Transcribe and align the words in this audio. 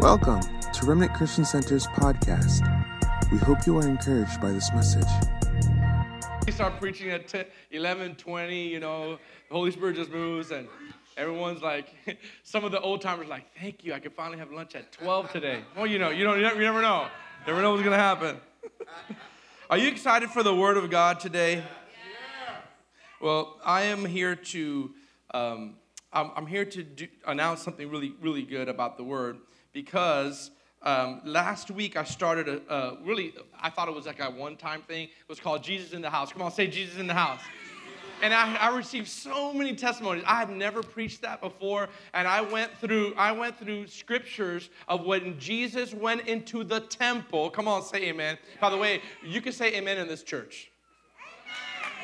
Welcome 0.00 0.40
to 0.40 0.86
Remnant 0.86 1.12
Christian 1.12 1.44
Center's 1.44 1.86
podcast. 1.88 2.62
We 3.30 3.36
hope 3.36 3.66
you 3.66 3.76
are 3.76 3.86
encouraged 3.86 4.40
by 4.40 4.50
this 4.50 4.72
message. 4.72 5.04
We 6.46 6.52
start 6.52 6.80
preaching 6.80 7.10
at 7.10 7.28
10, 7.28 7.44
11, 7.70 8.14
20, 8.14 8.66
you 8.66 8.80
know, 8.80 9.18
the 9.50 9.54
Holy 9.54 9.70
Spirit 9.70 9.96
just 9.96 10.10
moves, 10.10 10.52
and 10.52 10.68
everyone's 11.18 11.60
like, 11.60 11.92
some 12.44 12.64
of 12.64 12.72
the 12.72 12.80
old 12.80 13.02
timers 13.02 13.28
like, 13.28 13.44
thank 13.60 13.84
you, 13.84 13.92
I 13.92 13.98
can 13.98 14.10
finally 14.10 14.38
have 14.38 14.50
lunch 14.50 14.74
at 14.74 14.90
12 14.90 15.32
today. 15.32 15.62
Well, 15.76 15.86
you 15.86 15.98
know, 15.98 16.08
you, 16.08 16.24
don't, 16.24 16.38
you 16.38 16.44
never, 16.44 16.56
you 16.56 16.62
never 16.62 16.80
know. 16.80 17.06
You 17.40 17.52
never 17.52 17.60
know 17.60 17.72
what's 17.72 17.82
going 17.82 17.94
to 17.94 18.02
happen. 18.02 18.40
Are 19.68 19.76
you 19.76 19.88
excited 19.88 20.30
for 20.30 20.42
the 20.42 20.54
Word 20.54 20.78
of 20.78 20.88
God 20.88 21.20
today? 21.20 21.62
Well, 23.20 23.60
I 23.62 23.82
am 23.82 24.06
here 24.06 24.34
to, 24.34 24.92
um, 25.34 25.74
I'm, 26.10 26.30
I'm, 26.36 26.46
here 26.46 26.64
to 26.64 26.82
do, 26.82 27.06
announce 27.26 27.60
something 27.60 27.90
really, 27.90 28.14
really 28.22 28.44
good 28.44 28.70
about 28.70 28.96
the 28.96 29.04
Word 29.04 29.36
because 29.72 30.50
um, 30.82 31.20
last 31.24 31.70
week 31.70 31.96
I 31.96 32.04
started 32.04 32.48
a, 32.48 32.74
a, 32.74 32.98
really, 33.04 33.34
I 33.60 33.70
thought 33.70 33.88
it 33.88 33.94
was 33.94 34.06
like 34.06 34.20
a 34.20 34.30
one 34.30 34.56
time 34.56 34.82
thing. 34.82 35.04
It 35.04 35.28
was 35.28 35.40
called 35.40 35.62
Jesus 35.62 35.92
in 35.92 36.00
the 36.02 36.10
House. 36.10 36.32
Come 36.32 36.42
on, 36.42 36.50
say 36.50 36.66
Jesus 36.66 36.98
in 36.98 37.06
the 37.06 37.14
House. 37.14 37.40
And 38.22 38.34
I, 38.34 38.54
I 38.56 38.76
received 38.76 39.08
so 39.08 39.52
many 39.52 39.74
testimonies. 39.74 40.24
I 40.26 40.36
had 40.36 40.50
never 40.50 40.82
preached 40.82 41.22
that 41.22 41.40
before, 41.40 41.88
and 42.12 42.28
I 42.28 42.42
went 42.42 42.70
through 42.78 43.14
I 43.16 43.32
went 43.32 43.58
through 43.58 43.86
scriptures 43.86 44.68
of 44.88 45.06
when 45.06 45.38
Jesus 45.38 45.94
went 45.94 46.26
into 46.28 46.62
the 46.62 46.80
temple. 46.80 47.48
Come 47.48 47.66
on, 47.66 47.82
say 47.82 48.02
amen. 48.04 48.36
By 48.60 48.68
the 48.68 48.76
way, 48.76 49.00
you 49.24 49.40
can 49.40 49.52
say 49.52 49.74
amen 49.74 49.96
in 49.96 50.06
this 50.06 50.22
church. 50.22 50.70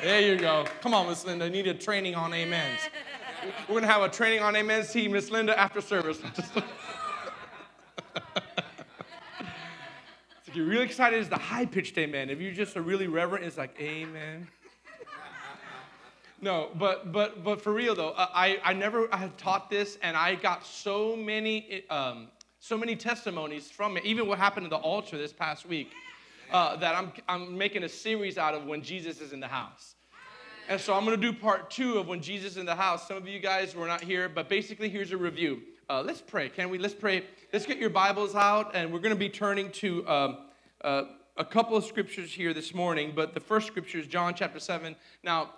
There 0.01 0.21
you 0.21 0.37
go. 0.37 0.65
Come 0.81 0.93
on, 0.93 1.07
Miss 1.07 1.25
Linda. 1.25 1.45
I 1.45 1.49
need 1.49 1.67
a 1.67 1.73
training 1.73 2.15
on 2.15 2.33
amens. 2.33 2.79
We're 3.67 3.75
gonna 3.75 3.91
have 3.91 4.01
a 4.01 4.09
training 4.09 4.41
on 4.41 4.55
amens 4.55 4.91
team, 4.91 5.11
Miss 5.11 5.29
Linda, 5.29 5.57
after 5.59 5.81
service. 5.81 6.19
you're 10.57 10.65
really 10.65 10.85
excited, 10.85 11.19
it's 11.19 11.29
the 11.29 11.37
high 11.37 11.65
pitched 11.65 11.97
amen. 11.97 12.29
If 12.29 12.41
you're 12.41 12.51
just 12.51 12.75
a 12.75 12.81
really 12.81 13.07
reverent, 13.07 13.45
it's 13.45 13.57
like 13.57 13.79
amen. 13.79 14.47
No, 16.39 16.69
but 16.75 17.11
but 17.11 17.43
but 17.43 17.61
for 17.61 17.73
real 17.73 17.95
though, 17.95 18.13
I 18.15 18.59
I 18.63 18.73
never 18.73 19.11
I 19.13 19.17
had 19.17 19.37
taught 19.37 19.69
this, 19.69 19.97
and 20.03 20.15
I 20.15 20.35
got 20.35 20.65
so 20.65 21.15
many 21.15 21.83
um, 21.89 22.27
so 22.59 22.77
many 22.77 22.95
testimonies 22.95 23.71
from 23.71 23.97
it. 23.97 24.05
Even 24.05 24.27
what 24.27 24.37
happened 24.37 24.65
at 24.65 24.69
the 24.69 24.77
altar 24.77 25.17
this 25.17 25.33
past 25.33 25.65
week, 25.65 25.91
uh, 26.51 26.75
that 26.77 26.95
I'm 26.95 27.11
I'm 27.27 27.57
making 27.57 27.83
a 27.83 27.89
series 27.89 28.37
out 28.37 28.53
of 28.53 28.65
when 28.65 28.83
Jesus 28.83 29.19
is 29.19 29.33
in 29.33 29.39
the 29.39 29.47
house. 29.47 29.95
And 30.69 30.79
so 30.79 30.93
I'm 30.93 31.05
going 31.05 31.19
to 31.19 31.31
do 31.31 31.37
part 31.37 31.71
two 31.71 31.97
of 31.97 32.07
when 32.07 32.21
Jesus 32.21 32.51
is 32.51 32.57
in 32.57 32.65
the 32.65 32.75
house. 32.75 33.07
Some 33.07 33.15
of 33.15 33.27
you 33.27 33.39
guys 33.39 33.73
were 33.73 33.87
not 33.87 34.03
here, 34.03 34.27
but 34.27 34.49
basically 34.49 34.89
here's 34.89 35.13
a 35.13 35.17
review. 35.17 35.61
Uh, 35.89 36.03
let's 36.03 36.21
pray. 36.21 36.49
Can 36.49 36.69
we? 36.69 36.77
Let's 36.77 36.93
pray. 36.93 37.23
Let's 37.53 37.65
get 37.65 37.77
your 37.77 37.89
Bibles 37.89 38.35
out, 38.35 38.75
and 38.75 38.91
we're 38.91 38.99
going 38.99 39.15
to 39.15 39.19
be 39.19 39.29
turning 39.29 39.71
to 39.71 40.07
um, 40.07 40.37
uh, 40.81 41.03
a 41.37 41.45
couple 41.45 41.77
of 41.77 41.85
scriptures 41.85 42.33
here 42.33 42.53
this 42.53 42.73
morning. 42.73 43.13
But 43.15 43.33
the 43.33 43.39
first 43.39 43.67
scripture 43.67 43.99
is 43.99 44.07
John 44.07 44.33
chapter 44.33 44.59
7. 44.59 44.95
Now, 45.23 45.51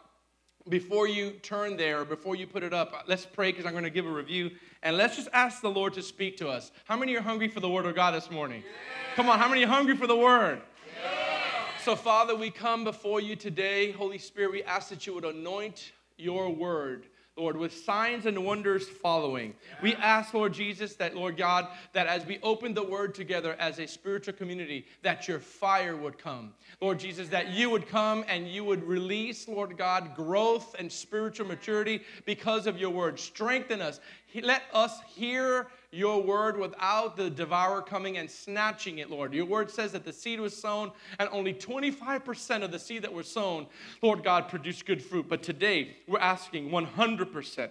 before 0.68 1.08
you 1.08 1.32
turn 1.32 1.78
there, 1.78 2.06
before 2.06 2.36
you 2.36 2.46
put 2.46 2.64
it 2.64 2.74
up, 2.74 3.06
let's 3.08 3.26
pray 3.26 3.52
because 3.52 3.66
I'm 3.66 3.72
going 3.72 3.84
to 3.84 3.90
give 3.90 4.06
a 4.06 4.12
review. 4.12 4.52
And 4.84 4.98
let's 4.98 5.16
just 5.16 5.30
ask 5.34 5.62
the 5.62 5.70
Lord 5.70 5.94
to 5.94 6.02
speak 6.02 6.38
to 6.38 6.50
us. 6.50 6.72
How 6.86 6.98
many 6.98 7.16
are 7.16 7.22
hungry 7.22 7.48
for 7.48 7.60
the 7.60 7.70
Word 7.70 7.86
of 7.86 7.96
God 7.96 8.14
this 8.14 8.30
morning? 8.30 8.64
Yeah. 8.66 9.16
Come 9.16 9.30
on, 9.30 9.40
how 9.40 9.50
many 9.50 9.64
are 9.64 9.68
hungry 9.68 9.96
for 9.96 10.08
the 10.08 10.16
Word? 10.16 10.62
Yeah. 11.02 11.64
So, 11.84 11.96
Father, 11.96 12.36
we 12.36 12.52
come 12.52 12.84
before 12.84 13.22
you 13.22 13.36
today. 13.36 13.92
Holy 13.92 14.18
Spirit, 14.18 14.52
we 14.52 14.64
ask 14.64 14.90
that 14.90 15.08
you 15.08 15.14
would 15.14 15.26
anoint 15.26 15.92
your 16.18 16.50
Word 16.50 17.08
Lord, 17.40 17.58
with 17.58 17.74
signs 17.74 18.26
and 18.26 18.44
wonders 18.44 18.88
following. 18.88 19.54
We 19.82 19.96
ask, 19.96 20.34
Lord 20.34 20.54
Jesus, 20.54 20.96
that, 20.96 21.16
Lord 21.16 21.38
God, 21.38 21.70
that 21.94 22.08
as 22.08 22.26
we 22.26 22.38
open 22.44 22.74
the 22.74 22.84
word 22.84 23.16
together 23.16 23.56
as 23.60 23.80
a 23.80 23.88
spiritual 23.88 24.34
community, 24.34 24.86
that 25.04 25.28
your 25.28 25.40
fire 25.40 25.96
would 25.96 26.18
come. 26.18 26.54
Lord 26.82 27.00
Jesus, 27.00 27.30
that 27.30 27.50
you 27.50 27.70
would 27.70 27.88
come 27.88 28.26
and 28.28 28.48
you 28.48 28.64
would 28.66 28.84
release, 28.84 29.48
Lord 29.48 29.78
God, 29.78 30.16
growth 30.16 30.76
and 30.78 30.92
spiritual 30.92 31.48
maturity 31.48 32.02
because 32.26 32.68
of 32.68 32.78
your 32.78 32.90
word. 32.90 33.20
Strengthen 33.20 33.82
us. 33.82 34.00
Let 34.36 34.64
us 34.74 35.00
hear 35.08 35.68
your 35.92 36.22
word 36.22 36.58
without 36.58 37.18
the 37.18 37.30
devourer 37.30 37.82
coming 37.82 38.18
and 38.18 38.30
snatching 38.30 39.00
it, 39.00 39.10
Lord. 39.10 39.34
Your 39.34 39.46
word 39.46 39.72
says 39.72 39.92
that 39.94 40.06
the 40.06 40.14
seed 40.14 40.40
was 40.40 40.56
sown 40.56 40.92
and 41.18 41.28
only 41.32 41.54
25% 41.54 42.64
of 42.64 42.72
the 42.72 42.78
seed 42.78 43.02
that 43.02 43.14
was 43.14 43.28
sown, 43.28 43.66
Lord 44.02 44.24
God, 44.24 44.50
produced 44.50 44.86
good 44.86 45.04
fruit. 45.04 45.28
But 45.28 45.42
today, 45.42 45.98
we're 46.08 46.20
asking 46.20 46.70
100% 46.70 47.70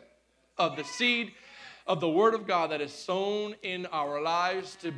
of 0.58 0.76
the 0.76 0.84
seed 0.84 1.32
of 1.86 2.00
the 2.00 2.08
word 2.08 2.34
of 2.34 2.46
God 2.46 2.72
that 2.72 2.80
is 2.80 2.92
sown 2.92 3.54
in 3.62 3.86
our 3.86 4.20
lives 4.20 4.76
to, 4.82 4.92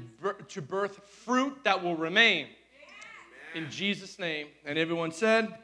to 0.48 0.62
birth 0.62 1.00
fruit 1.06 1.58
that 1.64 1.82
will 1.82 1.96
remain. 1.96 2.46
Amen. 3.54 3.64
In 3.64 3.70
Jesus' 3.70 4.18
name. 4.18 4.48
And 4.64 4.78
everyone 4.78 5.12
said, 5.12 5.44
Amen. 5.44 5.58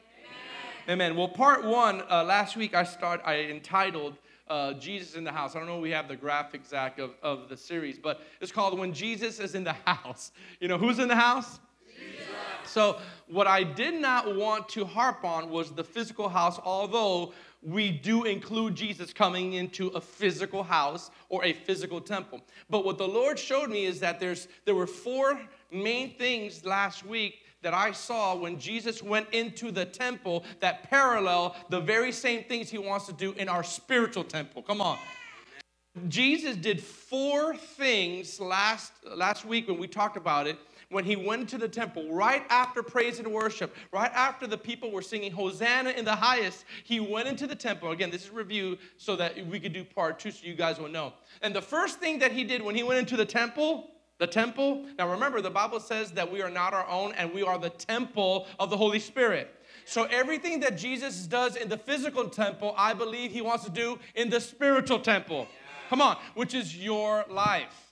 Amen. 0.89 1.15
Well, 1.17 1.27
part 1.27 1.65
one, 1.65 2.03
uh, 2.09 2.23
last 2.23 2.55
week 2.55 2.75
I 2.75 2.83
start 2.83 3.21
I 3.25 3.41
entitled 3.41 4.15
uh, 4.49 4.73
Jesus 4.73 5.15
in 5.15 5.23
the 5.23 5.31
House. 5.31 5.55
I 5.55 5.59
don't 5.59 5.67
know 5.67 5.77
if 5.77 5.81
we 5.81 5.91
have 5.91 6.07
the 6.07 6.15
graphic, 6.15 6.65
Zach, 6.65 6.99
of, 6.99 7.11
of 7.21 7.49
the 7.49 7.57
series, 7.57 7.97
but 7.97 8.21
it's 8.41 8.51
called 8.51 8.77
When 8.77 8.93
Jesus 8.93 9.39
is 9.39 9.55
in 9.55 9.63
the 9.63 9.75
House. 9.85 10.31
You 10.59 10.67
know, 10.67 10.77
who's 10.77 10.99
in 10.99 11.07
the 11.07 11.15
house? 11.15 11.59
Jesus. 11.87 12.25
So, 12.65 12.99
what 13.27 13.47
I 13.47 13.63
did 13.63 13.95
not 13.95 14.35
want 14.35 14.69
to 14.69 14.85
harp 14.85 15.23
on 15.23 15.49
was 15.49 15.71
the 15.71 15.83
physical 15.83 16.29
house, 16.29 16.59
although 16.63 17.33
we 17.61 17.91
do 17.91 18.23
include 18.23 18.75
Jesus 18.75 19.11
coming 19.13 19.53
into 19.53 19.87
a 19.89 20.01
physical 20.01 20.63
house 20.63 21.11
or 21.29 21.43
a 21.43 21.53
physical 21.53 21.99
temple. 21.99 22.41
But 22.69 22.85
what 22.85 22.97
the 22.97 23.07
Lord 23.07 23.39
showed 23.39 23.69
me 23.69 23.85
is 23.85 23.99
that 23.99 24.19
there's 24.19 24.47
there 24.65 24.75
were 24.75 24.87
four 24.87 25.39
main 25.71 26.15
things 26.15 26.63
last 26.65 27.05
week 27.05 27.39
that 27.61 27.73
I 27.73 27.91
saw 27.91 28.35
when 28.35 28.59
Jesus 28.59 29.01
went 29.01 29.27
into 29.31 29.71
the 29.71 29.85
temple 29.85 30.43
that 30.59 30.89
parallel 30.89 31.55
the 31.69 31.79
very 31.79 32.11
same 32.11 32.43
things 32.43 32.69
he 32.69 32.77
wants 32.77 33.05
to 33.07 33.13
do 33.13 33.33
in 33.33 33.49
our 33.49 33.63
spiritual 33.63 34.23
temple. 34.23 34.61
Come 34.61 34.81
on. 34.81 34.97
Jesus 36.07 36.55
did 36.55 36.81
four 36.81 37.55
things 37.55 38.39
last, 38.39 38.93
last 39.15 39.45
week 39.45 39.67
when 39.67 39.79
we 39.79 39.87
talked 39.87 40.17
about 40.17 40.45
it 40.45 40.57
when 40.89 41.03
he 41.03 41.15
went 41.15 41.49
to 41.49 41.57
the 41.57 41.67
temple, 41.67 42.09
right 42.09 42.45
after 42.49 42.81
praise 42.81 43.19
and 43.19 43.27
worship, 43.27 43.75
right 43.91 44.11
after 44.13 44.47
the 44.47 44.57
people 44.57 44.91
were 44.91 45.01
singing 45.01 45.31
Hosanna 45.31 45.89
in 45.91 46.05
the 46.05 46.15
highest, 46.15 46.63
he 46.83 46.99
went 46.99 47.27
into 47.27 47.45
the 47.45 47.55
temple. 47.55 47.91
Again, 47.91 48.09
this 48.09 48.25
is 48.25 48.31
review 48.31 48.77
so 48.95 49.15
that 49.17 49.45
we 49.47 49.59
could 49.59 49.73
do 49.73 49.83
part 49.83 50.19
two 50.19 50.31
so 50.31 50.45
you 50.45 50.55
guys 50.55 50.79
will 50.79 50.87
know. 50.87 51.13
And 51.41 51.53
the 51.53 51.61
first 51.61 51.99
thing 51.99 52.19
that 52.19 52.31
he 52.31 52.43
did 52.43 52.61
when 52.61 52.75
he 52.75 52.83
went 52.83 52.99
into 52.99 53.17
the 53.17 53.25
temple 53.25 53.91
the 54.19 54.27
temple. 54.27 54.85
Now 54.97 55.09
remember, 55.11 55.41
the 55.41 55.49
Bible 55.49 55.79
says 55.79 56.11
that 56.13 56.31
we 56.31 56.41
are 56.41 56.49
not 56.49 56.73
our 56.73 56.87
own 56.87 57.13
and 57.13 57.33
we 57.33 57.43
are 57.43 57.57
the 57.57 57.69
temple 57.69 58.47
of 58.59 58.69
the 58.69 58.77
Holy 58.77 58.99
Spirit. 58.99 59.53
So 59.85 60.03
everything 60.05 60.59
that 60.61 60.77
Jesus 60.77 61.27
does 61.27 61.55
in 61.55 61.69
the 61.69 61.77
physical 61.77 62.27
temple, 62.27 62.73
I 62.77 62.93
believe 62.93 63.31
he 63.31 63.41
wants 63.41 63.63
to 63.65 63.71
do 63.71 63.99
in 64.15 64.29
the 64.29 64.41
spiritual 64.41 64.99
temple. 64.99 65.47
Come 65.89 66.01
on, 66.01 66.17
which 66.35 66.53
is 66.53 66.75
your 66.75 67.25
life. 67.29 67.87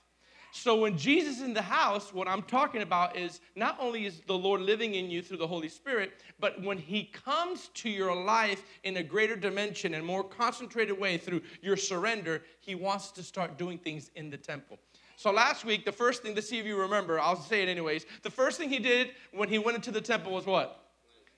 So 0.52 0.74
when 0.74 0.96
Jesus 0.96 1.36
is 1.36 1.42
in 1.42 1.52
the 1.52 1.60
house, 1.60 2.14
what 2.14 2.26
I'm 2.26 2.42
talking 2.42 2.80
about 2.80 3.14
is 3.14 3.40
not 3.56 3.76
only 3.78 4.06
is 4.06 4.22
the 4.26 4.36
Lord 4.36 4.62
living 4.62 4.94
in 4.94 5.10
you 5.10 5.20
through 5.20 5.36
the 5.36 5.46
Holy 5.46 5.68
Spirit, 5.68 6.14
but 6.40 6.60
when 6.62 6.78
he 6.78 7.04
comes 7.04 7.68
to 7.74 7.90
your 7.90 8.14
life 8.14 8.62
in 8.82 8.96
a 8.96 9.02
greater 9.02 9.36
dimension 9.36 9.92
and 9.92 10.04
more 10.04 10.24
concentrated 10.24 10.98
way 10.98 11.18
through 11.18 11.42
your 11.60 11.76
surrender, 11.76 12.42
he 12.60 12.74
wants 12.74 13.10
to 13.12 13.22
start 13.22 13.58
doing 13.58 13.76
things 13.76 14.10
in 14.16 14.30
the 14.30 14.38
temple. 14.38 14.78
So 15.16 15.30
last 15.32 15.64
week, 15.64 15.84
the 15.84 15.92
first 15.92 16.22
thing, 16.22 16.34
to 16.34 16.42
see 16.42 16.58
if 16.58 16.66
you 16.66 16.76
remember, 16.76 17.18
I'll 17.18 17.40
say 17.40 17.62
it 17.62 17.68
anyways. 17.68 18.04
The 18.22 18.30
first 18.30 18.58
thing 18.58 18.68
he 18.68 18.78
did 18.78 19.12
when 19.32 19.48
he 19.48 19.58
went 19.58 19.76
into 19.76 19.90
the 19.90 20.00
temple 20.00 20.32
was 20.32 20.44
what? 20.44 20.82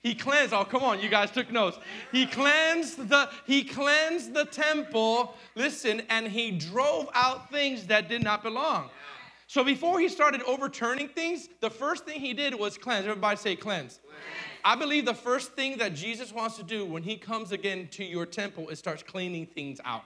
He 0.01 0.15
cleansed. 0.15 0.53
Oh, 0.53 0.63
come 0.63 0.83
on, 0.83 1.01
you 1.01 1.09
guys 1.09 1.31
took 1.31 1.51
notes. 1.51 1.77
He 2.11 2.25
cleansed 2.25 3.09
the 3.09 3.29
he 3.45 3.63
cleansed 3.63 4.33
the 4.33 4.45
temple. 4.45 5.35
Listen, 5.55 6.03
and 6.09 6.27
he 6.27 6.51
drove 6.51 7.09
out 7.13 7.49
things 7.51 7.87
that 7.87 8.07
did 8.07 8.23
not 8.23 8.43
belong. 8.43 8.89
So 9.47 9.63
before 9.63 9.99
he 9.99 10.07
started 10.07 10.41
overturning 10.43 11.09
things, 11.09 11.49
the 11.59 11.69
first 11.69 12.05
thing 12.05 12.19
he 12.19 12.33
did 12.33 12.53
was 12.53 12.77
cleanse. 12.77 13.07
Everybody 13.07 13.35
say 13.35 13.55
cleanse. 13.55 13.99
cleanse. 14.03 14.17
I 14.63 14.75
believe 14.75 15.05
the 15.05 15.13
first 15.13 15.53
thing 15.53 15.77
that 15.79 15.95
Jesus 15.95 16.31
wants 16.31 16.55
to 16.57 16.63
do 16.63 16.85
when 16.85 17.03
he 17.03 17.17
comes 17.17 17.51
again 17.51 17.87
to 17.91 18.05
your 18.05 18.25
temple 18.25 18.69
is 18.69 18.79
starts 18.79 19.03
cleaning 19.03 19.47
things 19.47 19.81
out. 19.83 20.03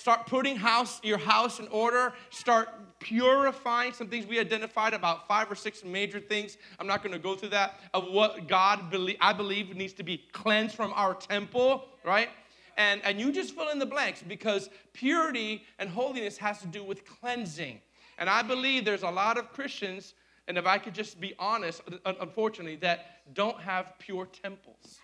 Start 0.00 0.26
putting 0.26 0.56
house, 0.56 0.98
your 1.04 1.18
house 1.18 1.60
in 1.60 1.68
order. 1.68 2.14
Start 2.30 2.70
purifying 3.00 3.92
some 3.92 4.08
things. 4.08 4.24
We 4.26 4.40
identified 4.40 4.94
about 4.94 5.28
five 5.28 5.52
or 5.52 5.54
six 5.54 5.84
major 5.84 6.18
things. 6.18 6.56
I'm 6.78 6.86
not 6.86 7.02
going 7.02 7.12
to 7.12 7.18
go 7.18 7.34
through 7.34 7.50
that 7.50 7.78
of 7.92 8.04
what 8.10 8.48
God 8.48 8.90
believe, 8.90 9.18
I 9.20 9.34
believe 9.34 9.76
needs 9.76 9.92
to 9.94 10.02
be 10.02 10.16
cleansed 10.32 10.74
from 10.74 10.94
our 10.94 11.12
temple, 11.12 11.84
right? 12.02 12.30
And, 12.78 13.02
and 13.04 13.20
you 13.20 13.30
just 13.30 13.54
fill 13.54 13.68
in 13.68 13.78
the 13.78 13.84
blanks 13.84 14.22
because 14.26 14.70
purity 14.94 15.64
and 15.78 15.90
holiness 15.90 16.38
has 16.38 16.60
to 16.60 16.66
do 16.66 16.82
with 16.82 17.04
cleansing. 17.04 17.78
And 18.16 18.30
I 18.30 18.40
believe 18.40 18.86
there's 18.86 19.02
a 19.02 19.10
lot 19.10 19.36
of 19.36 19.52
Christians, 19.52 20.14
and 20.48 20.56
if 20.56 20.64
I 20.64 20.78
could 20.78 20.94
just 20.94 21.20
be 21.20 21.34
honest, 21.38 21.82
unfortunately, 22.06 22.76
that 22.76 23.34
don't 23.34 23.60
have 23.60 23.92
pure 23.98 24.24
temples. 24.24 24.99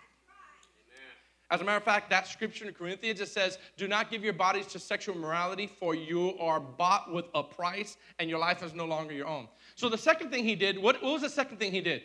As 1.50 1.60
a 1.60 1.64
matter 1.64 1.76
of 1.76 1.84
fact, 1.84 2.10
that 2.10 2.26
scripture 2.26 2.66
in 2.66 2.74
Corinthians 2.74 3.20
it 3.20 3.28
says, 3.28 3.58
"Do 3.76 3.86
not 3.86 4.10
give 4.10 4.24
your 4.24 4.32
bodies 4.32 4.66
to 4.68 4.78
sexual 4.78 5.16
morality, 5.16 5.66
for 5.66 5.94
you 5.94 6.36
are 6.38 6.58
bought 6.58 7.12
with 7.12 7.26
a 7.34 7.42
price, 7.42 7.96
and 8.18 8.28
your 8.28 8.40
life 8.40 8.62
is 8.62 8.74
no 8.74 8.84
longer 8.84 9.14
your 9.14 9.28
own." 9.28 9.48
So 9.76 9.88
the 9.88 9.98
second 9.98 10.30
thing 10.30 10.44
he 10.44 10.56
did, 10.56 10.76
what, 10.78 11.02
what 11.02 11.12
was 11.12 11.22
the 11.22 11.30
second 11.30 11.58
thing 11.58 11.70
he 11.70 11.80
did? 11.80 12.02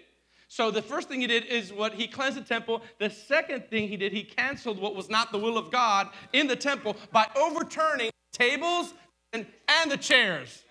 So 0.47 0.69
the 0.69 0.81
first 0.81 1.07
thing 1.07 1.21
he 1.21 1.27
did 1.27 1.45
is 1.45 1.71
what 1.71 1.93
he 1.93 2.07
cleansed 2.07 2.37
the 2.37 2.43
temple. 2.43 2.81
The 2.99 3.09
second 3.09 3.69
thing 3.69 3.87
he 3.87 3.95
did, 3.95 4.11
he 4.11 4.23
canceled 4.23 4.79
what 4.79 4.95
was 4.95 5.09
not 5.09 5.31
the 5.31 5.37
will 5.37 5.57
of 5.57 5.71
God 5.71 6.09
in 6.33 6.45
the 6.45 6.57
temple 6.57 6.97
by 7.11 7.25
overturning 7.37 8.11
tables 8.33 8.93
and, 9.31 9.45
and 9.69 9.89
the 9.89 9.95
chairs. 9.95 10.65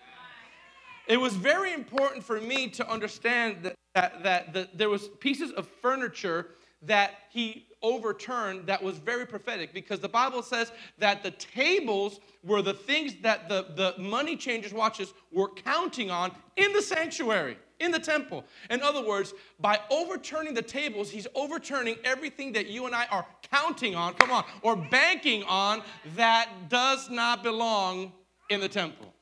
It 1.09 1.17
was 1.17 1.35
very 1.35 1.73
important 1.73 2.23
for 2.23 2.41
me 2.41 2.69
to 2.69 2.89
understand 2.89 3.63
that, 3.63 3.75
that, 3.95 4.23
that, 4.23 4.53
that 4.53 4.79
there 4.79 4.91
was 4.91 5.09
pieces 5.19 5.51
of 5.53 5.67
furniture 5.67 6.49
that 6.83 7.13
he 7.31 7.67
overturned 7.83 8.67
that 8.67 8.83
was 8.83 8.99
very 8.99 9.27
prophetic 9.27 9.73
because 9.73 10.01
the 10.01 10.09
Bible 10.09 10.43
says 10.43 10.73
that 10.99 11.23
the 11.23 11.31
tables 11.33 12.21
were 12.45 12.63
the 12.63 12.75
things 12.75 13.15
that 13.23 13.49
the, 13.49 13.67
the 13.77 14.01
money 14.01 14.37
changers 14.37 14.73
watches 14.73 15.13
were 15.33 15.49
counting 15.49 16.11
on 16.11 16.33
in 16.57 16.73
the 16.73 16.83
sanctuary, 16.83 17.57
in 17.79 17.91
the 17.91 17.99
temple. 17.99 18.45
In 18.69 18.83
other 18.83 19.05
words, 19.05 19.35
by 19.59 19.81
overturning 19.91 20.55
the 20.55 20.63
tables, 20.63 21.11
he's 21.11 21.27
overturning 21.35 21.97
everything 22.05 22.53
that 22.53 22.67
you 22.67 22.87
and 22.87 22.95
I 22.95 23.07
are 23.07 23.27
counting 23.51 23.95
on, 23.95 24.15
come 24.15 24.31
on, 24.31 24.45
or 24.63 24.77
banking 24.77 25.43
on 25.45 25.83
that 26.17 26.49
does 26.69 27.11
not 27.11 27.43
belong 27.43 28.13
in 28.51 28.61
the 28.61 28.69
temple. 28.69 29.15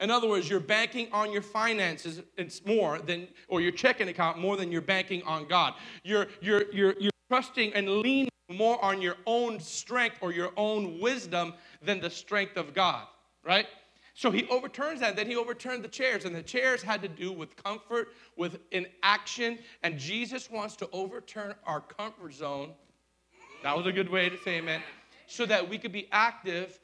In 0.00 0.12
other 0.12 0.28
words, 0.28 0.48
you're 0.48 0.60
banking 0.60 1.08
on 1.12 1.32
your 1.32 1.42
finances 1.42 2.22
it's 2.36 2.64
more 2.64 3.00
than, 3.00 3.26
or 3.48 3.60
your 3.60 3.72
checking 3.72 4.08
account 4.08 4.38
more 4.38 4.56
than 4.56 4.70
you're 4.70 4.80
banking 4.80 5.22
on 5.24 5.48
God. 5.48 5.74
You're, 6.04 6.28
you're, 6.40 6.72
you're, 6.72 6.94
you're 7.00 7.10
trusting 7.28 7.72
and 7.74 7.88
leaning 7.98 8.28
more 8.50 8.82
on 8.84 9.02
your 9.02 9.16
own 9.26 9.60
strength 9.60 10.16
or 10.20 10.32
your 10.32 10.52
own 10.56 10.98
wisdom 11.00 11.54
than 11.82 12.00
the 12.00 12.10
strength 12.10 12.56
of 12.56 12.74
God, 12.74 13.06
right? 13.44 13.66
So 14.14 14.30
he 14.30 14.48
overturns 14.48 15.00
that. 15.00 15.14
Then 15.14 15.28
he 15.28 15.36
overturned 15.36 15.84
the 15.84 15.88
chairs, 15.88 16.24
and 16.24 16.34
the 16.34 16.42
chairs 16.42 16.82
had 16.82 17.02
to 17.02 17.08
do 17.08 17.30
with 17.30 17.54
comfort, 17.62 18.08
with 18.36 18.58
inaction. 18.72 19.58
And 19.84 19.96
Jesus 19.98 20.50
wants 20.50 20.74
to 20.76 20.88
overturn 20.92 21.54
our 21.64 21.80
comfort 21.80 22.34
zone. 22.34 22.72
That 23.62 23.76
was 23.76 23.86
a 23.86 23.92
good 23.92 24.08
way 24.08 24.28
to 24.28 24.36
say 24.38 24.56
amen. 24.56 24.82
So 25.26 25.46
that 25.46 25.68
we 25.68 25.78
could 25.78 25.92
be 25.92 26.08
active, 26.10 26.80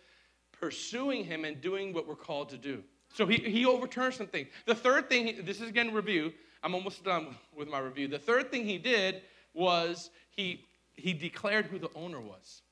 pursuing 0.52 1.24
him 1.24 1.44
and 1.44 1.60
doing 1.60 1.92
what 1.92 2.06
we're 2.06 2.14
called 2.14 2.50
to 2.50 2.58
do. 2.58 2.84
So 3.12 3.26
he, 3.26 3.38
he 3.38 3.64
overturned 3.64 4.14
some 4.14 4.26
things. 4.26 4.48
The 4.66 4.74
third 4.74 5.08
thing, 5.08 5.40
this 5.44 5.60
is 5.60 5.68
again 5.68 5.92
review. 5.92 6.32
I'm 6.62 6.74
almost 6.74 7.02
done 7.04 7.34
with 7.56 7.68
my 7.68 7.78
review. 7.78 8.06
The 8.06 8.18
third 8.18 8.50
thing 8.50 8.64
he 8.64 8.78
did 8.78 9.22
was 9.54 10.10
he, 10.36 10.64
he 10.94 11.12
declared 11.12 11.66
who 11.66 11.78
the 11.78 11.90
owner 11.94 12.20
was. 12.20 12.62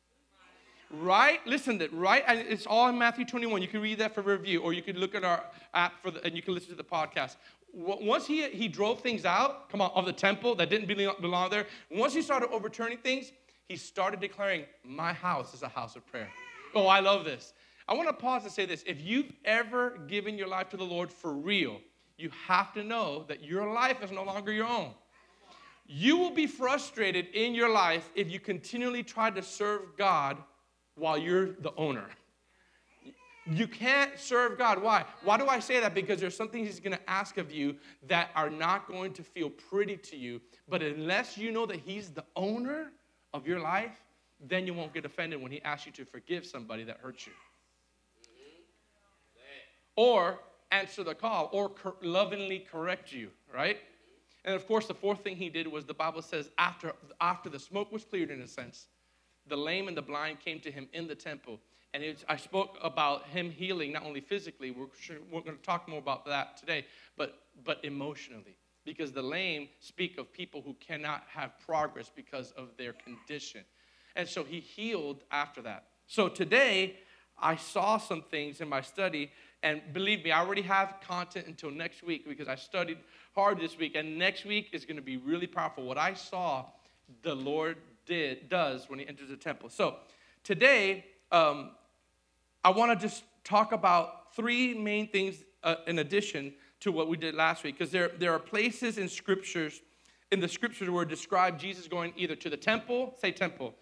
Right? 0.91 1.41
Listen 1.47 1.79
to 1.79 1.87
it, 1.87 1.93
right? 1.93 2.23
And 2.27 2.39
it's 2.41 2.67
all 2.67 2.89
in 2.89 2.99
Matthew 2.99 3.25
21. 3.25 3.63
You 3.63 3.69
can 3.69 3.81
read 3.81 3.99
that 3.99 4.15
for 4.15 4.21
review, 4.21 4.61
or 4.61 4.73
you 4.73 4.83
can 4.83 4.99
look 4.99 5.15
at 5.15 5.25
our 5.25 5.43
app 5.73 6.03
for 6.03 6.11
the, 6.11 6.23
and 6.25 6.37
you 6.37 6.43
can 6.43 6.55
listen 6.55 6.71
to 6.71 6.77
the 6.77 6.85
podcast. 6.85 7.37
Once 7.73 8.27
he, 8.27 8.47
he 8.51 8.69
drove 8.69 9.01
things 9.01 9.25
out, 9.25 9.71
come 9.71 9.81
on, 9.81 9.91
of 9.95 10.05
the 10.05 10.13
temple 10.13 10.55
that 10.57 10.69
didn't 10.69 10.87
belong 10.87 11.51
there, 11.51 11.67
once 11.91 12.13
he 12.13 12.21
started 12.21 12.51
overturning 12.51 12.99
things, 12.99 13.33
he 13.69 13.77
started 13.77 14.21
declaring, 14.21 14.65
My 14.85 15.15
house 15.15 15.55
is 15.55 15.63
a 15.63 15.69
house 15.69 15.97
of 15.97 16.07
prayer. 16.07 16.29
Oh, 16.75 16.87
I 16.87 17.01
love 17.01 17.25
this. 17.25 17.55
I 17.89 17.95
want 17.95 18.09
to 18.09 18.15
pause 18.15 18.45
and 18.45 18.53
say 18.53 18.67
this. 18.67 18.85
If 18.87 19.01
you've 19.01 19.33
ever 19.45 19.99
given 20.07 20.37
your 20.37 20.49
life 20.49 20.69
to 20.71 20.77
the 20.77 20.85
Lord 20.85 21.11
for 21.11 21.33
real, 21.33 21.81
you 22.19 22.31
have 22.47 22.73
to 22.75 22.85
know 22.85 23.25
that 23.29 23.43
your 23.43 23.73
life 23.73 24.03
is 24.03 24.11
no 24.11 24.25
longer 24.25 24.53
your 24.53 24.67
own. 24.67 24.93
You 25.87 26.17
will 26.17 26.31
be 26.31 26.47
frustrated 26.47 27.27
in 27.35 27.55
your 27.55 27.69
life 27.69 28.11
if 28.15 28.31
you 28.31 28.41
continually 28.41 29.03
try 29.03 29.31
to 29.31 29.43
serve 29.43 29.97
God 29.97 30.39
while 30.95 31.19
you're 31.19 31.53
the 31.53 31.75
owner. 31.77 32.07
You 33.45 33.67
can't 33.67 34.17
serve 34.19 34.57
God. 34.57 34.81
Why? 34.81 35.05
Why 35.25 35.37
do 35.37 35.47
I 35.47 35.59
say 35.59 35.81
that? 35.81 35.95
Because 35.95 36.21
there's 36.21 36.37
something 36.37 36.65
He's 36.65 36.79
going 36.79 36.97
to 36.97 37.11
ask 37.11 37.39
of 37.39 37.51
you 37.51 37.75
that 38.07 38.31
are 38.37 38.51
not 38.51 38.87
going 38.87 39.13
to 39.15 39.23
feel 39.23 39.51
pretty 39.51 39.97
to 39.97 40.17
you. 40.17 40.41
But 40.69 40.83
unless 40.83 41.37
you 41.37 41.51
know 41.51 41.67
that 41.67 41.81
He's 41.81 42.11
the 42.11 42.25
owner 42.37 42.93
of 43.35 43.47
your 43.47 43.59
life, 43.59 44.01
then 44.41 44.67
you 44.67 44.75
won't 44.75 44.95
get 44.95 45.05
offended 45.05 45.43
when 45.43 45.51
He 45.51 45.61
asks 45.63 45.87
you 45.87 45.93
to 45.93 46.05
forgive 46.05 46.47
somebody 46.47 46.85
that 46.85 46.99
hurt 46.99 47.27
you 47.27 47.33
or 49.97 50.39
answer 50.71 51.05
the 51.05 51.15
call 51.15 51.49
or 51.53 51.69
cor- 51.69 51.97
lovingly 52.03 52.61
correct 52.71 53.13
you, 53.13 53.31
right? 53.55 53.79
And 54.45 54.55
of 54.55 54.67
course, 54.67 54.87
the 54.87 54.95
fourth 54.95 55.23
thing 55.23 55.37
he 55.37 55.49
did 55.49 55.67
was 55.67 55.85
the 55.85 55.95
Bible 55.95 56.23
says 56.23 56.51
after, 56.59 56.93
after 57.21 57.49
the 57.49 57.59
smoke 57.59 57.93
was 57.93 58.05
cleared, 58.05 58.31
in 58.31 58.41
a 58.41 58.49
sense, 58.49 58.87
the 59.47 59.57
lame 59.57 59.89
and 59.89 59.97
the 59.97 60.03
blind 60.03 60.41
came 60.41 60.61
to 60.61 60.71
him 60.71 60.89
in 60.93 61.07
the 61.07 61.15
temple. 61.15 61.61
And 61.95 62.03
I 62.29 62.37
spoke 62.37 62.79
about 62.83 63.27
him 63.27 63.51
healing 63.51 63.93
not 63.93 64.05
only 64.05 64.21
physically, 64.21 64.71
we're, 64.71 64.87
we're 65.31 65.43
going 65.43 65.57
to 65.57 65.63
talk 65.63 65.89
more 65.89 65.99
about 65.99 66.25
that 66.27 66.57
today, 66.57 66.87
but, 67.17 67.35
but 67.65 67.85
emotionally. 67.85 68.57
Because 68.85 69.13
the 69.13 69.23
lame 69.23 69.69
speak 69.79 70.19
of 70.19 70.33
people 70.33 70.63
who 70.63 70.75
cannot 70.75 71.25
have 71.29 71.53
progress 71.65 72.11
because 72.15 72.51
of 72.53 72.71
their 72.79 72.95
condition. 72.95 73.61
And 74.17 74.27
so 74.27 74.43
he 74.43 74.59
healed 74.59 75.23
after 75.31 75.63
that. 75.63 75.85
So 76.07 76.29
today, 76.29 76.97
I 77.39 77.57
saw 77.57 77.99
some 77.99 78.23
things 78.23 78.61
in 78.61 78.69
my 78.69 78.81
study 78.81 79.31
and 79.63 79.81
believe 79.93 80.25
me, 80.25 80.33
I 80.33 80.41
already 80.41 80.63
have 80.63 80.97
content 81.07 81.47
until 81.47 81.71
next 81.71 82.03
week 82.03 82.27
because 82.29 82.49
I 82.49 82.57
studied 82.57 82.99
hard 83.35 83.59
this 83.59 83.79
week. 83.79 83.95
And 83.95 84.19
next 84.19 84.45
week 84.45 84.71
is 84.73 84.85
going 84.85 84.97
to 84.97 85.03
be 85.03 85.17
really 85.17 85.47
powerful. 85.47 85.85
What 85.85 85.99
I 85.99 86.15
saw 86.15 86.67
the 87.23 87.35
Lord 87.35 87.77
did 88.07 88.49
does 88.49 88.89
when 88.89 88.99
he 88.99 89.07
enters 89.07 89.29
the 89.29 89.37
temple. 89.37 89.71
So 89.71 89.97
today, 90.45 91.05
um, 91.31 91.71
I 92.65 92.71
want 92.71 92.99
to 92.99 93.07
just 93.07 93.25
talk 93.45 93.73
about 93.73 94.35
three 94.35 94.75
main 94.75 95.09
things 95.09 95.45
uh, 95.63 95.77
in 95.87 95.99
addition 95.99 96.55
to 96.81 96.93
what 96.93 97.09
we 97.09 97.17
did 97.17 97.35
last 97.35 97.65
week, 97.65 97.79
because 97.79 97.93
there, 97.93 98.11
there 98.19 98.33
are 98.33 98.39
places 98.39 98.99
in 98.99 99.09
scriptures, 99.09 99.81
in 100.33 100.41
the 100.41 100.49
scriptures 100.49 100.91
where 100.91 101.05
describe 101.05 101.59
Jesus 101.59 101.87
going 101.87 102.13
either 102.17 102.35
to 102.37 102.51
the 102.51 102.57
temple, 102.57 103.15
say 103.21 103.31
temple, 103.31 103.75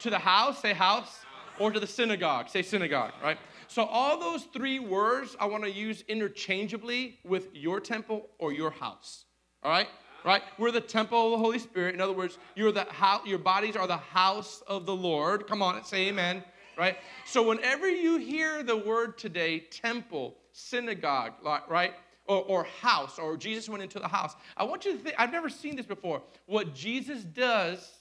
to 0.00 0.10
the 0.10 0.18
house, 0.18 0.60
say 0.60 0.72
house, 0.72 1.20
or 1.60 1.70
to 1.70 1.80
the 1.80 1.86
synagogue, 1.86 2.48
say 2.48 2.62
synagogue, 2.62 3.12
right? 3.22 3.38
So, 3.68 3.84
all 3.84 4.18
those 4.18 4.44
three 4.44 4.78
words 4.78 5.36
I 5.38 5.44
want 5.44 5.62
to 5.64 5.70
use 5.70 6.02
interchangeably 6.08 7.18
with 7.22 7.54
your 7.54 7.80
temple 7.80 8.30
or 8.38 8.50
your 8.50 8.70
house. 8.70 9.26
All 9.62 9.70
right? 9.70 9.88
Right? 10.24 10.42
We're 10.58 10.70
the 10.70 10.80
temple 10.80 11.26
of 11.26 11.32
the 11.32 11.38
Holy 11.38 11.58
Spirit. 11.58 11.94
In 11.94 12.00
other 12.00 12.14
words, 12.14 12.38
you're 12.56 12.72
the 12.72 12.84
house, 12.84 13.26
your 13.26 13.38
bodies 13.38 13.76
are 13.76 13.86
the 13.86 13.98
house 13.98 14.62
of 14.66 14.86
the 14.86 14.94
Lord. 14.94 15.46
Come 15.46 15.60
on, 15.60 15.84
say 15.84 16.08
amen. 16.08 16.42
Right? 16.78 16.96
So, 17.26 17.46
whenever 17.46 17.86
you 17.88 18.16
hear 18.16 18.62
the 18.62 18.76
word 18.76 19.18
today, 19.18 19.60
temple, 19.60 20.38
synagogue, 20.52 21.34
right? 21.68 21.92
Or, 22.24 22.42
or, 22.44 22.64
house, 22.64 23.18
or 23.18 23.36
Jesus 23.36 23.68
went 23.68 23.82
into 23.82 23.98
the 23.98 24.08
house. 24.08 24.34
I 24.56 24.64
want 24.64 24.86
you 24.86 24.92
to 24.92 24.98
think, 24.98 25.14
I've 25.18 25.32
never 25.32 25.48
seen 25.48 25.76
this 25.76 25.86
before. 25.86 26.22
What 26.46 26.74
Jesus 26.74 27.22
does 27.22 27.97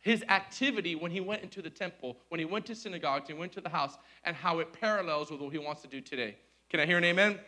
his 0.00 0.22
activity 0.28 0.94
when 0.94 1.10
he 1.10 1.20
went 1.20 1.42
into 1.42 1.60
the 1.60 1.70
temple, 1.70 2.18
when 2.28 2.38
he 2.38 2.44
went 2.44 2.66
to 2.66 2.74
synagogues, 2.74 3.28
he 3.28 3.34
went 3.34 3.52
to 3.52 3.60
the 3.60 3.68
house, 3.68 3.96
and 4.24 4.36
how 4.36 4.58
it 4.60 4.72
parallels 4.72 5.30
with 5.30 5.40
what 5.40 5.52
he 5.52 5.58
wants 5.58 5.82
to 5.82 5.88
do 5.88 6.00
today. 6.00 6.36
Can 6.70 6.80
I 6.80 6.86
hear 6.86 6.98
an 6.98 7.04
amen? 7.04 7.32
amen? 7.32 7.40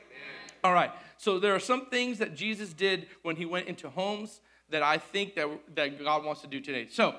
All 0.65 0.73
right. 0.73 0.91
So 1.17 1.39
there 1.39 1.55
are 1.55 1.61
some 1.61 1.87
things 1.87 2.19
that 2.19 2.35
Jesus 2.35 2.73
did 2.73 3.07
when 3.23 3.37
he 3.37 3.45
went 3.45 3.67
into 3.67 3.89
homes 3.89 4.41
that 4.71 4.83
I 4.83 4.99
think 4.99 5.35
that, 5.35 5.49
that 5.75 6.03
God 6.03 6.25
wants 6.25 6.41
to 6.43 6.47
do 6.47 6.61
today. 6.61 6.87
So 6.91 7.15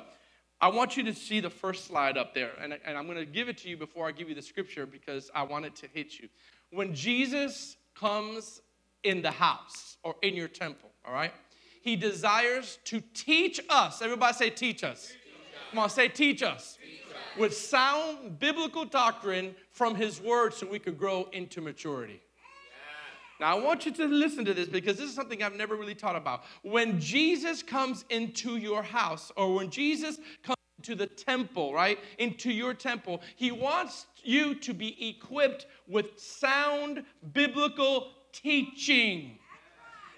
I 0.60 0.68
want 0.68 0.96
you 0.96 1.04
to 1.04 1.14
see 1.14 1.40
the 1.40 1.50
first 1.50 1.86
slide 1.86 2.18
up 2.18 2.34
there, 2.34 2.52
and, 2.62 2.78
and 2.86 2.98
I'm 2.98 3.06
going 3.06 3.18
to 3.18 3.26
give 3.26 3.50
it 3.50 3.58
to 3.60 3.70
you 3.70 3.78
before 3.78 4.08
I 4.08 4.12
give 4.12 4.30
you 4.30 4.36
the 4.36 4.42
scripture 4.42 4.86
because 4.86 5.32
I 5.34 5.44
want 5.44 5.66
it 5.66 5.76
to 5.78 5.88
hit 5.88 6.20
you. 6.20 6.30
When 6.72 6.94
Jesus 6.94 7.78
comes 7.96 8.62
in 9.04 9.22
the 9.22 9.32
house 9.32 9.98
or 10.04 10.16
in 10.22 10.36
your 10.36 10.48
temple, 10.48 10.92
all 11.06 11.14
right, 11.14 11.34
he 11.82 11.96
desires 11.96 12.78
to 12.86 13.02
teach 13.16 13.60
us. 13.70 14.02
Everybody 14.02 14.34
say, 14.34 14.50
teach 14.52 14.84
us. 14.84 15.12
Come 15.72 15.80
on, 15.80 15.90
say, 15.90 16.10
teach 16.10 16.44
us. 16.44 16.78
With 17.40 17.56
sound 17.56 18.40
biblical 18.40 18.84
doctrine 18.84 19.56
from 19.72 19.96
his 19.96 20.20
word 20.20 20.54
so 20.54 20.68
we 20.68 20.80
could 20.80 20.98
grow 20.98 21.30
into 21.32 21.62
maturity. 21.62 22.22
Now, 23.40 23.58
I 23.58 23.60
want 23.60 23.86
you 23.86 23.94
to 23.94 24.06
listen 24.06 24.44
to 24.46 24.54
this 24.54 24.68
because 24.68 24.98
this 24.98 25.10
is 25.10 25.16
something 25.16 25.42
I've 25.42 25.56
never 25.56 25.76
really 25.76 25.96
taught 25.96 26.18
about. 26.18 26.44
When 26.62 27.00
Jesus 27.00 27.64
comes 27.64 28.04
into 28.10 28.58
your 28.58 28.84
house, 28.84 29.32
or 29.38 29.56
when 29.56 29.72
Jesus 29.72 30.20
comes 30.44 30.58
to 30.84 30.94
the 30.94 31.08
temple, 31.08 31.74
right? 31.74 31.98
Into 32.20 32.52
your 32.52 32.74
temple, 32.74 33.22
he 33.38 33.52
wants 33.52 34.08
you 34.24 34.54
to 34.56 34.74
be 34.74 35.10
equipped 35.10 35.68
with 35.88 36.20
sound 36.20 37.04
biblical 37.34 38.12
teaching. 38.34 39.40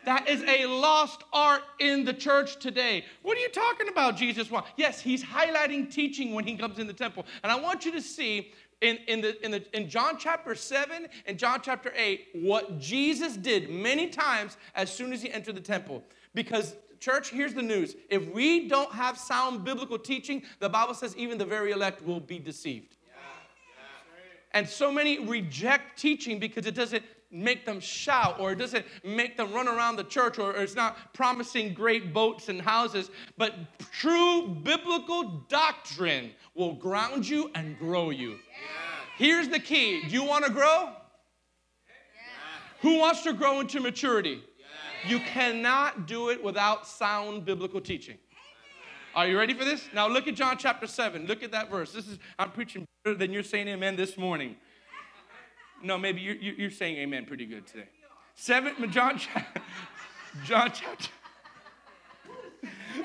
That 0.05 0.27
is 0.27 0.43
a 0.43 0.65
lost 0.65 1.23
art 1.31 1.61
in 1.79 2.03
the 2.03 2.13
church 2.13 2.59
today. 2.59 3.05
What 3.21 3.37
are 3.37 3.41
you 3.41 3.49
talking 3.49 3.87
about, 3.87 4.17
Jesus? 4.17 4.51
Want? 4.51 4.65
Yes, 4.75 4.99
he's 4.99 5.23
highlighting 5.23 5.91
teaching 5.91 6.33
when 6.33 6.45
he 6.45 6.55
comes 6.55 6.79
in 6.79 6.87
the 6.87 6.93
temple. 6.93 7.25
And 7.43 7.51
I 7.51 7.59
want 7.59 7.85
you 7.85 7.91
to 7.93 8.01
see 8.01 8.51
in, 8.81 8.97
in, 9.07 9.21
the, 9.21 9.43
in, 9.45 9.51
the, 9.51 9.63
in 9.75 9.89
John 9.89 10.17
chapter 10.17 10.55
7 10.55 11.07
and 11.25 11.39
John 11.39 11.59
chapter 11.63 11.93
8 11.95 12.27
what 12.33 12.79
Jesus 12.79 13.37
did 13.37 13.69
many 13.69 14.09
times 14.09 14.57
as 14.75 14.93
soon 14.93 15.13
as 15.13 15.21
he 15.21 15.31
entered 15.31 15.55
the 15.55 15.61
temple. 15.61 16.03
Because 16.33 16.75
church, 16.99 17.29
here's 17.29 17.53
the 17.53 17.61
news. 17.61 17.95
If 18.09 18.29
we 18.33 18.67
don't 18.67 18.91
have 18.91 19.17
sound 19.17 19.63
biblical 19.63 19.97
teaching, 19.97 20.43
the 20.59 20.69
Bible 20.69 20.93
says 20.93 21.15
even 21.15 21.37
the 21.37 21.45
very 21.45 21.71
elect 21.71 22.03
will 22.05 22.19
be 22.19 22.39
deceived. 22.39 22.97
And 24.55 24.69
so 24.69 24.91
many 24.91 25.25
reject 25.25 25.97
teaching 25.99 26.37
because 26.37 26.67
it 26.67 26.75
doesn't 26.75 27.03
make 27.33 27.65
them 27.65 27.79
shout 27.79 28.39
or 28.39 28.51
it 28.51 28.57
doesn't 28.57 28.85
make 29.03 29.35
them 29.35 29.51
run 29.51 29.67
around 29.67 29.95
the 29.95 30.03
church 30.03 30.37
or 30.37 30.55
it's 30.55 30.75
not 30.75 31.13
promising 31.13 31.73
great 31.73 32.13
boats 32.13 32.49
and 32.49 32.61
houses. 32.61 33.09
But 33.37 33.55
true 33.91 34.47
biblical 34.47 35.45
doctrine 35.49 36.31
will 36.55 36.73
ground 36.73 37.27
you 37.27 37.49
and 37.55 37.77
grow 37.77 38.11
you. 38.11 38.37
Here's 39.17 39.49
the 39.49 39.59
key 39.59 40.01
do 40.01 40.09
you 40.09 40.23
want 40.23 40.45
to 40.45 40.51
grow? 40.51 40.89
Who 42.81 42.99
wants 42.99 43.23
to 43.23 43.33
grow 43.33 43.61
into 43.61 43.79
maturity? 43.79 44.43
You 45.07 45.19
cannot 45.19 46.07
do 46.07 46.29
it 46.29 46.43
without 46.43 46.87
sound 46.87 47.45
biblical 47.45 47.81
teaching. 47.81 48.17
Are 49.15 49.27
you 49.27 49.37
ready 49.37 49.53
for 49.53 49.63
this? 49.63 49.87
Now 49.93 50.07
look 50.07 50.27
at 50.27 50.35
John 50.35 50.57
chapter 50.57 50.87
7. 50.87 51.27
Look 51.27 51.43
at 51.43 51.51
that 51.51 51.69
verse. 51.69 51.91
This 51.91 52.07
is 52.07 52.17
I'm 52.39 52.51
preaching 52.51 52.85
better 53.03 53.15
than 53.15 53.31
you're 53.31 53.43
saying 53.43 53.67
amen 53.67 53.95
this 53.95 54.17
morning. 54.17 54.55
No, 55.83 55.97
maybe 55.97 56.21
you're, 56.21 56.35
you're 56.35 56.71
saying 56.71 56.97
amen 56.97 57.25
pretty 57.25 57.45
good 57.45 57.67
today. 57.67 57.89
Seven, 58.35 58.89
John, 58.89 59.19
John 60.45 60.71
chapter, 60.73 61.09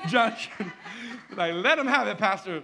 John, 0.07 0.33
like, 1.35 1.53
let 1.53 1.77
him 1.77 1.87
have 1.87 2.07
it, 2.07 2.17
Pastor. 2.17 2.63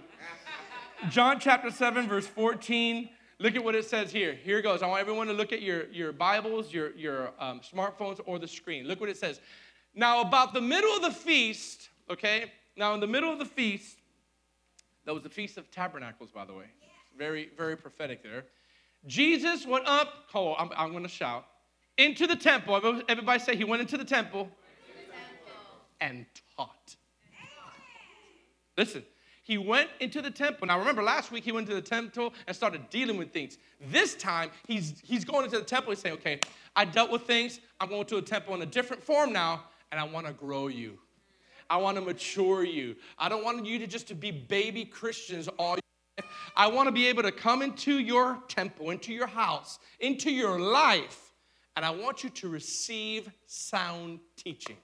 John 1.10 1.38
chapter 1.38 1.70
7, 1.70 2.08
verse 2.08 2.26
14. 2.26 3.10
Look 3.38 3.54
at 3.54 3.62
what 3.62 3.74
it 3.74 3.84
says 3.84 4.10
here. 4.10 4.34
Here 4.34 4.62
goes. 4.62 4.82
I 4.82 4.86
want 4.86 5.02
everyone 5.02 5.26
to 5.26 5.34
look 5.34 5.52
at 5.52 5.60
your, 5.60 5.86
your 5.88 6.12
Bibles, 6.12 6.72
your, 6.72 6.92
your 6.96 7.32
um, 7.38 7.60
smartphones, 7.60 8.18
or 8.24 8.38
the 8.38 8.48
screen. 8.48 8.86
Look 8.86 8.98
what 8.98 9.10
it 9.10 9.18
says. 9.18 9.40
Now, 9.94 10.22
about 10.22 10.54
the 10.54 10.62
middle 10.62 10.90
of 10.96 11.02
the 11.02 11.10
feast, 11.10 11.90
okay? 12.10 12.50
Now, 12.76 12.94
in 12.94 13.00
the 13.00 13.06
middle 13.06 13.30
of 13.30 13.38
the 13.38 13.44
feast, 13.44 13.98
that 15.04 15.12
was 15.12 15.22
the 15.22 15.28
Feast 15.28 15.58
of 15.58 15.70
Tabernacles, 15.70 16.30
by 16.30 16.46
the 16.46 16.54
way. 16.54 16.64
Very, 17.16 17.50
very 17.56 17.76
prophetic 17.76 18.22
there. 18.22 18.44
Jesus 19.06 19.66
went 19.66 19.86
up, 19.86 20.08
oh, 20.34 20.54
I'm, 20.54 20.70
I'm 20.76 20.90
going 20.90 21.04
to 21.04 21.08
shout, 21.08 21.46
into 21.98 22.26
the 22.26 22.36
temple. 22.36 23.02
Everybody 23.08 23.40
say 23.40 23.56
he 23.56 23.64
went 23.64 23.82
into 23.82 23.96
the 23.96 24.04
temple, 24.04 24.40
into 24.40 25.06
the 25.06 25.12
temple. 25.12 25.54
and 26.00 26.26
taught. 26.56 26.96
Listen, 28.76 29.02
he 29.42 29.58
went 29.58 29.88
into 30.00 30.20
the 30.20 30.30
temple. 30.30 30.66
Now, 30.66 30.78
remember, 30.78 31.02
last 31.02 31.30
week 31.30 31.44
he 31.44 31.52
went 31.52 31.68
to 31.68 31.74
the 31.74 31.80
temple 31.80 32.34
and 32.46 32.54
started 32.54 32.90
dealing 32.90 33.16
with 33.16 33.32
things. 33.32 33.58
This 33.90 34.14
time, 34.14 34.50
he's, 34.66 35.00
he's 35.04 35.24
going 35.24 35.44
into 35.44 35.58
the 35.58 35.64
temple. 35.64 35.92
He's 35.92 36.00
saying, 36.00 36.16
okay, 36.16 36.40
I 36.74 36.84
dealt 36.84 37.10
with 37.10 37.22
things. 37.22 37.60
I'm 37.80 37.88
going 37.88 38.06
to 38.06 38.16
a 38.16 38.22
temple 38.22 38.54
in 38.54 38.62
a 38.62 38.66
different 38.66 39.02
form 39.02 39.32
now, 39.32 39.64
and 39.92 40.00
I 40.00 40.04
want 40.04 40.26
to 40.26 40.32
grow 40.32 40.66
you. 40.66 40.98
I 41.70 41.76
want 41.78 41.96
to 41.96 42.00
mature 42.00 42.64
you. 42.64 42.96
I 43.18 43.28
don't 43.28 43.44
want 43.44 43.64
you 43.64 43.78
to 43.78 43.86
just 43.86 44.08
to 44.08 44.14
be 44.14 44.30
baby 44.30 44.84
Christians 44.84 45.48
all 45.58 45.76
I 46.56 46.68
want 46.68 46.86
to 46.88 46.92
be 46.92 47.06
able 47.08 47.22
to 47.22 47.32
come 47.32 47.62
into 47.62 47.98
your 47.98 48.38
temple, 48.48 48.90
into 48.90 49.12
your 49.12 49.26
house, 49.26 49.78
into 50.00 50.30
your 50.30 50.58
life, 50.58 51.32
and 51.74 51.84
I 51.84 51.90
want 51.90 52.24
you 52.24 52.30
to 52.30 52.48
receive 52.48 53.30
sound 53.46 54.20
teaching. 54.36 54.76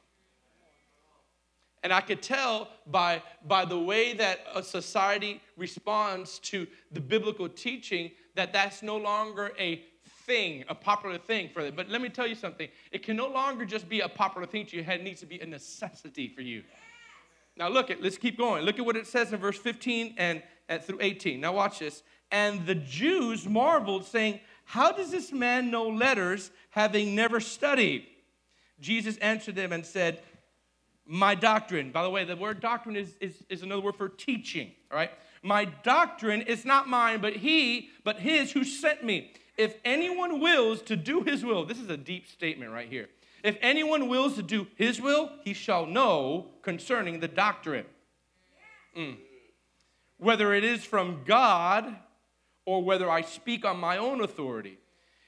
And 1.83 1.93
I 1.93 2.01
could 2.01 2.23
tell 2.23 2.69
by, 2.87 3.23
by 3.47 3.65
the 3.65 3.79
way 3.79 4.15
that 4.15 4.41
a 4.55 4.63
society 4.63 5.41
responds 5.57 6.39
to 6.41 6.67
the 6.93 7.01
biblical 7.01 7.49
teaching 7.49 8.13
that 8.37 8.53
that's 8.53 8.83
no 8.83 8.97
longer 8.97 9.53
a 9.59 9.83
thing, 10.27 10.65
a 10.69 10.75
popular 10.75 11.19
thing 11.19 11.51
for 11.53 11.65
them. 11.65 11.75
But 11.75 11.89
let 11.89 12.01
me 12.01 12.09
tell 12.09 12.27
you 12.27 12.37
something. 12.37 12.69
It 12.93 13.03
can 13.03 13.17
no 13.17 13.27
longer 13.27 13.65
just 13.65 13.89
be 13.89 14.01
a 14.01 14.09
popular 14.09 14.47
thing 14.47 14.67
to 14.67 14.77
you. 14.77 14.83
It 14.83 15.03
needs 15.03 15.21
to 15.21 15.27
be 15.27 15.41
a 15.41 15.47
necessity 15.47 16.29
for 16.29 16.43
you. 16.43 16.63
Now 17.57 17.69
look 17.69 17.91
at, 17.91 18.01
let's 18.03 18.17
keep 18.17 18.39
going. 18.39 18.65
Look 18.65 18.79
at 18.79 18.87
what 18.87 18.97
it 18.97 19.07
says 19.07 19.33
in 19.33 19.39
verse 19.39 19.59
15 19.59 20.15
and, 20.17 20.39
and 20.39 20.43
through 20.83 20.99
18. 21.01 21.41
Now 21.41 21.55
watch 21.55 21.79
this. 21.79 22.03
And 22.31 22.67
the 22.67 22.75
Jews 22.75 23.47
marveled, 23.47 24.05
saying, 24.05 24.41
How 24.65 24.93
does 24.93 25.11
this 25.11 25.33
man 25.33 25.71
know 25.71 25.89
letters, 25.89 26.51
having 26.71 27.15
never 27.15 27.41
studied? 27.41 28.07
Jesus 28.81 29.17
answered 29.19 29.55
them 29.55 29.73
and 29.73 29.85
said, 29.85 30.21
My 31.07 31.35
doctrine, 31.35 31.93
by 31.93 32.03
the 32.03 32.11
way, 32.11 32.25
the 32.25 32.37
word 32.37 32.61
doctrine 32.61 32.97
is, 32.97 33.15
is, 33.21 33.45
is 33.49 33.63
another 33.63 33.83
word 33.83 33.97
for 33.97 34.09
teaching, 34.09 34.73
all 34.91 34.97
right? 34.97 35.11
My 35.43 35.65
doctrine 35.65 36.43
is 36.43 36.65
not 36.65 36.89
mine, 36.89 37.21
but 37.21 37.35
he, 37.35 37.91
but 38.05 38.21
his 38.21 38.53
who 38.53 38.65
sent 38.65 39.05
me. 39.05 39.33
If 39.59 39.77
anyone 39.85 40.41
wills 40.41 40.83
to 40.83 40.97
do 40.97 41.23
his 41.23 41.45
will, 41.45 41.65
this 41.65 41.79
is 41.79 41.91
a 41.91 41.97
deep 41.97 42.29
statement 42.29 42.73
right 42.73 42.89
here. 42.89 43.09
If 43.43 43.59
anyone 43.61 44.09
wills 44.09 44.37
to 44.37 44.43
do 44.43 44.69
his 44.77 45.01
will, 45.01 45.31
he 45.45 45.53
shall 45.53 45.85
know 45.85 46.47
concerning 46.63 47.21
the 47.21 47.29
doctrine. 47.29 47.87
Mm. 48.97 49.17
Whether 50.23 50.55
it 50.55 50.63
is 50.63 50.85
from 50.85 51.23
God 51.25 51.97
or 52.65 52.83
whether 52.85 53.11
I 53.11 53.23
speak 53.23 53.65
on 53.65 53.79
my 53.79 53.97
own 53.97 54.21
authority. 54.21 54.79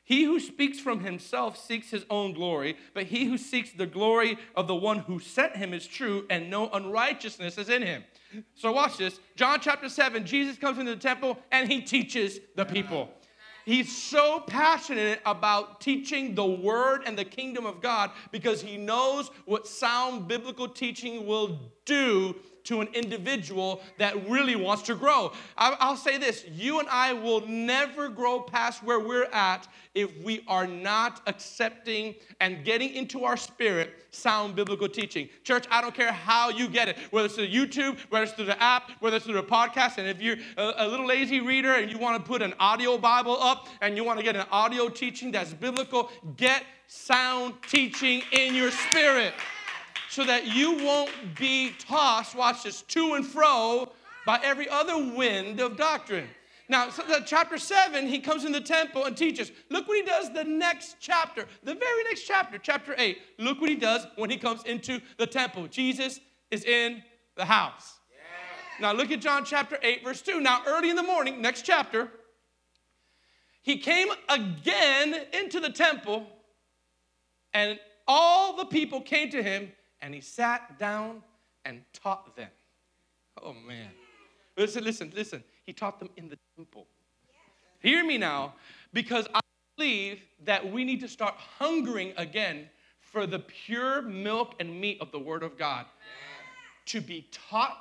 He 0.04 0.22
who 0.22 0.38
speaks 0.38 0.78
from 0.78 1.00
himself 1.00 1.56
seeks 1.56 1.90
his 1.90 2.04
own 2.10 2.32
glory, 2.34 2.76
but 2.92 3.04
he 3.04 3.24
who 3.24 3.36
seeks 3.36 3.72
the 3.72 3.86
glory 3.86 4.38
of 4.54 4.68
the 4.68 4.74
one 4.74 4.98
who 4.98 5.18
sent 5.18 5.56
him 5.56 5.74
is 5.74 5.86
true, 5.86 6.26
and 6.30 6.48
no 6.48 6.68
unrighteousness 6.70 7.58
is 7.58 7.70
in 7.70 7.82
him. 7.82 8.04
So, 8.54 8.70
watch 8.70 8.98
this. 8.98 9.18
John 9.34 9.60
chapter 9.60 9.88
7, 9.88 10.26
Jesus 10.26 10.58
comes 10.58 10.78
into 10.78 10.94
the 10.94 11.00
temple 11.00 11.38
and 11.50 11.68
he 11.68 11.80
teaches 11.80 12.38
the 12.54 12.64
people. 12.64 13.08
He's 13.64 13.96
so 13.96 14.40
passionate 14.46 15.20
about 15.24 15.80
teaching 15.80 16.34
the 16.34 16.44
word 16.44 17.02
and 17.06 17.18
the 17.18 17.24
kingdom 17.24 17.64
of 17.64 17.80
God 17.80 18.10
because 18.30 18.60
he 18.60 18.76
knows 18.76 19.30
what 19.46 19.66
sound 19.66 20.28
biblical 20.28 20.68
teaching 20.68 21.26
will 21.26 21.58
do 21.86 22.36
to 22.64 22.80
an 22.80 22.88
individual 22.94 23.82
that 23.98 24.28
really 24.28 24.56
wants 24.56 24.82
to 24.84 24.94
grow. 24.94 25.32
I'll 25.56 25.96
say 25.96 26.18
this 26.18 26.44
you 26.50 26.80
and 26.80 26.88
I 26.88 27.12
will 27.12 27.46
never 27.46 28.08
grow 28.08 28.40
past 28.40 28.82
where 28.82 29.00
we're 29.00 29.28
at 29.32 29.68
if 29.94 30.10
we 30.22 30.42
are 30.48 30.66
not 30.66 31.22
accepting 31.26 32.14
and 32.40 32.64
getting 32.64 32.92
into 32.94 33.24
our 33.24 33.36
spirit 33.36 34.04
sound 34.10 34.56
biblical 34.56 34.88
teaching. 34.88 35.28
Church, 35.44 35.66
I 35.70 35.80
don't 35.80 35.94
care 35.94 36.12
how 36.12 36.48
you 36.48 36.68
get 36.68 36.88
it, 36.88 36.96
whether 37.10 37.26
it's 37.26 37.34
through 37.34 37.48
YouTube, 37.48 37.98
whether 38.10 38.24
it's 38.24 38.32
through 38.32 38.46
the 38.46 38.60
app, 38.62 38.90
whether 39.00 39.16
it's 39.16 39.24
through 39.24 39.34
the 39.34 39.42
podcast. 39.42 39.98
And 39.98 40.08
if 40.08 40.20
you're 40.20 40.36
a, 40.56 40.86
little 40.86 41.06
lazy 41.06 41.40
reader 41.40 41.74
and 41.74 41.90
you 41.90 41.98
want 41.98 42.22
to 42.22 42.28
put 42.28 42.42
an 42.42 42.54
audio 42.58 42.98
Bible 42.98 43.36
up 43.40 43.68
and 43.80 43.96
you 43.96 44.04
want 44.04 44.18
to 44.18 44.24
get 44.24 44.36
an 44.36 44.46
audio 44.50 44.88
teaching 44.88 45.30
that's 45.32 45.52
biblical, 45.52 46.10
get 46.36 46.64
sound 46.86 47.54
teaching 47.68 48.22
in 48.32 48.54
your 48.54 48.70
spirit 48.70 49.34
so 50.14 50.22
that 50.22 50.46
you 50.46 50.76
won't 50.84 51.10
be 51.36 51.72
tossed, 51.76 52.36
watch 52.36 52.62
this, 52.62 52.82
to 52.82 53.14
and 53.14 53.26
fro 53.26 53.90
by 54.24 54.38
every 54.44 54.68
other 54.68 54.96
wind 54.96 55.58
of 55.58 55.76
doctrine. 55.76 56.28
Now, 56.68 56.88
so 56.90 57.02
chapter 57.26 57.58
7, 57.58 58.06
he 58.06 58.20
comes 58.20 58.44
in 58.44 58.52
the 58.52 58.60
temple 58.60 59.06
and 59.06 59.16
teaches. 59.16 59.50
Look 59.70 59.88
what 59.88 59.96
he 59.96 60.04
does 60.04 60.32
the 60.32 60.44
next 60.44 60.98
chapter, 61.00 61.46
the 61.64 61.74
very 61.74 62.04
next 62.04 62.22
chapter, 62.22 62.58
chapter 62.58 62.94
8. 62.96 63.18
Look 63.38 63.60
what 63.60 63.68
he 63.68 63.74
does 63.74 64.06
when 64.14 64.30
he 64.30 64.36
comes 64.36 64.62
into 64.62 65.00
the 65.18 65.26
temple. 65.26 65.66
Jesus 65.66 66.20
is 66.52 66.64
in 66.64 67.02
the 67.34 67.44
house. 67.44 67.94
Yeah. 68.12 68.86
Now, 68.86 68.96
look 68.96 69.10
at 69.10 69.20
John 69.20 69.44
chapter 69.44 69.80
8, 69.82 70.04
verse 70.04 70.22
2. 70.22 70.40
Now, 70.40 70.62
early 70.64 70.90
in 70.90 70.96
the 70.96 71.02
morning, 71.02 71.42
next 71.42 71.62
chapter, 71.62 72.08
he 73.62 73.78
came 73.78 74.08
again 74.28 75.16
into 75.32 75.58
the 75.58 75.70
temple, 75.70 76.24
and 77.52 77.80
all 78.06 78.56
the 78.56 78.66
people 78.66 79.00
came 79.00 79.28
to 79.30 79.42
him 79.42 79.72
and 80.04 80.14
he 80.14 80.20
sat 80.20 80.78
down 80.78 81.22
and 81.64 81.80
taught 81.94 82.36
them. 82.36 82.50
Oh 83.42 83.54
man. 83.66 83.88
Listen, 84.56 84.84
listen, 84.84 85.10
listen. 85.16 85.42
He 85.64 85.72
taught 85.72 85.98
them 85.98 86.10
in 86.18 86.28
the 86.28 86.36
temple. 86.56 86.86
Hear 87.80 88.04
me 88.04 88.18
now, 88.18 88.54
because 88.92 89.26
I 89.34 89.40
believe 89.76 90.20
that 90.44 90.70
we 90.70 90.84
need 90.84 91.00
to 91.00 91.08
start 91.08 91.34
hungering 91.58 92.12
again 92.18 92.68
for 93.00 93.26
the 93.26 93.38
pure 93.38 94.02
milk 94.02 94.54
and 94.60 94.78
meat 94.78 94.98
of 95.00 95.10
the 95.10 95.18
Word 95.18 95.42
of 95.42 95.56
God 95.56 95.86
to 96.86 97.00
be 97.00 97.26
taught 97.32 97.78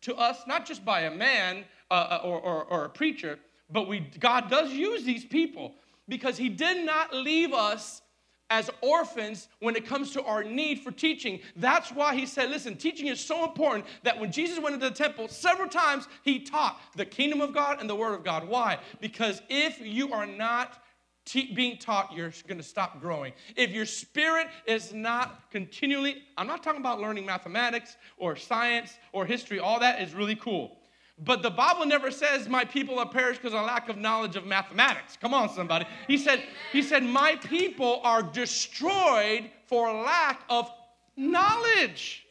to 0.00 0.16
us, 0.16 0.38
not 0.46 0.64
just 0.64 0.86
by 0.86 1.02
a 1.02 1.10
man 1.10 1.66
uh, 1.90 1.94
uh, 1.94 2.20
or, 2.24 2.40
or, 2.40 2.64
or 2.64 2.84
a 2.86 2.88
preacher, 2.88 3.38
but 3.70 3.86
we, 3.86 4.00
God 4.18 4.48
does 4.48 4.72
use 4.72 5.04
these 5.04 5.24
people 5.24 5.74
because 6.08 6.38
He 6.38 6.48
did 6.48 6.86
not 6.86 7.14
leave 7.14 7.52
us 7.52 8.00
as 8.50 8.70
orphans 8.80 9.48
when 9.60 9.76
it 9.76 9.86
comes 9.86 10.12
to 10.12 10.22
our 10.24 10.42
need 10.42 10.80
for 10.80 10.90
teaching. 10.90 11.40
That's 11.56 11.90
why 11.90 12.14
he 12.14 12.24
said, 12.26 12.50
listen, 12.50 12.76
teaching 12.76 13.08
is 13.08 13.20
so 13.20 13.44
important 13.44 13.84
that 14.04 14.18
when 14.18 14.32
Jesus 14.32 14.58
went 14.58 14.74
into 14.74 14.88
the 14.88 14.94
temple, 14.94 15.28
several 15.28 15.68
times 15.68 16.08
he 16.22 16.40
taught 16.40 16.80
the 16.96 17.04
kingdom 17.04 17.40
of 17.40 17.52
God 17.52 17.80
and 17.80 17.88
the 17.88 17.94
word 17.94 18.14
of 18.14 18.24
God. 18.24 18.48
Why? 18.48 18.78
Because 19.00 19.42
if 19.48 19.80
you 19.80 20.12
are 20.12 20.26
not 20.26 20.82
te- 21.26 21.52
being 21.52 21.76
taught, 21.76 22.12
you're 22.14 22.32
going 22.46 22.58
to 22.58 22.64
stop 22.64 23.00
growing. 23.00 23.32
If 23.54 23.70
your 23.70 23.86
spirit 23.86 24.48
is 24.66 24.92
not 24.94 25.50
continually, 25.50 26.22
I'm 26.38 26.46
not 26.46 26.62
talking 26.62 26.80
about 26.80 27.00
learning 27.00 27.26
mathematics 27.26 27.96
or 28.16 28.34
science 28.34 28.94
or 29.12 29.26
history, 29.26 29.58
all 29.58 29.80
that 29.80 30.00
is 30.00 30.14
really 30.14 30.36
cool. 30.36 30.77
But 31.24 31.42
the 31.42 31.50
Bible 31.50 31.84
never 31.84 32.10
says 32.10 32.48
my 32.48 32.64
people 32.64 32.98
are 32.98 33.08
perished 33.08 33.42
because 33.42 33.54
of 33.54 33.66
lack 33.66 33.88
of 33.88 33.96
knowledge 33.96 34.36
of 34.36 34.46
mathematics. 34.46 35.16
Come 35.20 35.34
on, 35.34 35.48
somebody. 35.48 35.84
He 36.06 36.16
said, 36.16 36.44
he 36.72 36.80
said, 36.80 37.02
my 37.02 37.34
people 37.36 38.00
are 38.04 38.22
destroyed 38.22 39.50
for 39.66 39.92
lack 39.92 40.42
of 40.48 40.70
knowledge. 41.16 42.24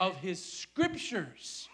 of 0.00 0.16
his 0.18 0.42
scriptures. 0.42 1.68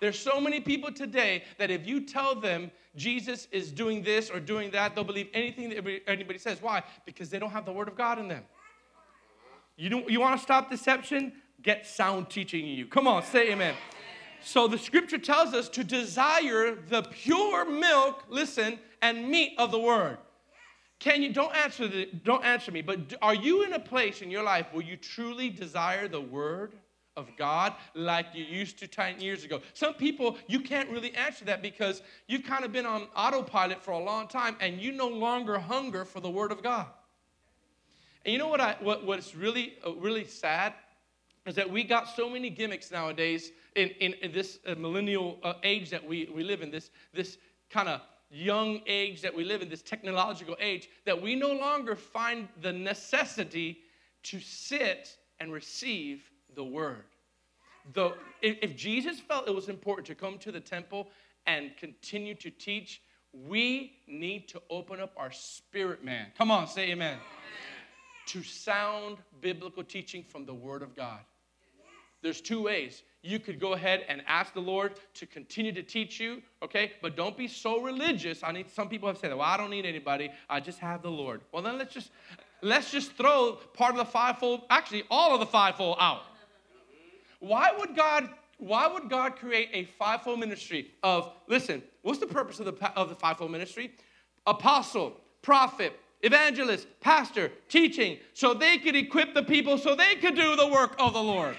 There's 0.00 0.18
so 0.18 0.40
many 0.40 0.60
people 0.60 0.90
today 0.90 1.44
that 1.58 1.70
if 1.70 1.86
you 1.86 2.00
tell 2.00 2.34
them 2.34 2.70
Jesus 2.96 3.46
is 3.52 3.70
doing 3.70 4.02
this 4.02 4.30
or 4.30 4.40
doing 4.40 4.70
that, 4.72 4.94
they'll 4.94 5.04
believe 5.04 5.28
anything 5.32 5.68
that 5.70 6.00
anybody 6.08 6.38
says. 6.38 6.60
Why? 6.60 6.82
Because 7.06 7.30
they 7.30 7.38
don't 7.38 7.50
have 7.50 7.64
the 7.64 7.72
word 7.72 7.88
of 7.88 7.96
God 7.96 8.18
in 8.18 8.28
them. 8.28 8.42
You, 9.76 9.88
don't, 9.88 10.10
you 10.10 10.20
want 10.20 10.36
to 10.36 10.42
stop 10.42 10.70
deception? 10.70 11.32
Get 11.62 11.86
sound 11.86 12.28
teaching 12.28 12.66
in 12.68 12.76
you. 12.76 12.86
Come 12.86 13.06
on, 13.06 13.22
say 13.22 13.52
amen. 13.52 13.74
So 14.44 14.68
the 14.68 14.78
scripture 14.78 15.18
tells 15.18 15.54
us 15.54 15.68
to 15.70 15.84
desire 15.84 16.74
the 16.74 17.02
pure 17.02 17.64
milk, 17.64 18.24
listen, 18.28 18.78
and 19.00 19.28
meat 19.28 19.54
of 19.58 19.70
the 19.70 19.78
word. 19.78 20.18
Can 20.98 21.22
you 21.22 21.32
don't 21.32 21.54
answer 21.56 21.88
the, 21.88 22.08
don't 22.24 22.44
answer 22.44 22.70
me, 22.70 22.80
but 22.80 23.14
are 23.20 23.34
you 23.34 23.64
in 23.64 23.72
a 23.72 23.80
place 23.80 24.22
in 24.22 24.30
your 24.30 24.44
life 24.44 24.66
where 24.72 24.84
you 24.84 24.96
truly 24.96 25.50
desire 25.50 26.06
the 26.06 26.20
word 26.20 26.74
of 27.16 27.28
God 27.36 27.74
like 27.94 28.26
you 28.34 28.44
used 28.44 28.78
to 28.78 28.86
10 28.86 29.20
years 29.20 29.44
ago? 29.44 29.60
Some 29.74 29.94
people 29.94 30.38
you 30.46 30.60
can't 30.60 30.88
really 30.90 31.12
answer 31.14 31.44
that 31.46 31.60
because 31.60 32.02
you've 32.28 32.44
kind 32.44 32.64
of 32.64 32.72
been 32.72 32.86
on 32.86 33.08
autopilot 33.16 33.82
for 33.82 33.90
a 33.90 33.98
long 33.98 34.28
time 34.28 34.56
and 34.60 34.80
you 34.80 34.92
no 34.92 35.08
longer 35.08 35.58
hunger 35.58 36.04
for 36.04 36.20
the 36.20 36.30
word 36.30 36.52
of 36.52 36.62
God. 36.62 36.86
And 38.24 38.32
you 38.32 38.38
know 38.38 38.48
what 38.48 38.60
I 38.60 38.76
what 38.80 39.04
what's 39.04 39.34
really 39.34 39.74
uh, 39.84 39.94
really 39.94 40.24
sad 40.24 40.74
is 41.46 41.56
that 41.56 41.68
we 41.68 41.82
got 41.82 42.08
so 42.14 42.30
many 42.30 42.48
gimmicks 42.48 42.92
nowadays 42.92 43.50
in, 43.76 43.88
in, 44.00 44.14
in 44.14 44.32
this 44.32 44.58
uh, 44.66 44.74
millennial 44.74 45.38
uh, 45.42 45.54
age 45.62 45.90
that 45.90 46.06
we, 46.06 46.30
we 46.34 46.42
live 46.42 46.62
in, 46.62 46.70
this, 46.70 46.90
this 47.12 47.38
kind 47.70 47.88
of 47.88 48.00
young 48.30 48.80
age 48.86 49.20
that 49.22 49.34
we 49.34 49.44
live 49.44 49.62
in, 49.62 49.68
this 49.68 49.82
technological 49.82 50.56
age, 50.60 50.88
that 51.04 51.20
we 51.20 51.34
no 51.34 51.52
longer 51.52 51.94
find 51.94 52.48
the 52.60 52.72
necessity 52.72 53.78
to 54.22 54.40
sit 54.40 55.16
and 55.40 55.52
receive 55.52 56.30
the 56.54 56.64
word. 56.64 57.04
If, 57.94 58.58
if 58.62 58.76
Jesus 58.76 59.18
felt 59.18 59.48
it 59.48 59.54
was 59.54 59.68
important 59.68 60.06
to 60.06 60.14
come 60.14 60.38
to 60.38 60.52
the 60.52 60.60
temple 60.60 61.08
and 61.46 61.76
continue 61.76 62.34
to 62.36 62.50
teach, 62.50 63.02
we 63.32 63.94
need 64.06 64.48
to 64.48 64.62
open 64.70 65.00
up 65.00 65.12
our 65.16 65.32
spirit 65.32 66.04
man. 66.04 66.28
Come 66.36 66.50
on, 66.50 66.66
say 66.66 66.90
amen. 66.90 67.14
amen. 67.14 67.20
To 68.26 68.42
sound 68.42 69.18
biblical 69.40 69.82
teaching 69.82 70.22
from 70.22 70.46
the 70.46 70.54
Word 70.54 70.82
of 70.82 70.94
God. 70.94 71.18
There's 72.22 72.40
two 72.40 72.62
ways 72.62 73.02
you 73.22 73.38
could 73.38 73.60
go 73.60 73.72
ahead 73.74 74.04
and 74.08 74.22
ask 74.26 74.52
the 74.52 74.60
Lord 74.60 74.94
to 75.14 75.26
continue 75.26 75.72
to 75.72 75.82
teach 75.82 76.18
you, 76.18 76.42
okay? 76.62 76.92
But 77.00 77.16
don't 77.16 77.36
be 77.36 77.46
so 77.46 77.80
religious. 77.80 78.42
I 78.42 78.52
need 78.52 78.68
some 78.70 78.88
people 78.88 79.08
have 79.08 79.18
said, 79.18 79.30
"Well, 79.30 79.42
I 79.42 79.56
don't 79.56 79.70
need 79.70 79.86
anybody. 79.86 80.30
I 80.50 80.60
just 80.60 80.80
have 80.80 81.02
the 81.02 81.10
Lord." 81.10 81.40
Well, 81.52 81.62
then 81.62 81.78
let's 81.78 81.94
just 81.94 82.10
let's 82.60 82.90
just 82.90 83.12
throw 83.12 83.58
part 83.74 83.92
of 83.92 83.98
the 83.98 84.04
fivefold, 84.04 84.62
actually 84.70 85.04
all 85.10 85.34
of 85.34 85.40
the 85.40 85.46
fivefold 85.46 85.98
out. 86.00 86.22
Why 87.38 87.72
would 87.78 87.94
God 87.94 88.28
why 88.58 88.86
would 88.86 89.10
God 89.10 89.34
create 89.36 89.70
a 89.72 89.84
fivefold 89.84 90.38
ministry 90.38 90.92
of 91.02 91.32
listen, 91.48 91.82
what's 92.02 92.20
the 92.20 92.26
purpose 92.26 92.60
of 92.60 92.66
the 92.66 92.92
of 92.96 93.08
the 93.08 93.16
fivefold 93.16 93.50
ministry? 93.50 93.92
Apostle, 94.46 95.20
prophet, 95.42 95.92
evangelist, 96.22 96.86
pastor, 97.00 97.50
teaching, 97.68 98.18
so 98.34 98.54
they 98.54 98.78
could 98.78 98.96
equip 98.96 99.34
the 99.34 99.42
people 99.42 99.78
so 99.78 99.94
they 99.94 100.16
could 100.16 100.34
do 100.34 100.56
the 100.56 100.66
work 100.66 100.94
of 100.98 101.12
the 101.12 101.22
Lord. 101.22 101.56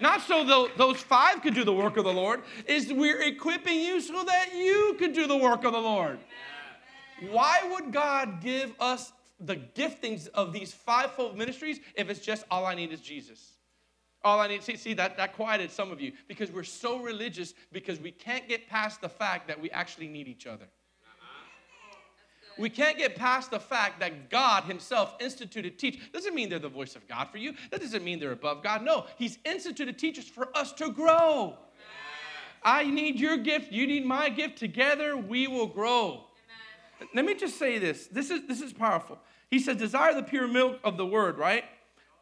Not 0.00 0.20
so 0.20 0.68
those 0.76 0.98
five 0.98 1.42
could 1.42 1.54
do 1.54 1.64
the 1.64 1.72
work 1.72 1.96
of 1.96 2.04
the 2.04 2.12
Lord, 2.12 2.42
is 2.66 2.92
we're 2.92 3.22
equipping 3.22 3.80
you 3.80 4.00
so 4.00 4.24
that 4.24 4.54
you 4.54 4.96
could 4.98 5.12
do 5.12 5.26
the 5.26 5.36
work 5.36 5.64
of 5.64 5.72
the 5.72 5.80
Lord. 5.80 6.18
Why 7.30 7.60
would 7.72 7.92
God 7.92 8.40
give 8.42 8.74
us 8.78 9.12
the 9.40 9.56
giftings 9.56 10.28
of 10.28 10.52
these 10.52 10.72
fivefold 10.72 11.36
ministries 11.36 11.80
if 11.94 12.10
it's 12.10 12.20
just 12.20 12.44
all 12.50 12.66
I 12.66 12.74
need 12.74 12.92
is 12.92 13.00
Jesus? 13.00 13.52
All 14.22 14.40
I 14.40 14.48
need, 14.48 14.62
see, 14.62 14.76
see 14.76 14.92
that, 14.94 15.16
that 15.16 15.34
quieted 15.34 15.70
some 15.70 15.92
of 15.92 16.00
you 16.00 16.12
because 16.26 16.50
we're 16.50 16.64
so 16.64 16.98
religious 16.98 17.54
because 17.72 18.00
we 18.00 18.10
can't 18.10 18.48
get 18.48 18.68
past 18.68 19.00
the 19.00 19.08
fact 19.08 19.46
that 19.48 19.60
we 19.60 19.70
actually 19.70 20.08
need 20.08 20.26
each 20.26 20.46
other. 20.46 20.66
We 22.58 22.70
can't 22.70 22.96
get 22.96 23.16
past 23.16 23.50
the 23.50 23.60
fact 23.60 24.00
that 24.00 24.30
God 24.30 24.64
Himself 24.64 25.14
instituted 25.20 25.78
teach. 25.78 26.12
Doesn't 26.12 26.34
mean 26.34 26.48
they're 26.48 26.58
the 26.58 26.68
voice 26.68 26.96
of 26.96 27.06
God 27.06 27.28
for 27.30 27.38
you. 27.38 27.52
That 27.70 27.80
doesn't 27.80 28.04
mean 28.04 28.18
they're 28.18 28.32
above 28.32 28.62
God. 28.62 28.82
No, 28.82 29.06
He's 29.18 29.38
instituted 29.44 29.98
teachers 29.98 30.26
for 30.26 30.48
us 30.56 30.72
to 30.74 30.90
grow. 30.90 31.58
I 32.62 32.84
need 32.84 33.20
your 33.20 33.36
gift. 33.36 33.72
You 33.72 33.86
need 33.86 34.04
my 34.04 34.28
gift. 34.28 34.58
Together 34.58 35.16
we 35.16 35.46
will 35.46 35.68
grow. 35.68 36.24
Amen. 37.00 37.08
Let 37.14 37.24
me 37.24 37.34
just 37.34 37.58
say 37.58 37.78
this. 37.78 38.08
This 38.08 38.30
is 38.30 38.46
this 38.48 38.60
is 38.60 38.72
powerful. 38.72 39.18
He 39.50 39.60
says, 39.60 39.76
"Desire 39.76 40.14
the 40.14 40.22
pure 40.22 40.48
milk 40.48 40.80
of 40.82 40.96
the 40.96 41.06
word." 41.06 41.38
Right? 41.38 41.64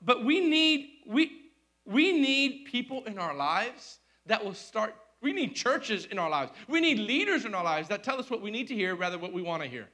But 0.02 0.24
we 0.24 0.40
need 0.40 0.90
we 1.06 1.44
we 1.86 2.12
need 2.12 2.66
people 2.66 3.04
in 3.04 3.18
our 3.18 3.34
lives 3.34 3.98
that 4.26 4.44
will 4.44 4.54
start. 4.54 4.94
We 5.22 5.32
need 5.32 5.54
churches 5.54 6.04
in 6.06 6.18
our 6.18 6.28
lives. 6.28 6.52
We 6.68 6.80
need 6.80 6.98
leaders 6.98 7.46
in 7.46 7.54
our 7.54 7.64
lives 7.64 7.88
that 7.88 8.04
tell 8.04 8.18
us 8.18 8.28
what 8.28 8.42
we 8.42 8.50
need 8.50 8.68
to 8.68 8.74
hear 8.74 8.94
rather 8.94 9.16
what 9.16 9.32
we 9.32 9.40
want 9.40 9.62
to 9.62 9.68
hear. 9.68 9.88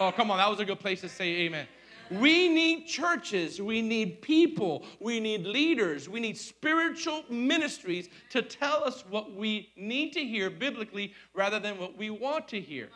Oh, 0.00 0.10
come 0.10 0.30
on, 0.30 0.38
that 0.38 0.50
was 0.50 0.58
a 0.58 0.64
good 0.64 0.80
place 0.80 1.00
to 1.02 1.08
say 1.08 1.42
amen. 1.42 1.68
We 2.10 2.48
need 2.48 2.86
churches, 2.86 3.62
we 3.62 3.80
need 3.80 4.20
people, 4.20 4.84
we 5.00 5.20
need 5.20 5.46
leaders, 5.46 6.08
we 6.08 6.20
need 6.20 6.36
spiritual 6.36 7.24
ministries 7.30 8.08
to 8.30 8.42
tell 8.42 8.84
us 8.84 9.04
what 9.08 9.34
we 9.34 9.70
need 9.76 10.12
to 10.14 10.20
hear 10.20 10.50
biblically 10.50 11.14
rather 11.32 11.58
than 11.58 11.78
what 11.78 11.96
we 11.96 12.10
want 12.10 12.48
to 12.48 12.60
hear. 12.60 12.88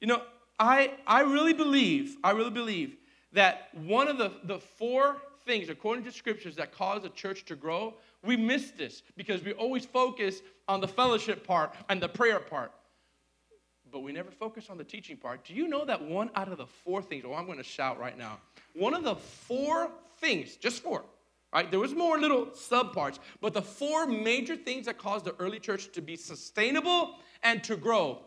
You 0.00 0.06
know, 0.06 0.22
I, 0.58 0.94
I 1.06 1.22
really 1.22 1.52
believe, 1.52 2.16
I 2.22 2.30
really 2.30 2.50
believe 2.50 2.96
that 3.32 3.68
one 3.74 4.08
of 4.08 4.18
the, 4.18 4.32
the 4.44 4.58
four 4.58 5.16
things, 5.44 5.68
according 5.68 6.04
to 6.04 6.12
scriptures, 6.12 6.56
that 6.56 6.72
cause 6.72 7.04
a 7.04 7.10
church 7.10 7.44
to 7.46 7.56
grow, 7.56 7.94
we 8.24 8.36
miss 8.36 8.70
this 8.70 9.02
because 9.16 9.42
we 9.42 9.52
always 9.54 9.84
focus 9.84 10.40
on 10.68 10.80
the 10.80 10.88
fellowship 10.88 11.46
part 11.46 11.74
and 11.88 12.00
the 12.00 12.08
prayer 12.08 12.40
part 12.40 12.72
but 13.92 14.00
we 14.00 14.12
never 14.12 14.30
focus 14.30 14.68
on 14.70 14.78
the 14.78 14.84
teaching 14.84 15.16
part. 15.16 15.44
Do 15.44 15.54
you 15.54 15.68
know 15.68 15.84
that 15.84 16.02
one 16.02 16.30
out 16.34 16.48
of 16.48 16.58
the 16.58 16.66
four 16.66 17.02
things, 17.02 17.24
oh, 17.26 17.34
I'm 17.34 17.46
going 17.46 17.58
to 17.58 17.64
shout 17.64 17.98
right 17.98 18.16
now. 18.16 18.38
One 18.74 18.94
of 18.94 19.04
the 19.04 19.16
four 19.16 19.90
things, 20.18 20.56
just 20.56 20.82
four, 20.82 21.04
right? 21.52 21.70
There 21.70 21.80
was 21.80 21.94
more 21.94 22.18
little 22.18 22.46
subparts, 22.46 23.18
but 23.40 23.54
the 23.54 23.62
four 23.62 24.06
major 24.06 24.56
things 24.56 24.86
that 24.86 24.98
caused 24.98 25.24
the 25.24 25.34
early 25.38 25.58
church 25.58 25.92
to 25.92 26.00
be 26.00 26.16
sustainable 26.16 27.16
and 27.42 27.62
to 27.64 27.76
grow 27.76 28.20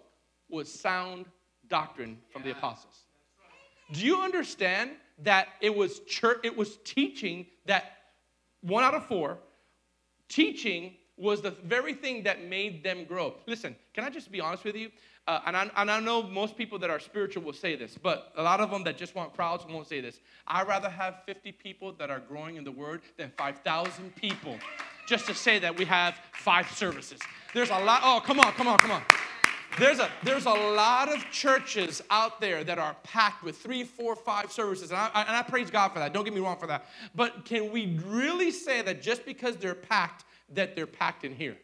was 0.49 0.71
sound 0.71 1.25
doctrine 1.67 2.17
from 2.31 2.43
the 2.43 2.51
apostles. 2.51 3.03
Do 3.91 4.05
you 4.05 4.21
understand 4.21 4.91
that 5.23 5.49
it 5.61 5.75
was 5.75 5.99
church, 6.01 6.39
it 6.43 6.55
was 6.55 6.77
teaching 6.83 7.45
that 7.65 7.97
one 8.61 8.83
out 8.83 8.93
of 8.93 9.05
four, 9.05 9.37
teaching 10.27 10.95
was 11.17 11.41
the 11.41 11.51
very 11.51 11.93
thing 11.93 12.23
that 12.23 12.45
made 12.45 12.83
them 12.83 13.03
grow. 13.03 13.35
Listen, 13.45 13.75
can 13.93 14.05
I 14.05 14.09
just 14.09 14.31
be 14.31 14.39
honest 14.39 14.63
with 14.63 14.75
you? 14.75 14.89
Uh, 15.27 15.41
and, 15.45 15.55
I, 15.55 15.69
and 15.77 15.91
I 15.91 15.99
know 15.99 16.23
most 16.23 16.57
people 16.57 16.79
that 16.79 16.89
are 16.89 16.99
spiritual 16.99 17.43
will 17.43 17.53
say 17.53 17.75
this, 17.75 17.95
but 18.01 18.31
a 18.35 18.41
lot 18.41 18.59
of 18.59 18.71
them 18.71 18.83
that 18.85 18.97
just 18.97 19.13
want 19.13 19.33
crowds 19.33 19.63
won't 19.69 19.87
say 19.87 20.01
this. 20.01 20.19
I'd 20.47 20.67
rather 20.67 20.89
have 20.89 21.23
50 21.25 21.51
people 21.51 21.93
that 21.93 22.09
are 22.09 22.19
growing 22.19 22.55
in 22.55 22.63
the 22.63 22.71
word 22.71 23.01
than 23.17 23.31
5,000 23.37 24.15
people 24.15 24.57
just 25.07 25.27
to 25.27 25.33
say 25.33 25.59
that 25.59 25.77
we 25.77 25.85
have 25.85 26.19
five 26.33 26.69
services. 26.71 27.19
There's 27.53 27.69
a 27.69 27.79
lot, 27.79 28.01
oh, 28.03 28.21
come 28.23 28.39
on, 28.39 28.53
come 28.53 28.67
on, 28.67 28.79
come 28.79 28.91
on. 28.91 29.03
There's 29.77 29.99
a, 29.99 30.09
there's 30.23 30.45
a 30.45 30.51
lot 30.51 31.13
of 31.13 31.23
churches 31.31 32.01
out 32.09 32.41
there 32.41 32.63
that 32.63 32.79
are 32.79 32.95
packed 33.03 33.43
with 33.43 33.57
three, 33.57 33.83
four, 33.83 34.15
five 34.15 34.51
services. 34.51 34.89
And 34.91 34.99
I, 34.99 35.09
and 35.27 35.35
I 35.35 35.43
praise 35.43 35.69
God 35.69 35.89
for 35.89 35.99
that. 35.99 36.11
Don't 36.11 36.25
get 36.25 36.33
me 36.33 36.41
wrong 36.41 36.57
for 36.57 36.67
that. 36.67 36.85
But 37.15 37.45
can 37.45 37.71
we 37.71 37.99
really 38.05 38.51
say 38.51 38.81
that 38.81 39.01
just 39.01 39.25
because 39.25 39.55
they're 39.57 39.75
packed, 39.75 40.25
that 40.53 40.75
they're 40.75 40.87
packed 40.87 41.23
in 41.23 41.33
here? 41.33 41.57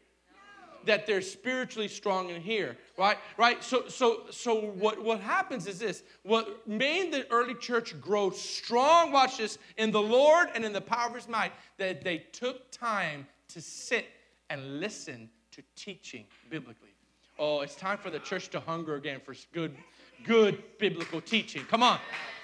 That 0.86 1.06
they're 1.06 1.22
spiritually 1.22 1.88
strong 1.88 2.30
in 2.30 2.42
here, 2.42 2.78
right? 2.98 3.18
Right? 3.38 3.64
So, 3.64 3.88
so, 3.88 4.24
so 4.32 4.56
what, 4.56 5.04
what 5.04 5.20
happens 5.20 5.68
is 5.68 5.80
this 5.80 6.04
what 6.24 6.68
made 6.68 7.12
the 7.12 7.30
early 7.32 7.56
church 7.56 8.00
grow 8.00 8.30
strong, 8.30 9.12
watch 9.12 9.38
this, 9.38 9.58
in 9.78 9.92
the 9.92 10.02
Lord 10.02 10.50
and 10.56 10.64
in 10.64 10.74
the 10.74 10.82
power 10.82 11.10
of 11.10 11.16
his 11.16 11.28
might, 11.28 11.52
that 11.78 12.04
they 12.04 12.20
took 12.32 12.72
time 12.72 13.28
to 13.50 13.62
sit 13.62 14.08
and 14.50 14.80
listen 14.80 15.30
to 15.52 15.64
teaching 15.76 16.26
biblically. 16.50 16.90
Oh, 17.38 17.62
it's 17.62 17.76
time 17.76 17.98
for 17.98 18.10
the 18.10 18.20
church 18.20 18.50
to 18.50 18.60
hunger 18.60 18.96
again 18.96 19.20
for 19.24 19.36
good, 19.52 19.76
good 20.24 20.64
biblical 20.80 21.22
teaching. 21.22 21.64
Come 21.64 21.84
on, 21.84 22.00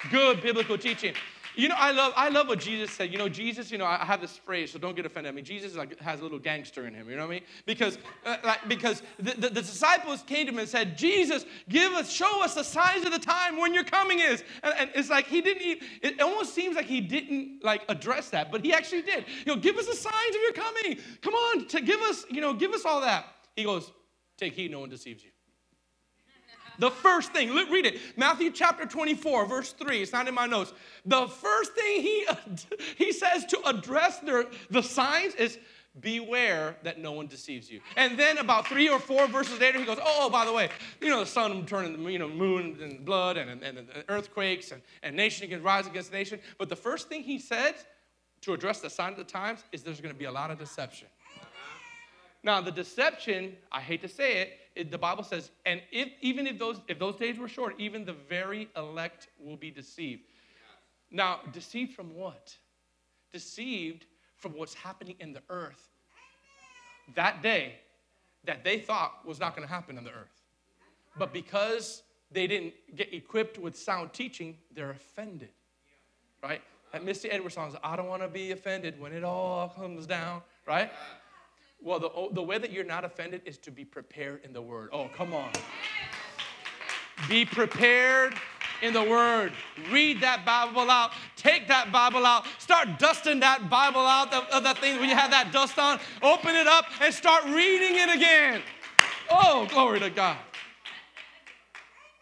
good 0.09 0.41
biblical 0.41 0.77
teaching. 0.77 1.13
You 1.55 1.67
know, 1.67 1.75
I 1.77 1.91
love, 1.91 2.13
I 2.15 2.29
love 2.29 2.47
what 2.47 2.59
Jesus 2.59 2.91
said. 2.91 3.11
You 3.11 3.17
know, 3.17 3.27
Jesus, 3.27 3.71
you 3.71 3.77
know, 3.77 3.85
I 3.85 4.05
have 4.05 4.21
this 4.21 4.37
phrase, 4.37 4.71
so 4.71 4.79
don't 4.79 4.95
get 4.95 5.05
offended. 5.05 5.31
I 5.31 5.35
mean, 5.35 5.43
Jesus 5.43 5.75
like, 5.75 5.99
has 5.99 6.19
a 6.19 6.23
little 6.23 6.39
gangster 6.39 6.87
in 6.87 6.93
him, 6.93 7.09
you 7.09 7.15
know 7.15 7.23
what 7.23 7.31
I 7.31 7.35
mean? 7.35 7.43
Because, 7.65 7.97
uh, 8.25 8.37
like, 8.43 8.67
because 8.67 9.01
the, 9.17 9.33
the, 9.33 9.49
the, 9.49 9.61
disciples 9.61 10.23
came 10.23 10.45
to 10.47 10.53
him 10.53 10.59
and 10.59 10.67
said, 10.67 10.97
Jesus, 10.97 11.45
give 11.67 11.91
us, 11.93 12.11
show 12.11 12.43
us 12.43 12.55
the 12.55 12.63
signs 12.63 13.05
of 13.05 13.11
the 13.11 13.19
time 13.19 13.59
when 13.59 13.73
your 13.73 13.83
coming 13.83 14.19
is. 14.19 14.43
And, 14.63 14.73
and 14.77 14.91
it's 14.95 15.09
like 15.09 15.27
he 15.27 15.41
didn't, 15.41 15.61
even, 15.61 15.87
it 16.01 16.21
almost 16.21 16.53
seems 16.53 16.75
like 16.75 16.85
he 16.85 17.01
didn't 17.01 17.63
like 17.63 17.83
address 17.89 18.29
that, 18.29 18.51
but 18.51 18.63
he 18.63 18.73
actually 18.73 19.01
did. 19.01 19.25
You 19.45 19.55
know, 19.55 19.61
give 19.61 19.77
us 19.77 19.87
the 19.87 19.95
signs 19.95 20.35
of 20.35 20.41
your 20.41 20.53
coming. 20.53 20.97
Come 21.21 21.33
on, 21.33 21.67
to 21.67 21.81
give 21.81 21.99
us, 22.01 22.25
you 22.29 22.41
know, 22.41 22.53
give 22.53 22.71
us 22.71 22.85
all 22.85 23.01
that. 23.01 23.25
He 23.55 23.63
goes, 23.63 23.91
take 24.37 24.53
heed, 24.53 24.71
no 24.71 24.79
one 24.79 24.89
deceives 24.89 25.23
you. 25.23 25.30
The 26.81 26.89
first 26.89 27.31
thing, 27.31 27.51
look, 27.51 27.69
read 27.69 27.85
it. 27.85 27.99
Matthew 28.17 28.49
chapter 28.49 28.87
24, 28.87 29.45
verse 29.45 29.71
3. 29.73 30.01
It's 30.01 30.11
not 30.11 30.27
in 30.27 30.33
my 30.33 30.47
notes. 30.47 30.73
The 31.05 31.27
first 31.27 31.73
thing 31.73 32.01
he, 32.01 32.25
he 32.97 33.13
says 33.13 33.45
to 33.45 33.61
address 33.67 34.17
their, 34.17 34.45
the 34.71 34.81
signs 34.81 35.35
is 35.35 35.59
beware 35.99 36.75
that 36.81 36.97
no 36.97 37.11
one 37.11 37.27
deceives 37.27 37.69
you. 37.69 37.81
And 37.95 38.17
then 38.17 38.39
about 38.39 38.65
three 38.65 38.89
or 38.89 38.97
four 38.97 39.27
verses 39.27 39.59
later, 39.59 39.77
he 39.77 39.85
goes, 39.85 39.99
oh, 40.03 40.31
by 40.31 40.43
the 40.43 40.53
way, 40.53 40.69
you 40.99 41.09
know, 41.09 41.19
the 41.19 41.27
sun 41.27 41.67
turning, 41.67 42.01
you 42.09 42.17
know, 42.17 42.27
moon 42.27 42.79
and 42.81 43.05
blood 43.05 43.37
and, 43.37 43.61
and, 43.61 43.77
and 43.77 43.87
earthquakes 44.09 44.71
and, 44.71 44.81
and 45.03 45.15
nation 45.15 45.47
can 45.49 45.61
rise 45.61 45.85
against 45.85 46.11
nation. 46.11 46.39
But 46.57 46.67
the 46.69 46.75
first 46.75 47.09
thing 47.09 47.21
he 47.21 47.37
said 47.37 47.75
to 48.41 48.53
address 48.53 48.79
the 48.79 48.89
sign 48.89 49.11
of 49.11 49.19
the 49.19 49.23
times 49.23 49.63
is 49.71 49.83
there's 49.83 50.01
going 50.01 50.15
to 50.15 50.19
be 50.19 50.25
a 50.25 50.31
lot 50.31 50.49
of 50.49 50.57
deception. 50.57 51.09
Now, 52.43 52.61
the 52.61 52.71
deception, 52.71 53.55
I 53.71 53.81
hate 53.81 54.01
to 54.01 54.07
say 54.07 54.41
it, 54.41 54.53
it, 54.75 54.91
the 54.91 54.97
Bible 54.97 55.23
says, 55.23 55.51
and 55.65 55.81
if, 55.91 56.09
even 56.21 56.47
if 56.47 56.57
those, 56.57 56.79
if 56.87 56.97
those 56.97 57.15
days 57.15 57.37
were 57.37 57.47
short, 57.47 57.75
even 57.77 58.05
the 58.05 58.13
very 58.13 58.69
elect 58.75 59.27
will 59.39 59.57
be 59.57 59.69
deceived. 59.69 60.23
Now, 61.11 61.41
deceived 61.51 61.93
from 61.93 62.15
what? 62.15 62.55
Deceived 63.31 64.05
from 64.37 64.53
what's 64.53 64.73
happening 64.73 65.15
in 65.19 65.33
the 65.33 65.41
earth 65.49 65.91
that 67.15 67.41
day 67.41 67.75
that 68.45 68.63
they 68.63 68.79
thought 68.79 69.25
was 69.25 69.39
not 69.39 69.55
going 69.55 69.67
to 69.67 69.73
happen 69.73 69.97
on 69.97 70.03
the 70.03 70.11
earth. 70.11 70.41
But 71.17 71.33
because 71.33 72.03
they 72.31 72.47
didn't 72.47 72.73
get 72.95 73.13
equipped 73.13 73.57
with 73.57 73.77
sound 73.77 74.13
teaching, 74.13 74.57
they're 74.73 74.91
offended. 74.91 75.49
Right? 76.41 76.61
That 76.91 77.03
Misty 77.03 77.29
Edwards 77.29 77.55
song 77.55 77.69
is, 77.69 77.75
I 77.83 77.95
don't 77.95 78.07
want 78.07 78.21
to 78.21 78.27
be 78.27 78.51
offended 78.51 78.99
when 78.99 79.13
it 79.13 79.23
all 79.23 79.69
comes 79.69 80.07
down, 80.07 80.41
right? 80.67 80.91
Well, 81.81 81.99
the, 81.99 82.09
oh, 82.09 82.29
the 82.31 82.43
way 82.43 82.57
that 82.57 82.71
you're 82.71 82.83
not 82.83 83.03
offended 83.03 83.41
is 83.45 83.57
to 83.59 83.71
be 83.71 83.83
prepared 83.83 84.43
in 84.43 84.53
the 84.53 84.61
word. 84.61 84.89
Oh, 84.93 85.09
come 85.15 85.33
on. 85.33 85.51
Be 87.27 87.45
prepared 87.45 88.33
in 88.81 88.93
the 88.93 89.03
Word. 89.03 89.53
Read 89.91 90.21
that 90.21 90.45
Bible 90.45 90.89
out. 90.89 91.11
Take 91.35 91.67
that 91.67 91.91
Bible 91.91 92.25
out. 92.25 92.45
Start 92.57 92.99
dusting 92.99 93.39
that 93.41 93.69
Bible 93.69 94.01
out 94.01 94.33
of, 94.33 94.45
of 94.49 94.63
the 94.63 94.73
things 94.75 94.99
when 94.99 95.09
you 95.09 95.15
have 95.15 95.31
that 95.31 95.51
dust 95.51 95.77
on. 95.77 95.99
Open 96.21 96.55
it 96.55 96.67
up 96.67 96.85
and 97.01 97.13
start 97.13 97.45
reading 97.45 97.97
it 97.97 98.15
again. 98.15 98.61
Oh, 99.29 99.67
glory 99.71 99.99
to 99.99 100.09
God. 100.09 100.37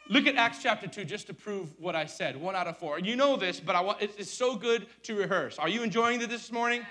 Look 0.09 0.25
at 0.25 0.35
Acts 0.35 0.61
chapter 0.61 0.87
2 0.87 1.05
just 1.05 1.27
to 1.27 1.33
prove 1.33 1.69
what 1.79 1.95
I 1.95 2.05
said. 2.05 2.35
One 2.35 2.55
out 2.55 2.67
of 2.67 2.77
four. 2.77 2.99
You 2.99 3.15
know 3.15 3.37
this, 3.37 3.59
but 3.59 3.75
I 3.75 3.81
want, 3.81 4.01
it's 4.01 4.31
so 4.31 4.55
good 4.55 4.87
to 5.03 5.15
rehearse. 5.15 5.59
Are 5.59 5.69
you 5.69 5.83
enjoying 5.83 6.19
it 6.21 6.29
this 6.29 6.51
morning? 6.51 6.81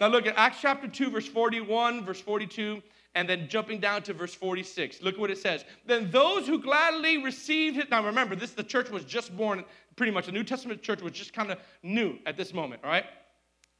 Now 0.00 0.08
look 0.08 0.26
at 0.26 0.36
Acts 0.36 0.58
chapter 0.60 0.88
2, 0.88 1.10
verse 1.10 1.28
41, 1.28 2.04
verse 2.04 2.20
42 2.20 2.82
and 3.14 3.28
then 3.28 3.48
jumping 3.48 3.80
down 3.80 4.02
to 4.02 4.12
verse 4.12 4.34
46. 4.34 5.02
Look 5.02 5.18
what 5.18 5.30
it 5.30 5.38
says. 5.38 5.64
Then 5.86 6.10
those 6.10 6.46
who 6.46 6.62
gladly 6.62 7.18
received 7.18 7.76
it. 7.76 7.90
Now 7.90 8.04
remember, 8.04 8.36
this 8.36 8.52
the 8.52 8.62
church 8.62 8.90
was 8.90 9.04
just 9.04 9.36
born, 9.36 9.64
pretty 9.96 10.12
much. 10.12 10.26
The 10.26 10.32
New 10.32 10.44
Testament 10.44 10.82
church 10.82 11.02
was 11.02 11.12
just 11.12 11.32
kind 11.32 11.50
of 11.50 11.58
new 11.82 12.18
at 12.26 12.36
this 12.36 12.54
moment, 12.54 12.82
all 12.84 12.90
right? 12.90 13.04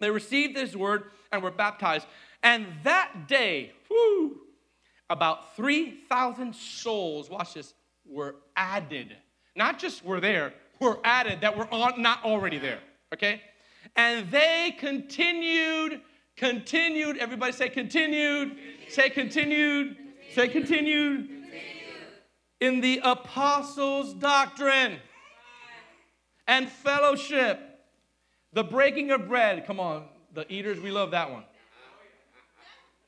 They 0.00 0.10
received 0.10 0.56
this 0.56 0.74
word 0.74 1.04
and 1.30 1.42
were 1.42 1.50
baptized. 1.50 2.06
And 2.42 2.66
that 2.82 3.28
day, 3.28 3.72
whoo, 3.88 4.38
about 5.10 5.54
3,000 5.56 6.54
souls, 6.54 7.30
watch 7.30 7.54
this, 7.54 7.74
were 8.04 8.36
added. 8.56 9.16
Not 9.54 9.78
just 9.78 10.04
were 10.04 10.20
there, 10.20 10.54
were 10.80 10.98
added 11.04 11.42
that 11.42 11.56
were 11.56 11.68
not 11.98 12.24
already 12.24 12.58
there, 12.58 12.80
okay? 13.12 13.42
And 13.94 14.30
they 14.30 14.74
continued, 14.78 16.00
continued, 16.36 17.18
everybody 17.18 17.52
say 17.52 17.68
continued. 17.68 18.56
Say 18.88 19.10
continued. 19.10 19.96
Say 20.34 20.48
continued. 20.48 21.28
In 22.60 22.80
the 22.80 23.00
apostles' 23.02 24.14
doctrine 24.14 24.98
and 26.46 26.68
fellowship. 26.68 27.66
The 28.52 28.64
breaking 28.64 29.12
of 29.12 29.28
bread. 29.28 29.64
Come 29.66 29.78
on, 29.78 30.04
the 30.34 30.50
eaters, 30.52 30.80
we 30.80 30.90
love 30.90 31.12
that 31.12 31.30
one. 31.30 31.44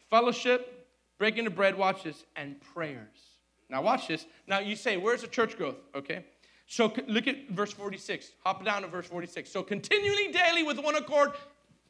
Fellowship, 0.09 0.87
breaking 1.19 1.47
of 1.47 1.55
bread, 1.55 1.77
watch 1.77 2.05
this, 2.05 2.25
and 2.37 2.61
prayers. 2.61 3.33
Now, 3.69 3.83
watch 3.83 4.09
this. 4.09 4.27
Now, 4.47 4.61
you 4.61 4.77
say, 4.77 4.97
where's 4.97 5.23
the 5.23 5.27
church 5.27 5.57
growth? 5.57 5.77
Okay. 5.95 6.25
So 6.67 6.93
look 7.09 7.27
at 7.27 7.49
verse 7.51 7.73
46. 7.73 8.33
Hop 8.45 8.65
down 8.65 8.83
to 8.83 8.89
verse 8.89 9.07
46. 9.07 9.51
So 9.51 9.63
continually 9.63 10.33
daily 10.33 10.63
with 10.63 10.79
one 10.79 10.95
accord. 10.95 11.33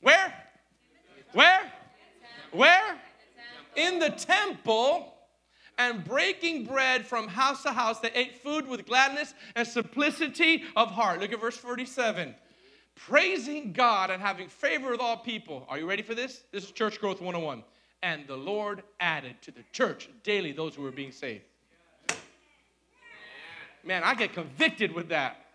Where? 0.01 0.33
Where? 1.33 1.73
Where? 2.53 2.99
in 3.77 3.99
the 3.99 4.11
temple 4.11 5.15
and 5.79 6.05
breaking 6.05 6.67
bread 6.67 7.07
from 7.07 7.29
house 7.29 7.63
to 7.63 7.73
house. 7.73 8.01
They 8.01 8.11
ate 8.15 8.43
food 8.43 8.69
with 8.69 8.87
gladness 8.87 9.35
and 9.57 9.67
simplicity 9.67 10.65
of 10.77 10.91
heart. 10.91 11.21
Look 11.21 11.33
at 11.33 11.41
verse 11.41 11.57
47. 11.57 12.35
Praising 12.95 13.73
God 13.73 14.11
and 14.11 14.21
having 14.21 14.49
favor 14.49 14.91
with 14.91 15.01
all 15.01 15.17
people. 15.17 15.67
Are 15.69 15.79
you 15.79 15.89
ready 15.89 16.03
for 16.03 16.15
this? 16.15 16.45
This 16.53 16.65
is 16.65 16.71
Church 16.73 17.01
Growth 17.01 17.21
101. 17.21 17.65
And 18.03 18.27
the 18.27 18.37
Lord 18.37 18.83
added 19.01 19.37
to 19.43 19.51
the 19.51 19.63
church 19.73 20.11
daily 20.25 20.53
those 20.53 20.75
who 20.75 20.83
were 20.83 20.91
being 20.91 21.13
saved. 21.13 21.45
Man, 23.85 24.03
I 24.05 24.15
get 24.15 24.33
convicted 24.33 24.93
with 24.93 25.09
that. 25.09 25.47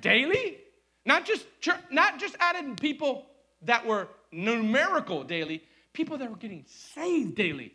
Daily? 0.00 0.58
Not 1.04 1.24
just 1.24 1.46
church, 1.60 1.80
not 1.90 2.18
just 2.18 2.36
added 2.38 2.78
people 2.80 3.26
that 3.62 3.86
were 3.86 4.08
numerical 4.36 5.24
daily, 5.24 5.62
people 5.92 6.18
that 6.18 6.30
were 6.30 6.36
getting 6.36 6.64
saved 6.66 7.34
daily. 7.34 7.72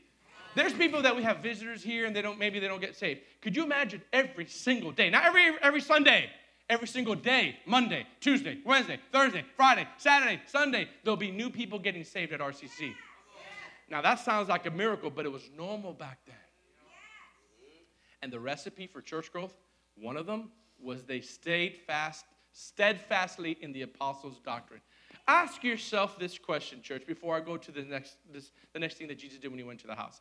There's 0.55 0.73
people 0.73 1.01
that 1.01 1.15
we 1.15 1.23
have 1.23 1.39
visitors 1.39 1.81
here 1.81 2.05
and 2.05 2.15
they 2.15 2.21
don't 2.21 2.37
maybe 2.37 2.59
they 2.59 2.67
don't 2.67 2.81
get 2.81 2.95
saved. 2.95 3.21
Could 3.41 3.55
you 3.55 3.63
imagine 3.63 4.01
every 4.13 4.45
single 4.45 4.91
day? 4.91 5.09
Not 5.09 5.25
every 5.25 5.55
every 5.61 5.81
Sunday, 5.81 6.29
every 6.69 6.87
single 6.87 7.15
day, 7.15 7.57
Monday, 7.65 8.05
Tuesday, 8.19 8.59
Wednesday, 8.65 8.99
Thursday, 9.11 9.43
Friday, 9.55 9.87
Saturday, 9.97 10.41
Sunday, 10.45 10.87
there'll 11.03 11.17
be 11.17 11.31
new 11.31 11.49
people 11.49 11.79
getting 11.79 12.03
saved 12.03 12.33
at 12.33 12.41
RCC. 12.41 12.93
Now 13.89 14.01
that 14.01 14.19
sounds 14.19 14.49
like 14.49 14.65
a 14.65 14.71
miracle, 14.71 15.09
but 15.09 15.25
it 15.25 15.31
was 15.31 15.49
normal 15.57 15.93
back 15.93 16.19
then. 16.25 16.35
And 18.21 18.31
the 18.31 18.39
recipe 18.39 18.87
for 18.87 19.01
church 19.01 19.31
growth, 19.31 19.55
one 19.95 20.15
of 20.15 20.25
them 20.25 20.51
was 20.79 21.03
they 21.03 21.21
stayed 21.21 21.77
fast, 21.87 22.25
steadfastly 22.51 23.57
in 23.61 23.71
the 23.71 23.83
apostles' 23.83 24.39
doctrine. 24.43 24.81
Ask 25.31 25.63
yourself 25.63 26.19
this 26.19 26.37
question, 26.37 26.81
church, 26.81 27.07
before 27.07 27.37
I 27.37 27.39
go 27.39 27.55
to 27.55 27.71
the 27.71 27.83
next, 27.83 28.17
this, 28.33 28.51
the 28.73 28.79
next 28.79 28.97
thing 28.97 29.07
that 29.07 29.17
Jesus 29.17 29.39
did 29.39 29.49
when 29.49 29.57
he 29.57 29.63
went 29.63 29.79
to 29.79 29.87
the 29.87 29.95
house. 29.95 30.19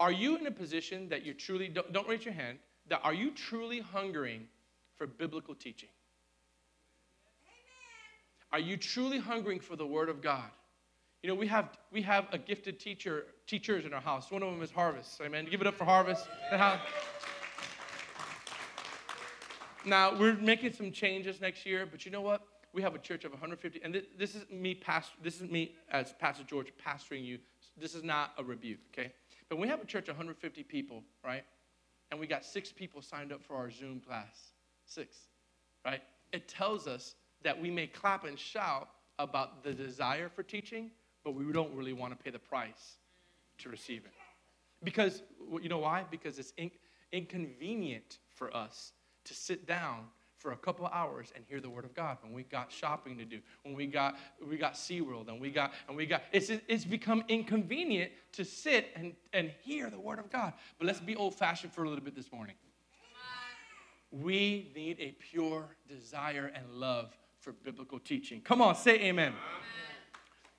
Are 0.00 0.10
you 0.10 0.38
in 0.38 0.46
a 0.46 0.50
position 0.50 1.10
that 1.10 1.26
you 1.26 1.34
truly, 1.34 1.68
don't, 1.68 1.92
don't 1.92 2.08
raise 2.08 2.24
your 2.24 2.32
hand, 2.32 2.56
that 2.88 3.00
are 3.04 3.12
you 3.12 3.30
truly 3.32 3.80
hungering 3.80 4.46
for 4.96 5.06
biblical 5.06 5.54
teaching? 5.54 5.90
Are 8.50 8.58
you 8.58 8.78
truly 8.78 9.18
hungering 9.18 9.60
for 9.60 9.76
the 9.76 9.86
Word 9.86 10.08
of 10.08 10.22
God? 10.22 10.48
You 11.22 11.28
know, 11.28 11.34
we 11.34 11.46
have 11.48 11.76
we 11.92 12.00
have 12.00 12.26
a 12.32 12.38
gifted 12.38 12.80
teacher 12.80 13.26
teachers 13.46 13.84
in 13.84 13.92
our 13.92 14.00
house. 14.00 14.30
One 14.30 14.42
of 14.42 14.50
them 14.50 14.62
is 14.62 14.70
Harvest. 14.70 15.20
Amen. 15.20 15.46
Give 15.50 15.60
it 15.60 15.66
up 15.66 15.74
for 15.74 15.84
Harvest. 15.84 16.26
Now 19.84 20.18
we're 20.18 20.36
making 20.36 20.72
some 20.72 20.92
changes 20.92 21.42
next 21.42 21.66
year, 21.66 21.86
but 21.90 22.06
you 22.06 22.10
know 22.10 22.22
what? 22.22 22.40
We 22.74 22.82
have 22.82 22.94
a 22.94 22.98
church 22.98 23.24
of 23.24 23.30
150, 23.30 23.80
and 23.84 23.94
this, 23.94 24.04
this 24.18 24.34
is 24.34 24.44
me, 24.50 24.74
past, 24.74 25.12
this 25.22 25.40
is 25.40 25.48
me 25.48 25.76
as 25.90 26.12
Pastor 26.14 26.42
George 26.42 26.72
pastoring 26.84 27.24
you. 27.24 27.38
This 27.80 27.94
is 27.94 28.02
not 28.02 28.32
a 28.36 28.42
rebuke, 28.42 28.80
okay? 28.92 29.12
But 29.48 29.58
we 29.58 29.68
have 29.68 29.80
a 29.80 29.86
church 29.86 30.08
of 30.08 30.16
150 30.16 30.64
people, 30.64 31.04
right? 31.24 31.44
And 32.10 32.18
we 32.18 32.26
got 32.26 32.44
six 32.44 32.72
people 32.72 33.00
signed 33.00 33.32
up 33.32 33.42
for 33.42 33.54
our 33.54 33.70
Zoom 33.70 34.00
class. 34.00 34.52
Six, 34.86 35.16
right? 35.84 36.02
It 36.32 36.48
tells 36.48 36.88
us 36.88 37.14
that 37.42 37.60
we 37.60 37.70
may 37.70 37.86
clap 37.86 38.24
and 38.24 38.38
shout 38.38 38.88
about 39.20 39.62
the 39.62 39.72
desire 39.72 40.28
for 40.28 40.42
teaching, 40.42 40.90
but 41.22 41.34
we 41.34 41.50
don't 41.52 41.72
really 41.74 41.92
want 41.92 42.16
to 42.16 42.22
pay 42.22 42.30
the 42.30 42.38
price 42.38 42.96
to 43.58 43.68
receive 43.68 44.04
it. 44.04 44.12
Because, 44.82 45.22
you 45.62 45.68
know 45.68 45.78
why? 45.78 46.04
Because 46.10 46.38
it's 46.40 46.52
in, 46.56 46.72
inconvenient 47.12 48.18
for 48.34 48.54
us 48.54 48.92
to 49.24 49.34
sit 49.34 49.66
down 49.66 50.06
for 50.44 50.52
a 50.52 50.56
couple 50.58 50.86
hours 50.88 51.32
and 51.34 51.42
hear 51.48 51.58
the 51.58 51.70
word 51.70 51.86
of 51.86 51.94
God. 51.94 52.18
When 52.20 52.34
we 52.34 52.42
got 52.42 52.70
shopping 52.70 53.16
to 53.16 53.24
do, 53.24 53.40
when 53.62 53.74
we 53.74 53.86
got 53.86 54.18
we 54.46 54.58
got 54.58 54.74
SeaWorld 54.74 55.28
and 55.28 55.40
we 55.40 55.50
got 55.50 55.72
and 55.88 55.96
we 55.96 56.04
got 56.04 56.24
it's 56.32 56.50
it's 56.68 56.84
become 56.84 57.24
inconvenient 57.28 58.12
to 58.32 58.44
sit 58.44 58.90
and, 58.94 59.14
and 59.32 59.50
hear 59.62 59.88
the 59.88 59.98
word 59.98 60.18
of 60.18 60.30
God. 60.30 60.52
But 60.78 60.86
let's 60.86 61.00
be 61.00 61.16
old-fashioned 61.16 61.72
for 61.72 61.84
a 61.84 61.88
little 61.88 62.04
bit 62.04 62.14
this 62.14 62.30
morning. 62.30 62.56
We 64.10 64.70
need 64.76 64.98
a 65.00 65.12
pure 65.12 65.64
desire 65.88 66.52
and 66.54 66.70
love 66.74 67.16
for 67.40 67.52
biblical 67.52 67.98
teaching. 67.98 68.42
Come 68.42 68.60
on, 68.60 68.74
say 68.76 68.96
amen. 68.96 69.28
amen. 69.28 69.34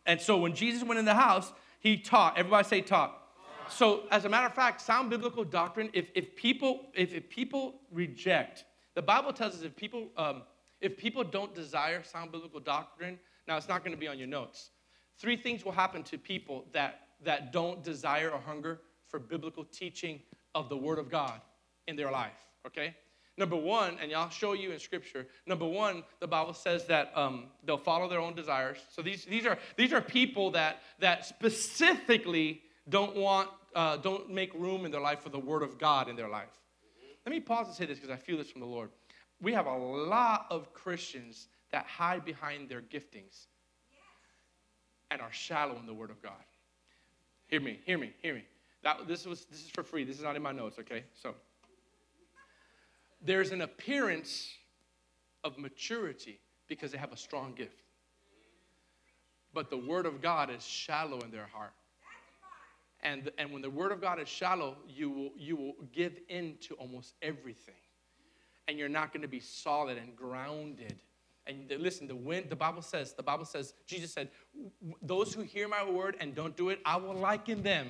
And 0.07 0.19
so 0.19 0.35
when 0.37 0.55
Jesus 0.55 0.81
went 0.81 0.97
in 0.97 1.05
the 1.05 1.13
house, 1.13 1.53
he 1.79 1.95
taught. 1.95 2.39
Everybody 2.39 2.67
say 2.67 2.81
taught. 2.81 3.21
So, 3.69 4.03
as 4.11 4.25
a 4.25 4.29
matter 4.29 4.45
of 4.45 4.53
fact, 4.53 4.81
sound 4.81 5.09
biblical 5.09 5.43
doctrine, 5.43 5.89
if, 5.93 6.09
if, 6.13 6.35
people, 6.35 6.87
if, 6.93 7.13
if 7.13 7.29
people 7.29 7.81
reject 7.91 8.63
the 8.95 9.01
Bible 9.01 9.33
tells 9.33 9.55
us 9.55 9.61
if 9.61 9.75
people, 9.75 10.07
um, 10.17 10.43
if 10.81 10.97
people 10.97 11.23
don't 11.23 11.53
desire 11.53 12.03
sound 12.03 12.31
biblical 12.31 12.59
doctrine, 12.59 13.19
now 13.47 13.57
it's 13.57 13.67
not 13.67 13.83
going 13.83 13.91
to 13.91 13.99
be 13.99 14.07
on 14.07 14.17
your 14.17 14.27
notes. 14.27 14.71
Three 15.19 15.37
things 15.37 15.63
will 15.63 15.71
happen 15.71 16.03
to 16.03 16.17
people 16.17 16.65
that, 16.73 17.01
that 17.23 17.53
don't 17.53 17.83
desire 17.83 18.29
or 18.29 18.39
hunger 18.39 18.81
for 19.07 19.19
biblical 19.19 19.63
teaching 19.63 20.21
of 20.55 20.69
the 20.69 20.77
Word 20.77 20.99
of 20.99 21.09
God 21.09 21.41
in 21.87 21.95
their 21.95 22.11
life. 22.11 22.33
okay? 22.65 22.95
Number 23.37 23.57
one, 23.57 23.97
and 24.01 24.13
I'll 24.13 24.29
show 24.29 24.53
you 24.53 24.71
in 24.71 24.79
scripture. 24.79 25.27
Number 25.45 25.65
one, 25.65 26.03
the 26.21 26.27
Bible 26.27 26.53
says 26.53 26.85
that 26.85 27.11
um, 27.15 27.47
they'll 27.65 27.77
follow 27.77 28.07
their 28.07 28.21
own 28.21 28.33
desires. 28.33 28.77
So 28.89 29.01
these, 29.01 29.25
these, 29.25 29.45
are, 29.45 29.57
these 29.75 29.91
are 29.91 29.99
people 29.99 30.51
that, 30.51 30.81
that 30.99 31.25
specifically 31.25 32.61
don't 32.87 33.15
want, 33.15 33.49
uh, 33.75 33.97
don't 33.97 34.31
make 34.31 34.53
room 34.53 34.85
in 34.85 34.91
their 34.91 35.01
life 35.01 35.19
for 35.19 35.29
the 35.29 35.39
word 35.39 35.63
of 35.63 35.77
God 35.77 36.07
in 36.07 36.15
their 36.15 36.29
life. 36.29 36.47
Let 37.25 37.31
me 37.31 37.39
pause 37.39 37.67
and 37.67 37.75
say 37.75 37.85
this 37.85 37.97
because 37.97 38.13
I 38.13 38.17
feel 38.17 38.37
this 38.37 38.51
from 38.51 38.61
the 38.61 38.67
Lord. 38.67 38.89
We 39.41 39.53
have 39.53 39.65
a 39.65 39.75
lot 39.75 40.45
of 40.49 40.73
Christians 40.73 41.47
that 41.71 41.85
hide 41.85 42.23
behind 42.23 42.69
their 42.69 42.81
giftings 42.81 43.47
and 45.11 45.21
are 45.21 45.31
shallow 45.31 45.77
in 45.77 45.85
the 45.85 45.93
word 45.93 46.11
of 46.11 46.21
God. 46.21 46.33
Hear 47.47 47.61
me, 47.61 47.79
hear 47.85 47.97
me, 47.97 48.13
hear 48.21 48.35
me. 48.35 48.43
That, 48.83 49.07
this, 49.07 49.25
was, 49.25 49.45
this 49.45 49.63
is 49.63 49.69
for 49.69 49.83
free. 49.83 50.03
This 50.03 50.17
is 50.17 50.23
not 50.23 50.35
in 50.35 50.41
my 50.41 50.51
notes, 50.51 50.77
okay? 50.79 51.03
So 51.13 51.35
there's 53.23 53.51
an 53.51 53.61
appearance 53.61 54.51
of 55.43 55.57
maturity 55.57 56.39
because 56.67 56.91
they 56.91 56.97
have 56.97 57.11
a 57.11 57.17
strong 57.17 57.53
gift. 57.55 57.81
But 59.53 59.69
the 59.69 59.77
word 59.77 60.05
of 60.05 60.21
God 60.21 60.49
is 60.51 60.65
shallow 60.65 61.19
in 61.21 61.31
their 61.31 61.47
heart. 61.47 61.73
And, 63.03 63.31
and 63.37 63.51
when 63.51 63.61
the 63.61 63.69
word 63.69 63.91
of 63.91 64.01
God 64.01 64.19
is 64.19 64.27
shallow, 64.27 64.77
you 64.87 65.09
will, 65.09 65.31
you 65.37 65.55
will 65.55 65.75
give 65.91 66.17
in 66.29 66.55
to 66.61 66.73
almost 66.75 67.13
everything. 67.21 67.75
And 68.67 68.79
you're 68.79 68.89
not 68.89 69.13
going 69.13 69.21
to 69.21 69.27
be 69.27 69.39
solid 69.39 69.97
and 69.97 70.15
grounded. 70.15 70.95
And 71.47 71.71
listen, 71.77 72.07
the 72.07 72.15
wind, 72.15 72.47
the 72.49 72.55
Bible 72.55 72.81
says, 72.81 73.13
the 73.13 73.21
Bible 73.21 73.45
says, 73.45 73.73
Jesus 73.85 74.11
said, 74.11 74.29
those 75.01 75.33
who 75.33 75.43
hear 75.43 75.67
my 75.67 75.87
word 75.87 76.17
and 76.19 76.33
don't 76.33 76.57
do 76.57 76.69
it, 76.69 76.79
I 76.83 76.97
will 76.97 77.13
liken 77.13 77.61
them 77.61 77.89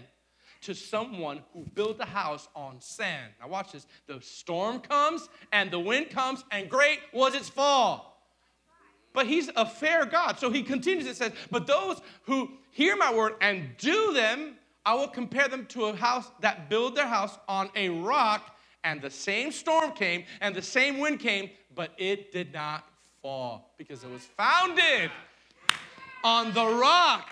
to 0.62 0.74
someone 0.74 1.42
who 1.54 1.64
built 1.76 1.98
a 2.00 2.06
house 2.06 2.50
on 2.56 2.82
sand. 2.82 3.32
Now, 3.40 3.48
watch 3.48 3.72
this. 3.72 3.88
The 4.08 4.20
storm 4.22 4.80
comes 4.80 5.30
and 5.52 5.72
the 5.72 5.80
wind 5.80 6.10
comes, 6.10 6.44
and 6.52 6.70
great 6.70 7.00
was 7.14 7.36
its 7.36 7.50
fall. 7.50 8.16
But 9.14 9.28
he's 9.28 9.50
a 9.56 9.66
fair 9.66 10.06
God. 10.06 10.40
So 10.40 10.50
he 10.50 10.62
continues 10.62 11.06
and 11.08 11.16
says, 11.16 11.32
But 11.50 11.68
those 11.68 12.02
who 12.24 12.50
hear 12.72 12.98
my 12.98 13.14
word 13.14 13.36
and 13.40 13.78
do 13.78 14.14
them, 14.14 14.56
I 14.86 14.94
will 14.94 15.08
compare 15.08 15.48
them 15.48 15.66
to 15.68 15.86
a 15.86 15.96
house 15.96 16.30
that 16.42 16.70
built 16.70 16.96
their 16.96 17.08
house 17.08 17.38
on 17.48 17.70
a 17.76 17.90
rock, 17.90 18.56
and 18.84 19.02
the 19.02 19.10
same 19.10 19.52
storm 19.52 19.92
came 19.94 20.26
and 20.42 20.54
the 20.54 20.62
same 20.62 21.00
wind 21.00 21.20
came, 21.20 21.50
but 21.74 21.92
it 21.98 22.32
did 22.32 22.54
not 22.54 22.88
fall 23.22 23.74
because 23.78 24.04
it 24.04 24.12
was 24.12 24.22
founded 24.38 25.10
on 26.24 26.54
the 26.54 26.66
rock. 26.66 27.30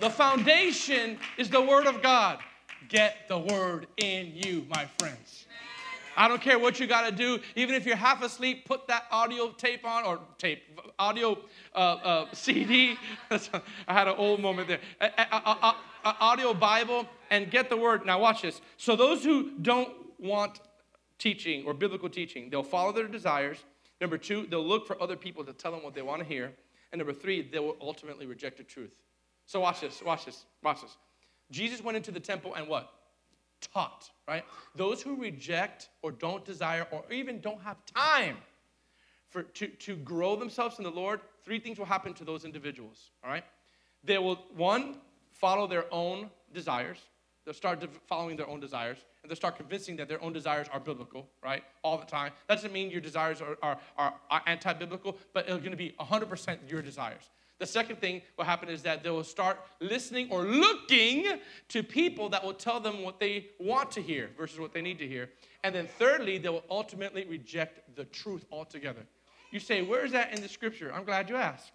The 0.00 0.08
foundation 0.08 1.18
is 1.36 1.50
the 1.50 1.60
Word 1.60 1.86
of 1.86 2.02
God. 2.02 2.38
Get 2.88 3.28
the 3.28 3.38
Word 3.38 3.86
in 3.98 4.32
you, 4.34 4.66
my 4.70 4.86
friends. 4.98 5.46
I 6.16 6.28
don't 6.28 6.40
care 6.40 6.58
what 6.58 6.78
you 6.80 6.86
got 6.86 7.08
to 7.08 7.14
do. 7.14 7.38
Even 7.56 7.74
if 7.74 7.86
you're 7.86 7.96
half 7.96 8.22
asleep, 8.22 8.66
put 8.66 8.86
that 8.88 9.04
audio 9.10 9.50
tape 9.50 9.84
on 9.84 10.04
or 10.04 10.20
tape, 10.38 10.62
audio 10.98 11.38
uh, 11.74 11.78
uh, 11.78 12.26
CD. 12.32 12.96
I 13.30 13.92
had 13.92 14.08
an 14.08 14.14
old 14.16 14.40
moment 14.40 14.68
there. 14.68 14.80
audio 16.04 16.54
Bible 16.54 17.06
and 17.30 17.50
get 17.50 17.68
the 17.68 17.76
Word. 17.76 18.04
Now, 18.06 18.20
watch 18.20 18.42
this. 18.42 18.60
So, 18.76 18.96
those 18.96 19.24
who 19.24 19.52
don't 19.60 19.92
want 20.18 20.60
teaching 21.18 21.64
or 21.66 21.74
biblical 21.74 22.08
teaching, 22.08 22.50
they'll 22.50 22.62
follow 22.62 22.92
their 22.92 23.08
desires. 23.08 23.58
Number 24.00 24.18
two, 24.18 24.46
they'll 24.50 24.66
look 24.66 24.86
for 24.86 25.00
other 25.00 25.16
people 25.16 25.44
to 25.44 25.52
tell 25.52 25.70
them 25.70 25.82
what 25.82 25.94
they 25.94 26.02
want 26.02 26.20
to 26.20 26.26
hear. 26.26 26.52
And 26.90 26.98
number 26.98 27.12
three, 27.12 27.42
they 27.42 27.58
will 27.58 27.76
ultimately 27.80 28.26
reject 28.26 28.58
the 28.58 28.64
truth. 28.64 28.90
So 29.46 29.60
watch 29.60 29.80
this, 29.80 30.02
watch 30.02 30.24
this, 30.24 30.44
watch 30.62 30.82
this. 30.82 30.96
Jesus 31.50 31.82
went 31.82 31.96
into 31.96 32.10
the 32.10 32.20
temple 32.20 32.54
and 32.54 32.68
what? 32.68 32.92
Taught, 33.72 34.10
right? 34.28 34.44
Those 34.74 35.02
who 35.02 35.16
reject 35.16 35.88
or 36.02 36.12
don't 36.12 36.44
desire 36.44 36.86
or 36.90 37.04
even 37.10 37.40
don't 37.40 37.62
have 37.62 37.76
time 37.86 38.36
for, 39.30 39.42
to, 39.42 39.66
to 39.66 39.96
grow 39.96 40.36
themselves 40.36 40.78
in 40.78 40.84
the 40.84 40.90
Lord, 40.90 41.20
three 41.44 41.58
things 41.58 41.78
will 41.78 41.86
happen 41.86 42.12
to 42.14 42.24
those 42.24 42.44
individuals, 42.44 43.10
all 43.24 43.30
right? 43.30 43.44
They 44.04 44.18
will, 44.18 44.36
one, 44.54 44.96
follow 45.30 45.66
their 45.66 45.86
own 45.90 46.30
desires. 46.52 46.98
They'll 47.44 47.54
start 47.54 47.82
following 48.06 48.36
their 48.36 48.48
own 48.48 48.60
desires, 48.60 48.98
and 49.22 49.30
they'll 49.30 49.36
start 49.36 49.56
convincing 49.56 49.96
that 49.96 50.08
their 50.08 50.22
own 50.22 50.32
desires 50.32 50.68
are 50.72 50.78
biblical, 50.78 51.28
right? 51.42 51.64
All 51.82 51.98
the 51.98 52.04
time. 52.04 52.32
That 52.46 52.56
doesn't 52.56 52.72
mean 52.72 52.90
your 52.90 53.00
desires 53.00 53.40
are, 53.40 53.56
are, 53.62 54.14
are, 54.30 54.42
anti 54.46 54.72
biblical, 54.74 55.18
but 55.32 55.48
it's 55.48 55.58
going 55.58 55.70
to 55.70 55.76
be 55.76 55.94
100% 55.98 56.58
your 56.70 56.82
desires. 56.82 57.30
The 57.62 57.68
second 57.68 58.00
thing 58.00 58.22
will 58.36 58.44
happen 58.44 58.68
is 58.68 58.82
that 58.82 59.04
they 59.04 59.10
will 59.10 59.22
start 59.22 59.56
listening 59.78 60.26
or 60.32 60.42
looking 60.42 61.26
to 61.68 61.84
people 61.84 62.28
that 62.30 62.42
will 62.42 62.54
tell 62.54 62.80
them 62.80 63.04
what 63.04 63.20
they 63.20 63.50
want 63.60 63.92
to 63.92 64.02
hear 64.02 64.30
versus 64.36 64.58
what 64.58 64.72
they 64.72 64.82
need 64.82 64.98
to 64.98 65.06
hear. 65.06 65.30
And 65.62 65.72
then 65.72 65.86
thirdly, 65.86 66.38
they 66.38 66.48
will 66.48 66.64
ultimately 66.68 67.24
reject 67.24 67.94
the 67.94 68.04
truth 68.06 68.46
altogether. 68.50 69.02
You 69.52 69.60
say, 69.60 69.82
where 69.82 70.04
is 70.04 70.10
that 70.10 70.34
in 70.34 70.42
the 70.42 70.48
scripture? 70.48 70.92
I'm 70.92 71.04
glad 71.04 71.30
you 71.30 71.36
asked. 71.36 71.70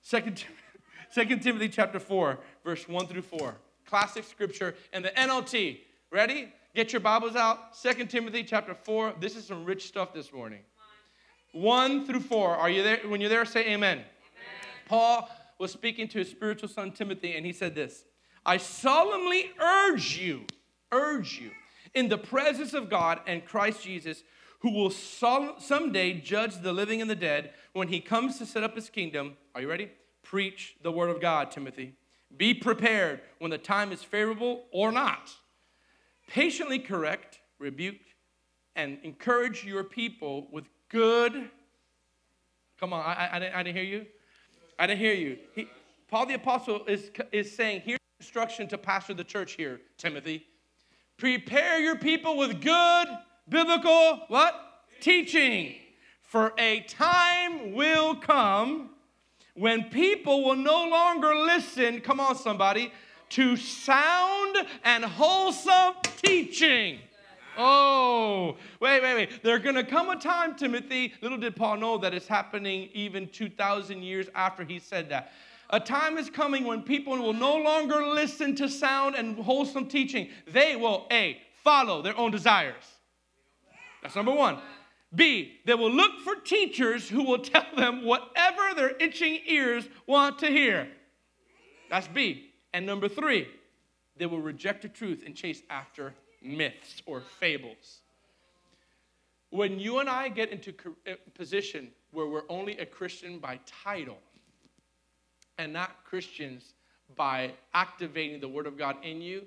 Second, 0.00 0.42
Second 1.12 1.40
Timothy 1.40 1.68
chapter 1.68 2.00
4, 2.00 2.40
verse 2.64 2.88
1 2.88 3.06
through 3.06 3.22
4. 3.22 3.54
Classic 3.86 4.24
scripture 4.24 4.74
and 4.92 5.04
the 5.04 5.10
NLT. 5.10 5.82
Ready? 6.10 6.52
Get 6.74 6.92
your 6.92 6.98
Bibles 6.98 7.36
out. 7.36 7.76
Second 7.76 8.10
Timothy 8.10 8.42
chapter 8.42 8.74
4. 8.74 9.14
This 9.20 9.36
is 9.36 9.46
some 9.46 9.64
rich 9.64 9.86
stuff 9.86 10.12
this 10.12 10.32
morning. 10.32 10.62
1 11.52 12.06
through 12.06 12.22
4. 12.22 12.56
Are 12.56 12.70
you 12.70 12.82
there? 12.82 12.98
When 13.06 13.20
you're 13.20 13.30
there, 13.30 13.44
say 13.44 13.72
amen. 13.72 14.02
Paul 14.92 15.30
was 15.58 15.72
speaking 15.72 16.06
to 16.08 16.18
his 16.18 16.28
spiritual 16.28 16.68
son 16.68 16.92
Timothy, 16.92 17.34
and 17.34 17.46
he 17.46 17.54
said 17.54 17.74
this 17.74 18.04
I 18.44 18.58
solemnly 18.58 19.50
urge 19.58 20.18
you, 20.18 20.44
urge 20.92 21.40
you, 21.40 21.50
in 21.94 22.10
the 22.10 22.18
presence 22.18 22.74
of 22.74 22.90
God 22.90 23.20
and 23.26 23.42
Christ 23.42 23.82
Jesus, 23.82 24.22
who 24.60 24.70
will 24.70 24.90
someday 24.90 26.12
judge 26.12 26.60
the 26.60 26.74
living 26.74 27.00
and 27.00 27.08
the 27.08 27.16
dead 27.16 27.54
when 27.72 27.88
he 27.88 28.00
comes 28.00 28.36
to 28.36 28.44
set 28.44 28.62
up 28.62 28.74
his 28.74 28.90
kingdom. 28.90 29.38
Are 29.54 29.62
you 29.62 29.70
ready? 29.70 29.90
Preach 30.22 30.76
the 30.82 30.92
word 30.92 31.08
of 31.08 31.22
God, 31.22 31.50
Timothy. 31.50 31.94
Be 32.36 32.52
prepared 32.52 33.22
when 33.38 33.50
the 33.50 33.56
time 33.56 33.92
is 33.92 34.02
favorable 34.02 34.64
or 34.72 34.92
not. 34.92 35.30
Patiently 36.28 36.78
correct, 36.78 37.40
rebuke, 37.58 37.96
and 38.76 38.98
encourage 39.04 39.64
your 39.64 39.84
people 39.84 40.48
with 40.52 40.64
good. 40.90 41.48
Come 42.78 42.92
on, 42.92 43.00
I, 43.00 43.28
I, 43.32 43.36
I 43.58 43.62
didn't 43.62 43.74
hear 43.74 43.84
you. 43.84 44.04
I 44.78 44.86
didn't 44.86 45.00
hear 45.00 45.14
you. 45.14 45.38
He, 45.54 45.68
Paul 46.08 46.26
the 46.26 46.34
Apostle 46.34 46.84
is, 46.86 47.10
is 47.30 47.54
saying, 47.54 47.82
here's 47.84 47.98
instruction 48.20 48.68
to 48.68 48.78
pastor 48.78 49.14
the 49.14 49.24
church 49.24 49.52
here, 49.52 49.80
Timothy. 49.98 50.46
Prepare 51.16 51.80
your 51.80 51.96
people 51.96 52.36
with 52.36 52.60
good 52.60 53.08
biblical 53.48 54.22
what? 54.28 54.84
Teaching. 55.00 55.74
For 56.20 56.52
a 56.58 56.80
time 56.80 57.72
will 57.72 58.14
come 58.14 58.90
when 59.54 59.84
people 59.84 60.44
will 60.44 60.56
no 60.56 60.88
longer 60.88 61.34
listen, 61.34 62.00
come 62.00 62.20
on, 62.20 62.36
somebody, 62.36 62.92
to 63.30 63.56
sound 63.56 64.56
and 64.84 65.04
wholesome 65.04 65.94
teaching. 66.22 66.98
Oh, 67.56 68.56
wait, 68.80 69.02
wait, 69.02 69.14
wait. 69.14 69.42
There's 69.42 69.62
going 69.62 69.74
to 69.74 69.84
come 69.84 70.10
a 70.10 70.16
time, 70.16 70.54
Timothy. 70.54 71.12
Little 71.20 71.38
did 71.38 71.56
Paul 71.56 71.76
know 71.76 71.98
that 71.98 72.14
it's 72.14 72.26
happening 72.26 72.88
even 72.92 73.28
2,000 73.28 74.02
years 74.02 74.28
after 74.34 74.64
he 74.64 74.78
said 74.78 75.08
that. 75.10 75.32
A 75.70 75.80
time 75.80 76.18
is 76.18 76.28
coming 76.28 76.64
when 76.64 76.82
people 76.82 77.16
will 77.16 77.32
no 77.32 77.56
longer 77.56 78.06
listen 78.06 78.54
to 78.56 78.68
sound 78.68 79.14
and 79.14 79.36
wholesome 79.38 79.86
teaching. 79.86 80.28
They 80.46 80.76
will, 80.76 81.06
A, 81.10 81.38
follow 81.64 82.02
their 82.02 82.16
own 82.16 82.30
desires. 82.30 82.84
That's 84.02 84.16
number 84.16 84.32
one. 84.32 84.58
B, 85.14 85.60
they 85.66 85.74
will 85.74 85.90
look 85.90 86.20
for 86.20 86.34
teachers 86.36 87.08
who 87.08 87.22
will 87.22 87.38
tell 87.38 87.66
them 87.76 88.04
whatever 88.04 88.74
their 88.74 88.96
itching 88.98 89.40
ears 89.46 89.88
want 90.06 90.38
to 90.40 90.46
hear. 90.46 90.88
That's 91.90 92.08
B. 92.08 92.50
And 92.72 92.86
number 92.86 93.08
three, 93.08 93.48
they 94.16 94.26
will 94.26 94.40
reject 94.40 94.82
the 94.82 94.88
truth 94.88 95.22
and 95.26 95.34
chase 95.34 95.62
after 95.68 96.14
myths 96.42 97.02
or 97.06 97.20
fables. 97.20 98.00
When 99.50 99.78
you 99.78 99.98
and 99.98 100.08
I 100.08 100.28
get 100.28 100.50
into 100.50 100.72
a 101.06 101.12
uh, 101.12 101.16
position 101.34 101.88
where 102.12 102.26
we're 102.26 102.48
only 102.48 102.78
a 102.78 102.86
Christian 102.86 103.38
by 103.38 103.60
title 103.66 104.18
and 105.58 105.72
not 105.72 106.04
Christians 106.04 106.74
by 107.16 107.52
activating 107.74 108.40
the 108.40 108.48
Word 108.48 108.66
of 108.66 108.78
God 108.78 108.96
in 109.02 109.20
you, 109.20 109.42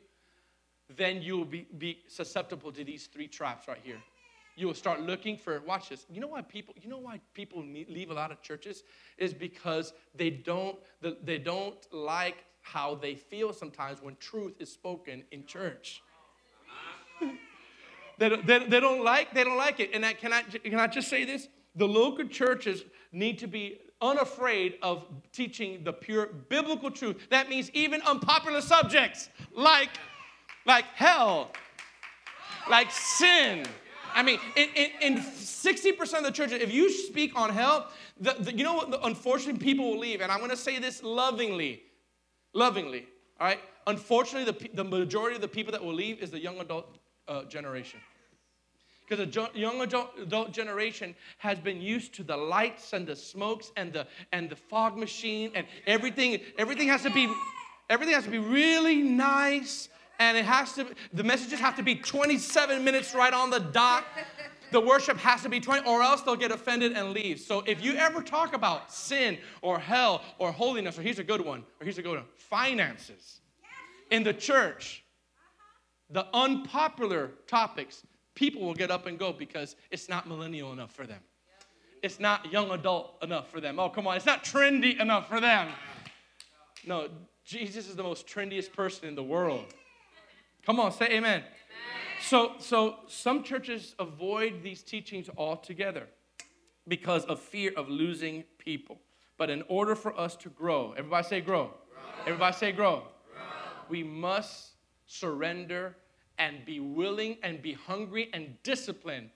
then 0.96 1.22
you 1.22 1.38
will 1.38 1.46
be, 1.46 1.68
be 1.80 2.00
susceptible 2.08 2.72
to 2.72 2.84
these 2.84 3.08
three 3.08 3.28
traps 3.28 3.68
right 3.68 3.80
here. 3.84 3.98
You 4.56 4.68
will 4.68 4.76
start 4.76 5.02
looking 5.02 5.38
for, 5.38 5.60
watch 5.62 5.90
this. 5.90 6.06
You 6.10 6.22
know 6.22 6.28
why 6.28 6.42
people, 6.42 6.76
you 6.80 6.88
know 6.88 7.00
why 7.00 7.20
people 7.34 7.64
leave 7.90 8.12
a 8.12 8.14
lot 8.14 8.32
of 8.32 8.42
churches? 8.42 8.84
Is 9.18 9.34
because 9.34 9.94
they 10.14 10.30
don't, 10.30 10.78
they 11.24 11.40
don't 11.40 11.76
like 11.92 12.46
how 12.62 12.96
they 12.96 13.16
feel 13.16 13.54
sometimes 13.54 14.02
when 14.02 14.16
truth 14.18 14.54
is 14.60 14.72
spoken 14.72 15.24
in 15.32 15.46
church 15.46 16.02
they, 18.18 18.30
don't, 18.30 18.46
they, 18.46 18.66
they, 18.66 18.80
don't 18.80 19.04
like, 19.04 19.34
they 19.34 19.44
don't 19.44 19.58
like 19.58 19.80
it. 19.80 19.92
And 19.94 20.06
I, 20.06 20.14
can, 20.14 20.34
I, 20.34 20.42
can 20.42 20.80
I 20.80 20.88
just 20.88 21.10
say 21.10 21.26
this? 21.26 21.48
The 21.76 21.88
local 21.88 22.28
churches 22.28 22.84
need 23.12 23.40
to 23.40 23.48
be 23.48 23.80
unafraid 24.02 24.76
of 24.82 25.06
teaching 25.32 25.84
the 25.84 25.94
pure 25.94 26.28
biblical 26.28 26.92
truth. 26.92 27.28
That 27.30 27.50
means 27.50 27.70
even 27.72 28.02
unpopular 28.02 28.62
subjects 28.62 29.30
like, 29.54 29.90
like 30.66 30.86
hell, 30.96 31.52
like 32.70 32.92
sin, 32.92 33.66
I 34.16 34.24
mean, 34.24 34.40
in, 34.56 34.70
in, 34.76 34.92
in 35.02 35.18
60% 35.18 36.18
of 36.18 36.24
the 36.24 36.32
churches, 36.32 36.62
if 36.62 36.74
you 36.74 36.90
speak 36.90 37.34
on 37.36 37.50
hell, 37.50 37.90
the, 38.18 38.34
the, 38.40 38.56
you 38.56 38.64
know 38.64 38.74
what? 38.74 38.90
The, 38.90 39.04
unfortunately, 39.04 39.60
people 39.60 39.92
will 39.92 40.00
leave. 40.00 40.22
And 40.22 40.32
I'm 40.32 40.40
going 40.40 40.52
to 40.52 40.58
say 40.58 40.80
this 40.80 41.04
lovingly. 41.04 41.84
Lovingly. 42.54 43.08
All 43.42 43.48
right? 43.48 43.60
Unfortunately, 43.88 44.50
the, 44.50 44.70
the 44.74 44.86
majority 44.86 45.36
of 45.36 45.42
the 45.42 45.50
people 45.50 45.74
that 45.74 45.84
will 45.84 45.94
leave 45.94 46.22
is 46.22 46.32
the 46.32 46.40
young 46.40 46.60
adult 46.60 46.98
uh, 47.28 47.44
generation. 47.46 48.00
Because 49.08 49.28
the 49.28 49.50
young 49.54 49.82
adult, 49.82 50.12
adult 50.20 50.52
generation 50.52 51.16
has 51.38 51.60
been 51.60 51.80
used 51.80 52.16
to 52.16 52.24
the 52.24 52.36
lights 52.36 52.94
and 52.94 53.06
the 53.06 53.16
smokes 53.16 53.72
and 53.78 53.94
the 53.94 54.08
and 54.32 54.50
the 54.50 54.56
fog 54.56 54.98
machine 54.98 55.52
and 55.54 55.68
everything. 55.86 56.40
Everything 56.58 56.88
has 56.88 57.04
to 57.04 57.12
be 57.12 57.32
everything 57.90 58.16
has 58.16 58.24
to 58.24 58.32
be 58.32 58.40
really 58.40 59.04
nice 59.04 59.90
and 60.20 60.38
it 60.38 60.46
has 60.46 60.74
to 60.74 60.88
the 61.14 61.24
messages 61.24 61.60
have 61.60 61.76
to 61.76 61.84
be 61.84 61.96
27 61.96 62.84
minutes 62.84 63.14
right 63.14 63.34
on 63.34 63.50
the 63.50 63.60
dot 63.60 64.06
the 64.72 64.82
worship 64.82 65.18
has 65.18 65.44
to 65.44 65.50
be 65.50 65.60
20 65.60 65.88
or 65.88 66.02
else 66.02 66.22
they'll 66.22 66.36
get 66.36 66.52
offended 66.52 66.94
and 66.94 67.12
leave 67.12 67.40
so 67.40 67.62
if 67.68 67.84
you 67.84 67.96
ever 67.96 68.22
talk 68.22 68.56
about 68.56 68.92
sin 68.92 69.38
or 69.62 69.78
hell 69.78 70.24
or 70.40 70.52
holiness 70.52 70.98
or 70.98 71.02
here's 71.02 71.20
a 71.20 71.24
good 71.24 71.42
one 71.42 71.60
or 71.80 71.84
here's 71.84 71.98
a 71.98 72.02
good 72.02 72.18
one 72.18 72.26
finances 72.36 73.42
in 74.10 74.24
the 74.24 74.34
church 74.34 75.05
the 76.10 76.26
unpopular 76.34 77.32
topics 77.48 78.04
people 78.36 78.62
will 78.62 78.74
get 78.74 78.92
up 78.92 79.06
and 79.06 79.18
go 79.18 79.32
because 79.32 79.76
it's 79.92 80.10
not 80.10 80.28
millennial 80.28 80.74
enough 80.74 80.92
for 80.92 81.06
them 81.06 81.22
it's 82.04 82.20
not 82.20 82.52
young 82.52 82.72
adult 82.72 83.18
enough 83.24 83.50
for 83.50 83.60
them 83.60 83.80
oh 83.80 83.90
come 83.90 84.08
on 84.08 84.16
it's 84.16 84.26
not 84.26 84.44
trendy 84.44 85.00
enough 85.00 85.28
for 85.28 85.40
them 85.40 85.70
no 86.86 87.08
jesus 87.44 87.88
is 87.88 87.96
the 87.96 88.04
most 88.04 88.28
trendiest 88.28 88.74
person 88.74 89.08
in 89.08 89.16
the 89.16 89.24
world 89.24 89.74
Come 90.66 90.80
on, 90.80 90.92
say 90.92 91.06
amen. 91.06 91.42
amen. 91.42 91.44
So, 92.20 92.54
so 92.58 92.96
some 93.08 93.44
churches 93.44 93.94
avoid 94.00 94.64
these 94.64 94.82
teachings 94.82 95.30
altogether 95.38 96.08
because 96.88 97.24
of 97.26 97.40
fear 97.40 97.72
of 97.78 97.88
losing 97.88 98.46
people. 98.58 99.00
But 99.38 99.52
in 99.52 99.64
order 99.68 99.94
for 99.96 100.20
us 100.20 100.36
to 100.38 100.50
grow, 100.50 100.94
everybody 100.98 101.28
say 101.28 101.42
grow. 101.42 101.66
grow. 101.66 101.74
Everybody 102.22 102.56
say 102.56 102.72
grow. 102.72 103.04
grow. 103.32 103.44
We 103.90 104.02
must 104.02 104.72
surrender 105.06 105.96
and 106.38 106.66
be 106.66 106.80
willing 106.80 107.38
and 107.44 107.62
be 107.62 107.74
hungry 107.74 108.30
and 108.34 108.56
disciplined 108.64 109.30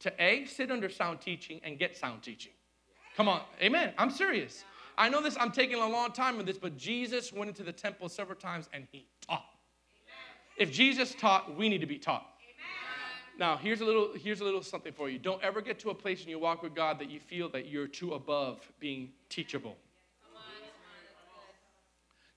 to 0.00 0.12
A, 0.22 0.46
sit 0.46 0.70
under 0.70 0.88
sound 0.88 1.20
teaching 1.20 1.60
and 1.62 1.78
get 1.78 1.96
sound 1.96 2.22
teaching. 2.22 2.52
Come 3.16 3.28
on, 3.28 3.42
amen. 3.60 3.92
I'm 3.98 4.10
serious. 4.10 4.64
I 4.96 5.08
know 5.08 5.22
this, 5.22 5.36
I'm 5.38 5.52
taking 5.52 5.76
a 5.76 5.88
long 5.88 6.12
time 6.12 6.36
with 6.36 6.46
this, 6.46 6.58
but 6.58 6.76
Jesus 6.76 7.32
went 7.32 7.48
into 7.48 7.62
the 7.62 7.72
temple 7.72 8.08
several 8.08 8.38
times 8.38 8.68
and 8.72 8.86
he 8.92 9.06
taught. 9.26 9.44
If 10.56 10.70
Jesus 10.70 11.14
taught, 11.14 11.56
we 11.56 11.68
need 11.68 11.80
to 11.80 11.86
be 11.86 11.98
taught. 11.98 12.26
Now, 13.38 13.56
here's 13.56 13.80
a 13.80 13.84
little 13.86 14.10
here's 14.14 14.42
a 14.42 14.44
little 14.44 14.62
something 14.62 14.92
for 14.92 15.08
you. 15.08 15.18
Don't 15.18 15.42
ever 15.42 15.62
get 15.62 15.78
to 15.80 15.90
a 15.90 15.94
place 15.94 16.22
in 16.22 16.28
your 16.28 16.38
walk 16.38 16.62
with 16.62 16.74
God 16.74 16.98
that 16.98 17.08
you 17.08 17.18
feel 17.18 17.48
that 17.50 17.68
you're 17.68 17.86
too 17.86 18.12
above 18.12 18.70
being 18.78 19.12
teachable. 19.30 19.78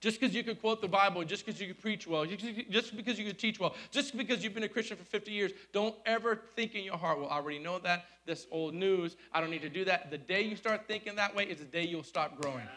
Just 0.03 0.19
because 0.19 0.35
you 0.35 0.43
could 0.43 0.59
quote 0.59 0.81
the 0.81 0.87
Bible, 0.89 1.23
just 1.23 1.45
because 1.45 1.61
you 1.61 1.67
can 1.67 1.77
preach 1.77 2.05
well, 2.05 2.25
just 2.25 2.93
because 2.93 3.17
you 3.17 3.23
could 3.23 3.39
teach 3.39 3.57
well, 3.57 3.73
just 3.89 4.17
because 4.17 4.43
you've 4.43 4.53
been 4.53 4.63
a 4.63 4.67
Christian 4.67 4.97
for 4.97 5.05
50 5.05 5.31
years, 5.31 5.53
don't 5.71 5.95
ever 6.05 6.41
think 6.57 6.75
in 6.75 6.83
your 6.83 6.97
heart, 6.97 7.21
well, 7.21 7.29
I 7.29 7.35
already 7.35 7.59
know 7.59 7.79
that. 7.79 8.03
This 8.25 8.45
old 8.51 8.73
news. 8.73 9.15
I 9.31 9.39
don't 9.39 9.49
need 9.49 9.61
to 9.61 9.69
do 9.69 9.85
that. 9.85 10.11
The 10.11 10.17
day 10.17 10.41
you 10.41 10.57
start 10.57 10.89
thinking 10.89 11.15
that 11.15 11.33
way 11.33 11.45
is 11.45 11.59
the 11.59 11.63
day 11.63 11.85
you'll 11.85 12.03
stop 12.03 12.41
growing. 12.41 12.67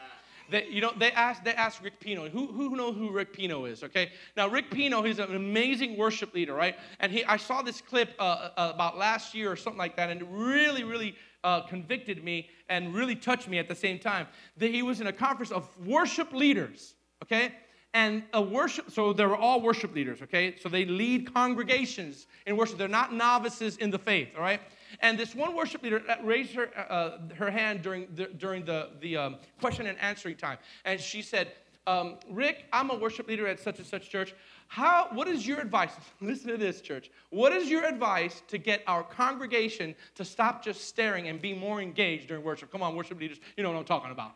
They, 0.48 0.68
you 0.68 0.80
know, 0.80 0.92
they 0.96 1.10
asked, 1.10 1.42
they 1.42 1.52
asked 1.54 1.82
Rick 1.82 1.98
Pino. 1.98 2.28
Who, 2.28 2.46
who 2.46 2.76
knows 2.76 2.94
who 2.94 3.10
Rick 3.10 3.32
Pino 3.32 3.64
is, 3.64 3.82
okay? 3.82 4.12
Now, 4.36 4.46
Rick 4.48 4.70
Pino, 4.70 5.02
he's 5.02 5.18
an 5.18 5.34
amazing 5.34 5.96
worship 5.96 6.32
leader, 6.32 6.54
right? 6.54 6.76
And 7.00 7.10
he, 7.10 7.24
I 7.24 7.38
saw 7.38 7.60
this 7.60 7.80
clip 7.80 8.14
uh, 8.20 8.50
uh, 8.56 8.70
about 8.72 8.98
last 8.98 9.34
year 9.34 9.50
or 9.50 9.56
something 9.56 9.78
like 9.78 9.96
that, 9.96 10.10
and 10.10 10.20
it 10.20 10.28
really, 10.30 10.84
really 10.84 11.16
uh, 11.42 11.62
convicted 11.62 12.22
me 12.22 12.50
and 12.68 12.94
really 12.94 13.16
touched 13.16 13.48
me 13.48 13.58
at 13.58 13.66
the 13.66 13.74
same 13.74 13.98
time. 13.98 14.28
That 14.58 14.70
he 14.70 14.82
was 14.82 15.00
in 15.00 15.08
a 15.08 15.12
conference 15.12 15.50
of 15.50 15.68
worship 15.84 16.32
leaders, 16.32 16.94
okay? 17.22 17.52
and 17.94 18.24
a 18.34 18.42
worship 18.42 18.90
so 18.90 19.12
they're 19.12 19.36
all 19.36 19.60
worship 19.62 19.94
leaders 19.94 20.20
okay 20.20 20.54
so 20.60 20.68
they 20.68 20.84
lead 20.84 21.32
congregations 21.32 22.26
in 22.46 22.56
worship 22.56 22.76
they're 22.76 22.88
not 22.88 23.14
novices 23.14 23.76
in 23.78 23.90
the 23.90 23.98
faith 23.98 24.28
all 24.36 24.42
right 24.42 24.60
and 25.00 25.18
this 25.18 25.34
one 25.34 25.54
worship 25.54 25.82
leader 25.82 26.02
raised 26.22 26.54
her, 26.54 26.70
uh, 26.76 26.92
uh, 26.92 27.18
her 27.36 27.50
hand 27.50 27.82
during 27.82 28.08
the, 28.14 28.26
during 28.26 28.64
the, 28.64 28.90
the 29.00 29.16
um, 29.16 29.36
question 29.60 29.86
and 29.86 29.98
answering 29.98 30.36
time. 30.36 30.58
And 30.84 31.00
she 31.00 31.22
said, 31.22 31.52
um, 31.86 32.16
Rick, 32.28 32.64
I'm 32.72 32.90
a 32.90 32.96
worship 32.96 33.28
leader 33.28 33.46
at 33.46 33.60
such 33.60 33.78
and 33.78 33.86
such 33.86 34.10
church. 34.10 34.34
How, 34.68 35.08
what 35.12 35.28
is 35.28 35.46
your 35.46 35.60
advice? 35.60 35.92
Listen 36.20 36.48
to 36.48 36.56
this, 36.56 36.80
church. 36.80 37.10
What 37.30 37.52
is 37.52 37.70
your 37.70 37.84
advice 37.84 38.42
to 38.48 38.58
get 38.58 38.82
our 38.86 39.04
congregation 39.04 39.94
to 40.16 40.24
stop 40.24 40.64
just 40.64 40.88
staring 40.88 41.28
and 41.28 41.40
be 41.40 41.54
more 41.54 41.80
engaged 41.80 42.28
during 42.28 42.42
worship? 42.42 42.72
Come 42.72 42.82
on, 42.82 42.96
worship 42.96 43.20
leaders, 43.20 43.38
you 43.56 43.62
know 43.62 43.70
what 43.70 43.78
I'm 43.78 43.84
talking 43.84 44.10
about. 44.10 44.32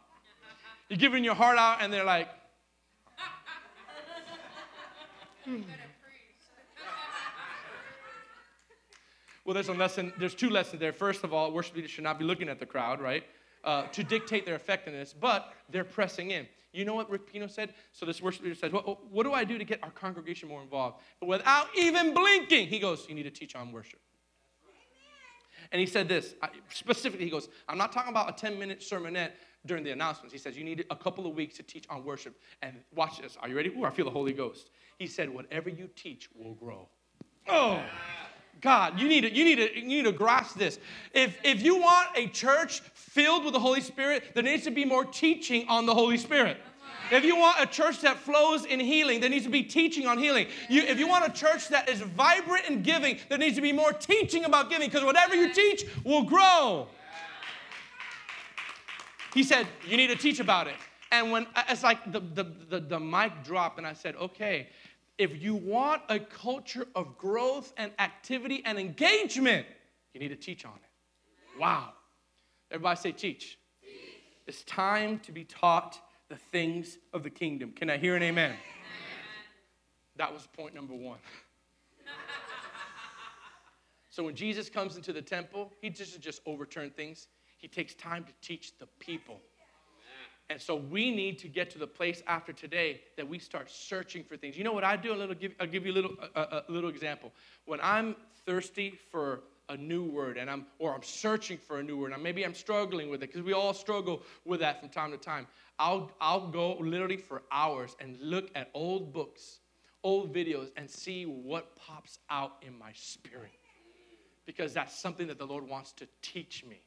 You're 0.88 0.98
giving 0.98 1.24
your 1.24 1.34
heart 1.34 1.58
out, 1.58 1.78
and 1.80 1.92
they're 1.92 2.04
like, 2.04 2.28
Well, 9.46 9.54
there's 9.54 9.68
a 9.68 9.72
lesson, 9.72 10.12
there's 10.18 10.34
two 10.34 10.50
lessons 10.50 10.80
there. 10.80 10.92
First 10.92 11.24
of 11.24 11.32
all, 11.32 11.50
worship 11.50 11.74
leaders 11.74 11.90
should 11.90 12.04
not 12.04 12.18
be 12.18 12.24
looking 12.24 12.48
at 12.48 12.60
the 12.60 12.66
crowd, 12.66 13.00
right? 13.00 13.24
Uh, 13.64 13.84
to 13.86 14.04
dictate 14.04 14.44
their 14.44 14.54
effectiveness, 14.54 15.14
but 15.18 15.52
they're 15.70 15.82
pressing 15.82 16.30
in. 16.30 16.46
You 16.72 16.84
know 16.84 16.94
what 16.94 17.10
Rick 17.10 17.26
Pino 17.32 17.46
said? 17.46 17.74
So 17.92 18.06
this 18.06 18.22
worship 18.22 18.44
leader 18.44 18.54
says, 18.54 18.70
well, 18.70 19.00
what 19.10 19.24
do 19.24 19.32
I 19.32 19.44
do 19.44 19.58
to 19.58 19.64
get 19.64 19.82
our 19.82 19.90
congregation 19.90 20.48
more 20.48 20.62
involved? 20.62 21.00
But 21.18 21.28
without 21.28 21.66
even 21.76 22.14
blinking, 22.14 22.68
he 22.68 22.78
goes, 22.78 23.06
you 23.08 23.14
need 23.14 23.24
to 23.24 23.30
teach 23.30 23.56
on 23.56 23.72
worship. 23.72 23.98
And 25.72 25.80
he 25.80 25.86
said 25.86 26.08
this 26.08 26.34
specifically, 26.68 27.24
he 27.24 27.30
goes, 27.30 27.48
I'm 27.68 27.78
not 27.78 27.92
talking 27.92 28.10
about 28.10 28.30
a 28.30 28.32
10 28.32 28.58
minute 28.58 28.80
sermonette 28.80 29.32
during 29.66 29.84
the 29.84 29.90
announcements. 29.90 30.32
He 30.32 30.38
says, 30.38 30.56
You 30.56 30.64
need 30.64 30.84
a 30.90 30.96
couple 30.96 31.26
of 31.26 31.34
weeks 31.34 31.56
to 31.56 31.62
teach 31.62 31.84
on 31.90 32.04
worship. 32.04 32.40
And 32.62 32.76
watch 32.94 33.20
this. 33.20 33.36
Are 33.40 33.48
you 33.48 33.56
ready? 33.56 33.70
Ooh, 33.70 33.84
I 33.84 33.90
feel 33.90 34.04
the 34.04 34.10
Holy 34.10 34.32
Ghost. 34.32 34.70
He 35.00 35.06
said, 35.06 35.30
Whatever 35.30 35.70
you 35.70 35.88
teach 35.96 36.28
will 36.36 36.52
grow. 36.52 36.86
Oh. 37.48 37.82
God, 38.60 39.00
you 39.00 39.08
need 39.08 39.22
to, 39.22 39.32
you 39.32 39.44
need 39.44 39.56
to, 39.56 39.78
you 39.78 39.86
need 39.86 40.04
to 40.04 40.12
grasp 40.12 40.58
this. 40.58 40.78
If, 41.14 41.38
if 41.42 41.62
you 41.62 41.80
want 41.80 42.10
a 42.14 42.26
church 42.26 42.80
filled 42.92 43.44
with 43.44 43.54
the 43.54 43.58
Holy 43.58 43.80
Spirit, 43.80 44.34
there 44.34 44.42
needs 44.42 44.64
to 44.64 44.70
be 44.70 44.84
more 44.84 45.06
teaching 45.06 45.66
on 45.66 45.86
the 45.86 45.94
Holy 45.94 46.18
Spirit. 46.18 46.58
If 47.10 47.24
you 47.24 47.36
want 47.36 47.56
a 47.58 47.64
church 47.64 48.02
that 48.02 48.18
flows 48.18 48.66
in 48.66 48.78
healing, 48.78 49.20
there 49.20 49.30
needs 49.30 49.46
to 49.46 49.50
be 49.50 49.62
teaching 49.62 50.06
on 50.06 50.18
healing. 50.18 50.46
You, 50.68 50.82
if 50.82 50.98
you 50.98 51.08
want 51.08 51.26
a 51.26 51.32
church 51.32 51.68
that 51.70 51.88
is 51.88 52.02
vibrant 52.02 52.66
in 52.68 52.82
giving, 52.82 53.18
there 53.30 53.38
needs 53.38 53.56
to 53.56 53.62
be 53.62 53.72
more 53.72 53.94
teaching 53.94 54.44
about 54.44 54.68
giving 54.68 54.90
because 54.90 55.04
whatever 55.04 55.34
you 55.34 55.54
teach 55.54 55.86
will 56.04 56.24
grow. 56.24 56.88
He 59.32 59.42
said, 59.42 59.66
You 59.88 59.96
need 59.96 60.08
to 60.08 60.16
teach 60.16 60.38
about 60.38 60.66
it. 60.66 60.74
And 61.12 61.32
when 61.32 61.46
it's 61.68 61.82
like 61.82 62.12
the, 62.12 62.20
the, 62.20 62.44
the, 62.68 62.80
the 62.80 63.00
mic 63.00 63.42
dropped, 63.42 63.78
and 63.78 63.86
I 63.86 63.94
said, 63.94 64.14
Okay, 64.16 64.68
if 65.20 65.42
you 65.42 65.54
want 65.54 66.00
a 66.08 66.18
culture 66.18 66.86
of 66.94 67.18
growth 67.18 67.74
and 67.76 67.92
activity 67.98 68.62
and 68.64 68.78
engagement, 68.78 69.66
you 70.14 70.20
need 70.20 70.28
to 70.28 70.36
teach 70.36 70.64
on 70.64 70.72
it. 70.72 71.60
Wow. 71.60 71.92
Everybody 72.70 72.98
say, 72.98 73.12
teach. 73.12 73.20
teach. 73.20 73.58
It's 74.46 74.62
time 74.62 75.18
to 75.20 75.30
be 75.30 75.44
taught 75.44 76.00
the 76.30 76.36
things 76.36 76.96
of 77.12 77.22
the 77.22 77.28
kingdom. 77.28 77.72
Can 77.72 77.90
I 77.90 77.98
hear 77.98 78.16
an 78.16 78.22
amen? 78.22 78.46
amen. 78.46 78.58
That 80.16 80.32
was 80.32 80.48
point 80.56 80.74
number 80.74 80.94
one. 80.94 81.18
so 84.08 84.22
when 84.22 84.34
Jesus 84.34 84.70
comes 84.70 84.96
into 84.96 85.12
the 85.12 85.20
temple, 85.20 85.70
he 85.82 85.90
just 85.90 86.18
just 86.22 86.40
overturn 86.46 86.88
things. 86.88 87.28
He 87.58 87.68
takes 87.68 87.94
time 87.94 88.24
to 88.24 88.32
teach 88.40 88.78
the 88.78 88.86
people. 88.98 89.42
And 90.50 90.60
so 90.60 90.74
we 90.74 91.14
need 91.14 91.38
to 91.38 91.48
get 91.48 91.70
to 91.70 91.78
the 91.78 91.86
place 91.86 92.24
after 92.26 92.52
today 92.52 93.02
that 93.16 93.26
we 93.26 93.38
start 93.38 93.70
searching 93.70 94.24
for 94.24 94.36
things. 94.36 94.58
You 94.58 94.64
know 94.64 94.72
what 94.72 94.82
I 94.82 94.96
do? 94.96 95.14
A 95.14 95.16
little, 95.16 95.36
give, 95.36 95.54
I'll 95.60 95.68
give 95.68 95.86
you 95.86 95.92
a 95.92 95.94
little, 95.94 96.16
a, 96.34 96.40
a 96.40 96.64
little 96.68 96.90
example. 96.90 97.30
When 97.66 97.78
I'm 97.80 98.16
thirsty 98.44 98.98
for 99.12 99.44
a 99.68 99.76
new 99.76 100.04
word 100.04 100.36
and 100.36 100.50
I'm 100.50 100.66
or 100.80 100.92
I'm 100.92 101.04
searching 101.04 101.56
for 101.56 101.78
a 101.78 101.82
new 101.82 101.96
word 101.96 102.12
and 102.12 102.20
maybe 102.20 102.44
I'm 102.44 102.54
struggling 102.54 103.08
with 103.08 103.22
it 103.22 103.28
because 103.28 103.42
we 103.42 103.52
all 103.52 103.72
struggle 103.72 104.22
with 104.44 104.58
that 104.58 104.80
from 104.80 104.88
time 104.88 105.12
to 105.12 105.16
time. 105.16 105.46
I'll 105.78 106.10
I'll 106.20 106.48
go 106.48 106.76
literally 106.78 107.16
for 107.16 107.42
hours 107.52 107.94
and 108.00 108.18
look 108.20 108.50
at 108.56 108.70
old 108.74 109.12
books, 109.12 109.60
old 110.02 110.34
videos 110.34 110.70
and 110.76 110.90
see 110.90 111.24
what 111.24 111.76
pops 111.76 112.18
out 112.28 112.56
in 112.66 112.76
my 112.76 112.90
spirit. 112.92 113.52
Because 114.46 114.74
that's 114.74 115.00
something 115.00 115.28
that 115.28 115.38
the 115.38 115.46
Lord 115.46 115.68
wants 115.68 115.92
to 115.92 116.08
teach 116.22 116.64
me, 116.66 116.82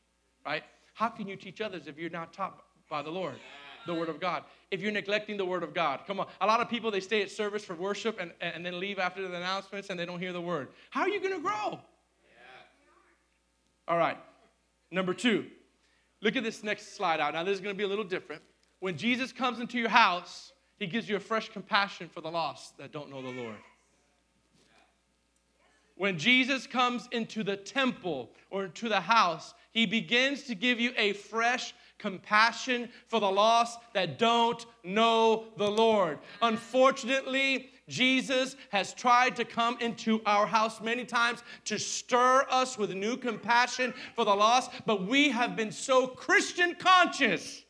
right? 0.46 0.64
How 0.94 1.08
can 1.08 1.30
you 1.30 1.38
teach 1.38 1.62
others 1.62 1.88
if 1.88 1.98
you're 1.98 2.10
not 2.10 2.34
taught 2.34 2.62
by 2.94 3.02
the 3.02 3.10
Lord. 3.10 3.34
The 3.88 3.94
Word 3.96 4.08
of 4.08 4.20
God. 4.20 4.44
If 4.70 4.80
you're 4.80 4.92
neglecting 4.92 5.36
the 5.36 5.46
Word 5.46 5.64
of 5.64 5.74
God, 5.74 6.02
come 6.06 6.20
on. 6.20 6.28
A 6.42 6.46
lot 6.46 6.60
of 6.60 6.70
people, 6.70 6.92
they 6.92 7.00
stay 7.00 7.24
at 7.24 7.32
service 7.32 7.66
for 7.66 7.74
worship 7.74 8.20
and, 8.20 8.32
and 8.40 8.64
then 8.64 8.80
leave 8.80 9.00
after 9.00 9.28
the 9.28 9.36
announcements 9.36 9.90
and 9.90 10.00
they 10.00 10.06
don't 10.06 10.20
hear 10.20 10.32
the 10.32 10.40
Word. 10.40 10.68
How 10.92 11.02
are 11.02 11.10
you 11.10 11.20
going 11.20 11.34
to 11.34 11.42
grow? 11.42 11.80
All 13.88 13.98
right. 13.98 14.18
Number 14.92 15.16
two, 15.16 15.48
look 16.22 16.36
at 16.36 16.44
this 16.44 16.64
next 16.64 16.96
slide 16.96 17.20
out. 17.20 17.34
Now, 17.34 17.44
this 17.44 17.56
is 17.56 17.62
going 17.62 17.74
to 17.74 17.78
be 17.78 17.84
a 17.84 17.88
little 17.88 18.04
different. 18.04 18.44
When 18.80 18.96
Jesus 18.96 19.32
comes 19.32 19.60
into 19.60 19.80
your 19.80 19.90
house, 19.90 20.54
he 20.78 20.86
gives 20.86 21.10
you 21.10 21.16
a 21.16 21.20
fresh 21.20 21.50
compassion 21.50 22.10
for 22.14 22.22
the 22.22 22.30
lost 22.30 22.78
that 22.78 22.92
don't 22.92 23.10
know 23.10 23.24
the 23.24 23.42
Lord. 23.42 23.58
When 25.96 26.20
Jesus 26.20 26.68
comes 26.68 27.08
into 27.12 27.44
the 27.44 27.58
temple 27.58 28.30
or 28.52 28.66
into 28.66 28.88
the 28.88 29.02
house, 29.02 29.56
he 29.72 29.88
begins 29.88 30.44
to 30.44 30.54
give 30.54 30.80
you 30.80 30.92
a 30.96 31.14
fresh 31.14 31.74
compassion 32.00 32.90
for 33.08 33.20
the 33.20 33.32
lost 33.32 33.80
that 33.94 34.20
don't 34.20 34.66
know 34.84 35.46
the 35.58 35.70
Lord. 35.70 36.20
Unfortunately, 36.42 37.70
Jesus 37.90 38.56
has 38.70 38.94
tried 38.94 39.36
to 39.36 39.46
come 39.46 39.78
into 39.82 40.22
our 40.26 40.46
house 40.48 40.82
many 40.82 41.06
times 41.06 41.44
to 41.66 41.78
stir 41.78 42.46
us 42.50 42.78
with 42.78 42.92
new 42.92 43.18
compassion 43.18 43.94
for 44.16 44.26
the 44.26 44.34
lost, 44.34 44.72
but 44.86 45.06
we 45.06 45.30
have 45.30 45.56
been 45.56 45.72
so 45.72 46.08
Christian 46.08 46.76
conscious. 46.76 47.64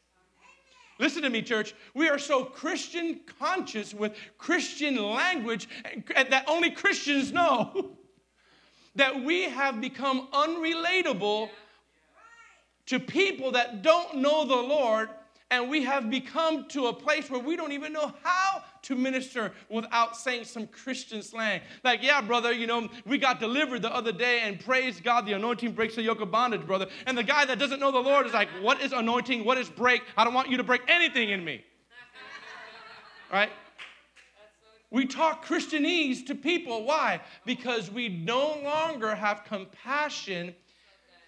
Listen 0.99 1.23
to 1.23 1.29
me, 1.29 1.41
church. 1.41 1.73
We 1.95 2.07
are 2.07 2.19
so 2.19 2.45
Christian 2.45 3.21
conscious 3.39 3.93
with 3.93 4.15
Christian 4.37 4.95
language 4.95 5.67
that 6.15 6.45
only 6.47 6.69
Christians 6.69 7.31
know 7.31 7.97
that 8.95 9.23
we 9.23 9.43
have 9.43 9.81
become 9.81 10.27
unrelatable 10.31 11.49
to 12.87 12.99
people 12.99 13.51
that 13.51 13.81
don't 13.81 14.17
know 14.17 14.45
the 14.45 14.55
Lord, 14.55 15.09
and 15.51 15.69
we 15.69 15.83
have 15.83 16.09
become 16.09 16.67
to 16.69 16.87
a 16.87 16.93
place 16.93 17.29
where 17.29 17.39
we 17.39 17.55
don't 17.55 17.71
even 17.71 17.93
know 17.93 18.11
how 18.23 18.63
to 18.83 18.95
minister 18.95 19.51
without 19.69 20.17
saying 20.17 20.45
some 20.45 20.67
Christian 20.67 21.21
slang. 21.21 21.61
Like, 21.83 22.03
yeah, 22.03 22.21
brother, 22.21 22.51
you 22.51 22.67
know, 22.67 22.89
we 23.05 23.17
got 23.17 23.39
delivered 23.39 23.81
the 23.81 23.93
other 23.93 24.11
day, 24.11 24.41
and 24.41 24.59
praise 24.59 24.99
God, 24.99 25.25
the 25.25 25.33
anointing 25.33 25.71
breaks 25.71 25.95
the 25.95 26.01
yoke 26.01 26.21
of 26.21 26.31
bondage, 26.31 26.65
brother. 26.65 26.87
And 27.07 27.17
the 27.17 27.23
guy 27.23 27.45
that 27.45 27.59
doesn't 27.59 27.79
know 27.79 27.91
the 27.91 27.99
Lord 27.99 28.25
is 28.25 28.33
like, 28.33 28.49
what 28.61 28.81
is 28.81 28.91
anointing? 28.91 29.45
What 29.45 29.57
is 29.57 29.69
break? 29.69 30.01
I 30.17 30.23
don't 30.23 30.33
want 30.33 30.49
you 30.49 30.57
to 30.57 30.63
break 30.63 30.81
anything 30.87 31.29
in 31.29 31.45
me. 31.45 31.63
right? 33.31 33.51
We 34.89 35.05
talk 35.05 35.45
Christianese 35.45 36.25
to 36.27 36.35
people. 36.35 36.83
Why? 36.85 37.21
Because 37.45 37.89
we 37.89 38.09
no 38.09 38.59
longer 38.63 39.15
have 39.15 39.43
compassion 39.45 40.53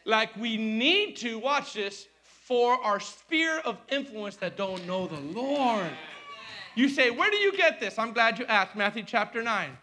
like 0.05 0.35
we 0.37 0.57
need 0.57 1.17
to, 1.17 1.39
watch 1.39 1.73
this, 1.73 2.07
for 2.23 2.73
our 2.83 2.99
sphere 2.99 3.59
of 3.65 3.77
influence 3.89 4.35
that 4.37 4.55
don't 4.55 4.85
know 4.85 5.07
the 5.07 5.19
Lord. 5.19 5.89
You 6.75 6.89
say, 6.89 7.09
Where 7.09 7.31
do 7.31 7.37
you 7.37 7.55
get 7.57 7.79
this? 7.79 7.97
I'm 7.97 8.13
glad 8.13 8.37
you 8.37 8.45
asked. 8.45 8.75
Matthew 8.75 9.03
chapter 9.03 9.41
9. 9.41 9.77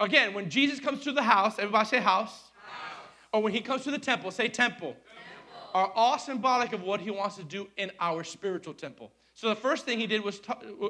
Again, 0.00 0.34
when 0.34 0.50
Jesus 0.50 0.80
comes 0.80 1.02
to 1.04 1.12
the 1.12 1.22
house, 1.22 1.58
everybody 1.58 1.88
say 1.88 1.98
house. 1.98 2.50
house. 2.66 3.08
Or 3.32 3.42
when 3.42 3.52
he 3.52 3.60
comes 3.60 3.84
to 3.84 3.90
the 3.90 3.98
temple, 3.98 4.30
say 4.30 4.48
temple. 4.48 4.88
temple. 4.88 5.02
Are 5.72 5.92
all 5.94 6.18
symbolic 6.18 6.72
of 6.72 6.82
what 6.82 7.00
he 7.00 7.10
wants 7.10 7.36
to 7.36 7.44
do 7.44 7.68
in 7.76 7.90
our 8.00 8.24
spiritual 8.24 8.74
temple. 8.74 9.12
So 9.34 9.48
the 9.48 9.56
first 9.56 9.84
thing 9.84 9.98
he 9.98 10.06
did 10.06 10.22
was 10.22 10.40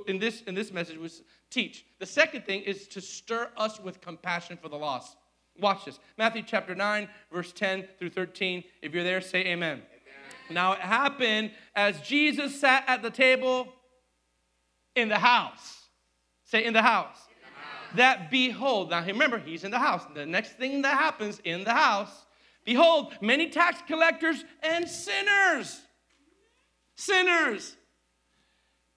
in 0.07 0.19
this 0.19 0.43
in 0.43 0.55
this 0.55 0.73
message 0.73 0.99
was 0.99 1.23
teach. 1.49 1.87
The 1.99 2.07
second 2.07 2.45
thing 2.45 2.63
is 2.63 2.89
to 2.89 3.01
stir 3.01 3.51
us 3.57 3.81
with 3.81 4.01
compassion 4.01 4.59
for 4.61 4.69
the 4.69 4.77
lost. 4.77 5.17
Watch 5.61 5.85
this. 5.85 5.99
Matthew 6.19 6.43
chapter 6.47 6.75
9, 6.75 7.09
verse 7.33 7.53
10 7.53 7.87
through 7.99 8.11
13. 8.11 8.65
If 8.83 8.93
you're 8.93 9.05
there, 9.05 9.21
say 9.21 9.41
amen. 9.41 9.79
amen. 9.79 9.83
Now 10.51 10.73
it 10.73 10.81
happened 10.81 11.53
as 11.77 12.01
Jesus 12.01 12.61
sat 12.61 12.85
at 12.87 13.03
the 13.03 13.11
table 13.11 13.73
in 14.95 15.09
the 15.09 15.19
house. 15.19 15.89
Say, 16.45 16.65
in 16.65 16.73
the 16.73 16.83
house. 16.83 17.17
In 17.29 17.35
the 17.41 17.61
house. 17.61 17.97
That 17.97 18.31
behold, 18.31 18.91
now 18.91 19.05
remember, 19.05 19.39
he's 19.39 19.65
in 19.65 19.71
the 19.71 19.79
house. 19.79 20.03
The 20.15 20.27
next 20.27 20.53
thing 20.53 20.83
that 20.83 20.99
happens 20.99 21.41
in 21.45 21.65
the 21.65 21.73
house, 21.73 22.27
behold, 22.65 23.15
many 23.21 23.49
tax 23.49 23.81
collectors 23.87 24.45
and 24.63 24.89
sinners, 24.89 25.81
sinners, 26.97 27.77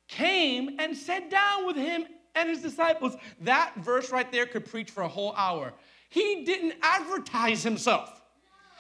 came 0.08 0.78
and 0.80 0.96
sat 0.96 1.30
down 1.30 1.66
with 1.66 1.76
him 1.76 2.06
and 2.36 2.50
his 2.50 2.62
disciples. 2.62 3.16
That 3.42 3.74
verse 3.78 4.12
right 4.12 4.32
there 4.32 4.46
could 4.46 4.66
preach 4.66 4.92
for 4.92 5.04
a 5.04 5.08
whole 5.08 5.34
hour. 5.36 5.74
He 6.10 6.44
didn't 6.44 6.74
advertise 6.82 7.64
himself. 7.64 8.22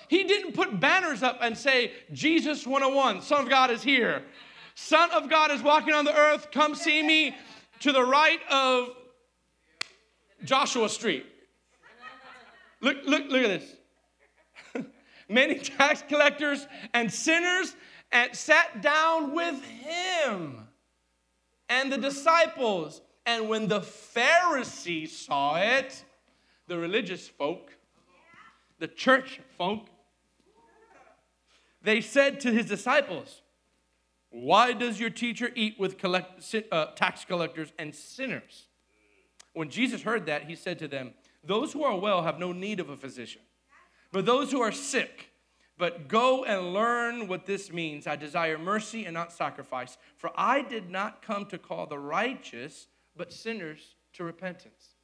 He 0.07 0.23
didn't 0.23 0.53
put 0.53 0.79
banners 0.79 1.21
up 1.21 1.39
and 1.41 1.57
say, 1.57 1.91
Jesus 2.13 2.65
101, 2.65 3.21
Son 3.21 3.43
of 3.43 3.49
God 3.49 3.71
is 3.71 3.83
here. 3.83 4.23
Son 4.75 5.09
of 5.11 5.29
God 5.29 5.51
is 5.51 5.61
walking 5.61 5.93
on 5.93 6.05
the 6.05 6.15
earth. 6.15 6.49
Come 6.51 6.75
see 6.75 7.03
me 7.03 7.35
to 7.81 7.91
the 7.91 8.03
right 8.03 8.39
of 8.49 8.89
Joshua 10.43 10.87
Street. 10.87 11.25
Look, 12.79 12.97
look, 13.05 13.23
look 13.29 13.43
at 13.43 13.59
this. 13.59 14.85
Many 15.29 15.59
tax 15.59 16.03
collectors 16.07 16.67
and 16.93 17.11
sinners 17.11 17.75
and 18.11 18.35
sat 18.35 18.81
down 18.81 19.33
with 19.33 19.61
him 19.63 20.67
and 21.69 21.91
the 21.91 21.97
disciples. 21.97 23.01
And 23.25 23.49
when 23.49 23.67
the 23.67 23.81
Pharisees 23.81 25.17
saw 25.17 25.57
it, 25.57 26.03
the 26.67 26.77
religious 26.77 27.27
folk, 27.27 27.71
the 28.79 28.87
church 28.87 29.39
folk, 29.57 29.87
they 31.81 32.01
said 32.01 32.39
to 32.41 32.51
his 32.51 32.65
disciples, 32.65 33.41
why 34.29 34.73
does 34.73 34.99
your 34.99 35.09
teacher 35.09 35.49
eat 35.55 35.79
with 35.79 35.97
collect, 35.97 36.43
uh, 36.71 36.87
tax 36.95 37.25
collectors 37.25 37.71
and 37.79 37.95
sinners? 37.95 38.67
When 39.53 39.69
Jesus 39.69 40.03
heard 40.03 40.25
that, 40.25 40.43
he 40.43 40.55
said 40.55 40.79
to 40.79 40.87
them, 40.87 41.13
Those 41.43 41.73
who 41.73 41.83
are 41.83 41.97
well 41.97 42.23
have 42.23 42.39
no 42.39 42.51
need 42.51 42.79
of 42.79 42.89
a 42.89 42.97
physician, 42.97 43.41
but 44.11 44.25
those 44.25 44.51
who 44.51 44.61
are 44.61 44.71
sick. 44.71 45.31
But 45.79 46.07
go 46.07 46.43
and 46.43 46.73
learn 46.73 47.27
what 47.27 47.45
this 47.45 47.71
means. 47.71 48.07
I 48.07 48.15
desire 48.15 48.57
mercy 48.57 49.05
and 49.05 49.13
not 49.13 49.31
sacrifice, 49.31 49.99
for 50.17 50.31
I 50.35 50.63
did 50.63 50.89
not 50.89 51.21
come 51.21 51.45
to 51.45 51.59
call 51.59 51.85
the 51.85 51.99
righteous, 51.99 52.87
but 53.15 53.31
sinners 53.31 53.93
to 54.13 54.23
repentance. 54.23 54.96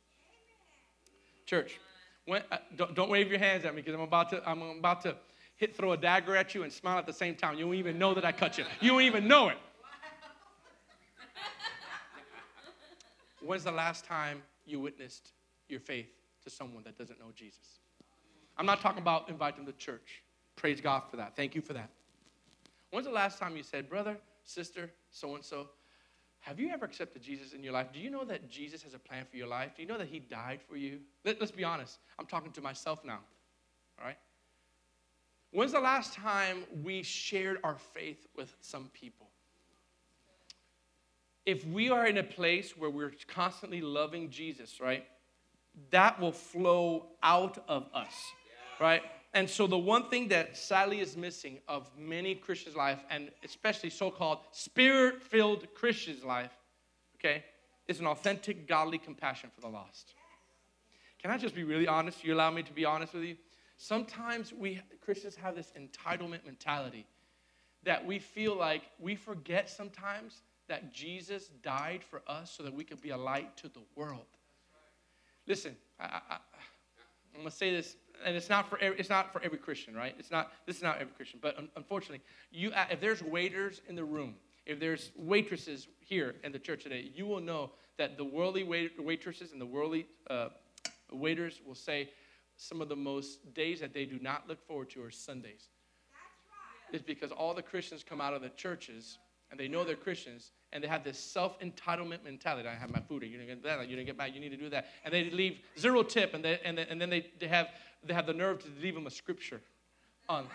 Church, 1.53 1.79
when, 2.25 2.41
uh, 2.51 2.57
don't, 2.75 2.95
don't 2.95 3.11
wave 3.11 3.29
your 3.29 3.37
hands 3.37 3.63
at 3.63 3.75
me 3.75 3.83
because 3.83 3.93
I'm 3.93 4.01
about 4.01 4.31
to. 4.31 4.41
I'm 4.49 4.63
about 4.79 5.01
to 5.03 5.15
hit, 5.55 5.77
throw 5.77 5.91
a 5.91 5.97
dagger 5.97 6.35
at 6.35 6.55
you 6.55 6.63
and 6.63 6.73
smile 6.73 6.97
at 6.97 7.05
the 7.05 7.13
same 7.13 7.35
time. 7.35 7.59
You 7.59 7.67
won't 7.67 7.77
even 7.77 7.99
know 7.99 8.15
that 8.15 8.25
I 8.25 8.31
cut 8.31 8.57
you. 8.57 8.65
You 8.81 8.93
won't 8.93 9.03
even 9.03 9.27
know 9.27 9.49
it. 9.49 9.57
When's 13.45 13.65
the 13.65 13.71
last 13.71 14.03
time 14.03 14.41
you 14.65 14.79
witnessed 14.79 15.33
your 15.69 15.79
faith 15.79 16.09
to 16.43 16.49
someone 16.49 16.83
that 16.85 16.97
doesn't 16.97 17.19
know 17.19 17.29
Jesus? 17.35 17.77
I'm 18.57 18.65
not 18.65 18.81
talking 18.81 19.03
about 19.03 19.29
inviting 19.29 19.63
them 19.63 19.71
to 19.71 19.77
church. 19.77 20.23
Praise 20.55 20.81
God 20.81 21.03
for 21.11 21.17
that. 21.17 21.35
Thank 21.35 21.53
you 21.53 21.61
for 21.61 21.73
that. 21.73 21.91
When's 22.89 23.05
the 23.05 23.13
last 23.13 23.37
time 23.37 23.55
you 23.55 23.61
said, 23.61 23.87
brother, 23.87 24.17
sister, 24.43 24.89
so 25.11 25.35
and 25.35 25.45
so, 25.45 25.67
have 26.43 26.59
you 26.59 26.69
ever 26.71 26.83
accepted 26.83 27.21
Jesus 27.21 27.53
in 27.53 27.63
your 27.63 27.71
life? 27.71 27.87
Do 27.93 28.01
you 28.01 28.09
know 28.09 28.25
that 28.25 28.49
Jesus 28.49 28.83
has 28.83 28.93
a 28.93 28.99
plan 28.99 29.23
for 29.31 29.37
your 29.37 29.47
life? 29.47 29.71
Do 29.77 29.81
you 29.81 29.87
know 29.87 29.97
that 29.97 30.09
He 30.09 30.19
died 30.19 30.59
for 30.67 30.75
you? 30.75 30.99
Let, 31.23 31.41
us 31.41 31.51
be 31.51 31.63
honest. 31.63 31.99
I'm 32.19 32.25
talking 32.25 32.51
to 32.51 32.61
myself 32.61 33.05
now. 33.05 33.19
All 33.97 34.05
right? 34.05 34.17
When's 35.51 35.71
the 35.71 35.79
last 35.79 36.13
time 36.13 36.65
we 36.83 37.01
shared 37.01 37.59
our 37.63 37.77
faith 37.77 38.27
with 38.35 38.53
some 38.59 38.89
people? 38.93 39.27
If 41.45 41.65
we 41.65 41.89
are 41.89 42.07
in 42.07 42.17
a 42.17 42.23
place 42.23 42.75
where 42.75 42.89
we're 42.89 43.13
constantly 43.27 43.79
loving 43.79 44.29
Jesus, 44.29 44.81
right, 44.81 45.05
that 45.91 46.19
will 46.19 46.33
flow 46.33 47.07
out 47.23 47.63
of 47.69 47.87
us, 47.93 48.13
right? 48.81 49.01
And 49.33 49.49
so 49.49 49.65
the 49.65 49.77
one 49.77 50.09
thing 50.09 50.27
that 50.27 50.55
sadly 50.55 50.99
is 50.99 51.17
missing 51.17 51.59
of 51.67 51.89
many 51.97 52.35
Christians' 52.35 52.75
life, 52.75 53.03
and 53.09 53.31
especially 53.43 53.89
so-called 53.89 54.39
spirit-filled 54.51 55.73
Christians' 55.73 56.23
life, 56.23 56.51
okay, 57.17 57.43
is 57.87 57.99
an 57.99 58.05
authentic 58.05 58.67
godly 58.67 58.99
compassion 58.99 59.49
for 59.53 59.61
the 59.61 59.67
lost. 59.67 60.13
Can 61.21 61.31
I 61.31 61.37
just 61.37 61.55
be 61.55 61.63
really 61.63 61.87
honest? 61.87 62.23
You 62.23 62.35
allow 62.35 62.51
me 62.51 62.63
to 62.63 62.73
be 62.73 62.85
honest 62.85 63.13
with 63.13 63.23
you? 63.23 63.37
Sometimes 63.77 64.53
we 64.53 64.79
Christians 65.01 65.35
have 65.35 65.55
this 65.55 65.73
entitlement 65.77 66.45
mentality 66.45 67.05
that 67.83 68.05
we 68.05 68.19
feel 68.19 68.55
like 68.55 68.83
we 68.99 69.15
forget 69.15 69.69
sometimes 69.69 70.41
that 70.67 70.93
Jesus 70.93 71.49
died 71.61 72.03
for 72.03 72.21
us 72.27 72.51
so 72.55 72.63
that 72.63 72.73
we 72.73 72.83
could 72.83 73.01
be 73.01 73.09
a 73.09 73.17
light 73.17 73.57
to 73.57 73.67
the 73.67 73.81
world. 73.95 74.25
Listen, 75.47 75.75
I, 75.99 76.21
I, 76.29 76.37
I'm 77.33 77.39
gonna 77.39 77.51
say 77.51 77.71
this, 77.71 77.95
and 78.25 78.35
it's 78.35 78.49
not 78.49 78.69
for 78.69 78.79
every, 78.79 78.97
it's 78.99 79.09
not 79.09 79.31
for 79.31 79.41
every 79.43 79.57
Christian, 79.57 79.95
right? 79.95 80.15
It's 80.17 80.31
not. 80.31 80.51
This 80.65 80.77
is 80.77 80.83
not 80.83 80.99
every 80.99 81.13
Christian, 81.13 81.39
but 81.41 81.57
unfortunately, 81.75 82.21
you 82.51 82.71
if 82.89 82.99
there's 82.99 83.21
waiters 83.21 83.81
in 83.87 83.95
the 83.95 84.03
room, 84.03 84.35
if 84.65 84.79
there's 84.79 85.11
waitresses 85.15 85.87
here 85.99 86.35
in 86.43 86.51
the 86.51 86.59
church 86.59 86.83
today, 86.83 87.11
you 87.13 87.25
will 87.25 87.41
know 87.41 87.71
that 87.97 88.17
the 88.17 88.23
worldly 88.23 88.63
wait, 88.63 88.91
waitresses 89.01 89.51
and 89.51 89.61
the 89.61 89.65
worldly 89.65 90.07
uh, 90.29 90.49
waiters 91.11 91.61
will 91.65 91.75
say, 91.75 92.09
some 92.57 92.81
of 92.81 92.89
the 92.89 92.95
most 92.95 93.53
days 93.53 93.79
that 93.79 93.93
they 93.93 94.05
do 94.05 94.19
not 94.19 94.47
look 94.47 94.65
forward 94.65 94.89
to 94.91 95.03
are 95.03 95.11
Sundays. 95.11 95.69
Right. 96.89 96.95
It's 96.95 97.03
because 97.03 97.31
all 97.31 97.53
the 97.53 97.61
Christians 97.61 98.03
come 98.03 98.21
out 98.21 98.33
of 98.33 98.41
the 98.41 98.49
churches 98.49 99.17
and 99.53 99.59
they 99.59 99.67
know 99.67 99.83
they're 99.83 99.95
Christians 99.95 100.49
and 100.71 100.83
they 100.83 100.87
have 100.87 101.03
this 101.03 101.19
self 101.19 101.59
entitlement 101.59 102.23
mentality. 102.23 102.67
I 102.67 102.73
have 102.73 102.89
my 102.89 103.01
food, 103.01 103.21
you 103.21 103.37
didn't 103.37 103.49
get 103.49 103.63
that, 103.63 103.87
you 103.87 103.95
didn't 103.95 104.07
get 104.07 104.17
back, 104.17 104.33
you 104.33 104.39
need 104.39 104.49
to 104.49 104.57
do 104.57 104.67
that. 104.71 104.87
And 105.05 105.13
they 105.13 105.29
leave 105.29 105.59
zero 105.77 106.01
tip 106.01 106.33
and, 106.33 106.43
they, 106.43 106.59
and, 106.65 106.75
they, 106.75 106.87
and 106.89 106.99
then 106.99 107.11
they, 107.11 107.27
they, 107.39 107.47
have, 107.47 107.67
they 108.03 108.15
have 108.15 108.25
the 108.25 108.33
nerve 108.33 108.63
to 108.63 108.69
leave 108.81 108.95
them 108.95 109.05
a 109.05 109.11
scripture 109.11 109.61
on. 110.27 110.47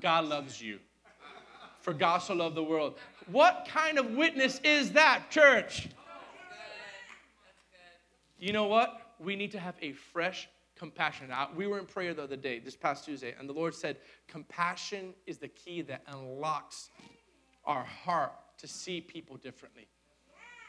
God 0.00 0.24
loves 0.24 0.62
you. 0.62 0.78
For 1.82 1.92
God 1.92 2.18
so 2.22 2.32
loved 2.32 2.56
the 2.56 2.64
world. 2.64 2.94
What 3.30 3.68
kind 3.70 3.98
of 3.98 4.12
witness 4.12 4.62
is 4.64 4.92
that, 4.92 5.30
church? 5.30 5.90
you 8.38 8.54
know 8.54 8.64
what? 8.64 9.14
We 9.20 9.36
need 9.36 9.52
to 9.52 9.60
have 9.60 9.74
a 9.82 9.92
fresh 9.92 10.48
compassion. 10.76 11.28
Now, 11.28 11.50
we 11.56 11.66
were 11.66 11.78
in 11.78 11.86
prayer 11.86 12.14
the 12.14 12.22
other 12.22 12.36
day, 12.36 12.58
this 12.58 12.76
past 12.76 13.04
Tuesday, 13.04 13.34
and 13.38 13.48
the 13.48 13.52
Lord 13.52 13.74
said, 13.74 13.96
Compassion 14.28 15.14
is 15.26 15.38
the 15.38 15.48
key 15.48 15.82
that 15.82 16.02
unlocks 16.06 16.90
our 17.64 17.84
heart 17.84 18.32
to 18.58 18.68
see 18.68 19.00
people 19.00 19.36
differently. 19.36 19.88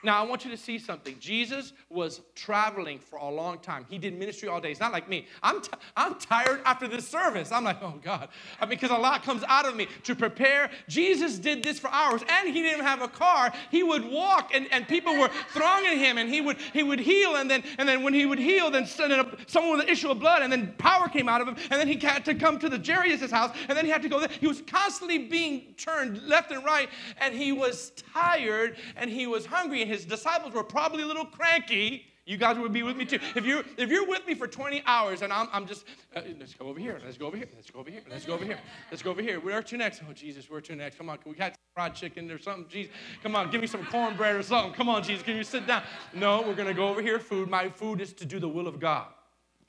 Now, 0.03 0.23
I 0.23 0.25
want 0.27 0.45
you 0.45 0.51
to 0.51 0.57
see 0.57 0.77
something. 0.77 1.15
Jesus 1.19 1.73
was 1.89 2.21
traveling 2.35 2.99
for 2.99 3.17
a 3.17 3.29
long 3.29 3.59
time. 3.59 3.85
He 3.89 3.97
did 3.97 4.17
ministry 4.17 4.47
all 4.47 4.61
day. 4.61 4.71
It's 4.71 4.79
not 4.79 4.91
like 4.91 5.09
me. 5.09 5.27
I'm, 5.41 5.61
t- 5.61 5.71
I'm 5.95 6.15
tired 6.15 6.61
after 6.65 6.87
this 6.87 7.07
service. 7.07 7.51
I'm 7.51 7.63
like, 7.63 7.81
oh 7.81 7.95
God. 8.03 8.29
I 8.61 8.65
mean, 8.65 8.77
because 8.77 8.91
a 8.91 8.99
lot 8.99 9.23
comes 9.23 9.43
out 9.47 9.65
of 9.65 9.75
me 9.75 9.87
to 10.03 10.15
prepare. 10.15 10.69
Jesus 10.87 11.39
did 11.39 11.63
this 11.63 11.79
for 11.79 11.89
hours, 11.89 12.21
and 12.29 12.47
he 12.47 12.61
didn't 12.61 12.85
have 12.85 13.01
a 13.01 13.07
car. 13.07 13.51
He 13.71 13.81
would 13.81 14.05
walk, 14.05 14.51
and, 14.53 14.67
and 14.71 14.87
people 14.87 15.17
were 15.17 15.29
thronging 15.51 15.97
him, 15.97 16.17
and 16.17 16.29
he 16.29 16.41
would 16.41 16.57
he 16.73 16.83
would 16.83 16.99
heal, 16.99 17.35
and 17.35 17.49
then 17.49 17.63
and 17.77 17.89
then 17.89 18.03
when 18.03 18.13
he 18.13 18.25
would 18.25 18.39
heal, 18.39 18.69
then 18.69 18.85
someone 18.85 19.71
with 19.71 19.81
an 19.81 19.89
issue 19.89 20.09
of 20.09 20.19
blood, 20.19 20.41
and 20.43 20.51
then 20.51 20.73
power 20.77 21.07
came 21.09 21.27
out 21.27 21.41
of 21.41 21.47
him, 21.47 21.55
and 21.71 21.79
then 21.79 21.87
he 21.87 21.97
had 21.97 22.23
to 22.25 22.35
come 22.35 22.59
to 22.59 22.69
the 22.69 22.77
Jairus' 22.77 23.31
house, 23.31 23.55
and 23.67 23.77
then 23.77 23.85
he 23.85 23.91
had 23.91 24.01
to 24.03 24.09
go 24.09 24.19
there. 24.19 24.29
He 24.39 24.47
was 24.47 24.61
constantly 24.61 25.17
being 25.17 25.73
turned 25.77 26.21
left 26.23 26.51
and 26.51 26.63
right, 26.63 26.89
and 27.19 27.33
he 27.33 27.51
was 27.51 27.91
tired, 28.13 28.77
and 28.95 29.09
he 29.09 29.25
was 29.25 29.45
hungry, 29.45 29.85
and 29.87 29.95
his 29.95 30.05
disciples 30.05 30.53
were 30.53 30.63
probably 30.63 31.03
a 31.03 31.07
little 31.07 31.25
cranky. 31.25 32.05
You 32.25 32.35
guys 32.35 32.57
would 32.57 32.73
be 32.73 32.83
with 32.83 32.97
me 32.97 33.05
too. 33.05 33.19
If 33.35 33.45
you're, 33.45 33.63
if 33.77 33.89
you're 33.89 34.05
with 34.05 34.27
me 34.27 34.35
for 34.35 34.47
20 34.47 34.83
hours 34.85 35.21
and 35.21 35.31
I'm, 35.31 35.47
I'm 35.53 35.65
just, 35.65 35.85
uh, 36.13 36.19
let's 36.37 36.53
go 36.53 36.67
over 36.67 36.77
here, 36.77 36.99
let's 37.05 37.17
go 37.17 37.27
over 37.27 37.37
here, 37.37 37.47
let's 37.55 37.71
go 37.71 37.79
over 37.79 37.89
here, 37.89 38.01
let's 38.09 38.25
go 38.25 38.33
over 38.33 38.43
here, 38.43 38.59
let's 38.91 39.01
go 39.01 39.11
over 39.11 39.21
here. 39.21 39.39
Where 39.39 39.63
to 39.63 39.77
next? 39.77 40.01
Oh, 40.07 40.11
Jesus, 40.11 40.49
where 40.49 40.59
to 40.59 40.75
next? 40.75 40.97
Come 40.97 41.07
on, 41.07 41.19
can 41.19 41.31
we 41.31 41.37
got 41.37 41.55
fried 41.73 41.95
chicken 41.95 42.29
or 42.29 42.37
something? 42.37 42.65
Jesus, 42.69 42.91
come 43.23 43.33
on, 43.37 43.49
give 43.49 43.61
me 43.61 43.67
some 43.67 43.85
cornbread 43.85 44.35
or 44.35 44.43
something. 44.43 44.73
Come 44.73 44.89
on, 44.89 45.03
Jesus, 45.03 45.23
can 45.23 45.37
you 45.37 45.45
sit 45.45 45.65
down? 45.65 45.83
No, 46.13 46.41
we're 46.41 46.53
going 46.53 46.67
to 46.67 46.73
go 46.73 46.89
over 46.89 47.01
here. 47.01 47.17
Food, 47.17 47.49
my 47.49 47.69
food 47.69 48.01
is 48.01 48.11
to 48.11 48.25
do 48.25 48.39
the 48.39 48.49
will 48.49 48.67
of 48.67 48.77
God. 48.77 49.07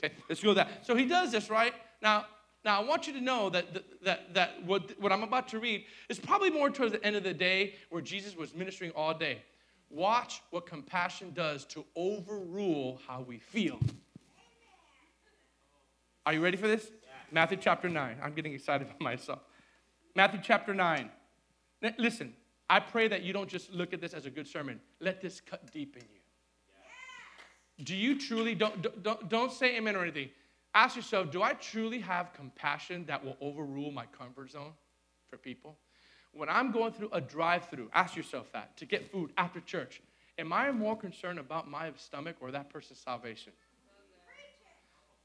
Okay, 0.02 0.12
let's 0.28 0.42
go 0.42 0.52
that. 0.54 0.84
So 0.84 0.96
he 0.96 1.04
does 1.04 1.30
this, 1.30 1.48
right? 1.50 1.74
Now, 2.02 2.26
now, 2.64 2.82
I 2.82 2.84
want 2.84 3.06
you 3.06 3.12
to 3.12 3.20
know 3.20 3.50
that, 3.50 3.66
that, 4.02 4.34
that 4.34 4.64
what, 4.64 5.00
what 5.00 5.12
I'm 5.12 5.22
about 5.22 5.46
to 5.48 5.60
read 5.60 5.84
is 6.08 6.18
probably 6.18 6.50
more 6.50 6.70
towards 6.70 6.92
the 6.92 7.04
end 7.04 7.14
of 7.14 7.22
the 7.22 7.32
day 7.32 7.74
where 7.90 8.02
Jesus 8.02 8.36
was 8.36 8.52
ministering 8.52 8.90
all 8.96 9.14
day. 9.14 9.42
Watch 9.90 10.42
what 10.50 10.66
compassion 10.66 11.32
does 11.34 11.64
to 11.66 11.84
overrule 11.96 13.00
how 13.06 13.22
we 13.22 13.38
feel. 13.38 13.78
Are 16.26 16.34
you 16.34 16.40
ready 16.42 16.58
for 16.58 16.68
this? 16.68 16.90
Yeah. 16.90 17.10
Matthew 17.32 17.56
chapter 17.58 17.88
9. 17.88 18.18
I'm 18.22 18.34
getting 18.34 18.52
excited 18.52 18.86
about 18.88 19.00
myself. 19.00 19.40
Matthew 20.14 20.40
chapter 20.42 20.74
9. 20.74 21.10
Listen, 21.96 22.34
I 22.68 22.80
pray 22.80 23.08
that 23.08 23.22
you 23.22 23.32
don't 23.32 23.48
just 23.48 23.72
look 23.72 23.94
at 23.94 24.00
this 24.00 24.12
as 24.12 24.26
a 24.26 24.30
good 24.30 24.46
sermon. 24.46 24.80
Let 25.00 25.22
this 25.22 25.40
cut 25.40 25.72
deep 25.72 25.96
in 25.96 26.02
you. 26.02 26.20
Yeah. 27.78 27.84
Do 27.84 27.96
you 27.96 28.18
truly, 28.18 28.54
don't, 28.54 29.02
don't, 29.02 29.28
don't 29.28 29.52
say 29.52 29.76
amen 29.78 29.96
or 29.96 30.02
anything. 30.02 30.28
Ask 30.74 30.96
yourself, 30.96 31.30
do 31.30 31.42
I 31.42 31.54
truly 31.54 31.98
have 32.00 32.34
compassion 32.34 33.06
that 33.06 33.24
will 33.24 33.36
overrule 33.40 33.90
my 33.90 34.04
comfort 34.06 34.50
zone 34.50 34.72
for 35.30 35.38
people? 35.38 35.78
When 36.38 36.48
I'm 36.48 36.70
going 36.70 36.92
through 36.92 37.10
a 37.12 37.20
drive 37.20 37.68
through, 37.68 37.90
ask 37.92 38.14
yourself 38.14 38.52
that 38.52 38.76
to 38.76 38.86
get 38.86 39.10
food 39.10 39.32
after 39.36 39.58
church, 39.60 40.00
am 40.38 40.52
I 40.52 40.70
more 40.70 40.96
concerned 40.96 41.40
about 41.40 41.68
my 41.68 41.90
stomach 41.96 42.36
or 42.40 42.52
that 42.52 42.70
person's 42.70 43.00
salvation? 43.00 43.52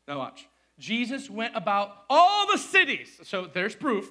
Now, 0.07 0.17
watch. 0.17 0.47
Jesus 0.79 1.29
went 1.29 1.55
about 1.55 1.91
all 2.09 2.51
the 2.51 2.57
cities, 2.57 3.19
so 3.23 3.45
there's 3.45 3.75
proof, 3.75 4.09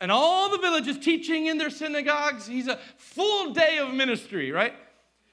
and 0.00 0.12
all 0.12 0.48
the 0.48 0.58
villages 0.58 0.96
teaching 0.98 1.46
in 1.46 1.58
their 1.58 1.70
synagogues. 1.70 2.46
He's 2.46 2.68
a 2.68 2.78
full 2.96 3.52
day 3.52 3.78
of 3.78 3.92
ministry, 3.92 4.52
right? 4.52 4.74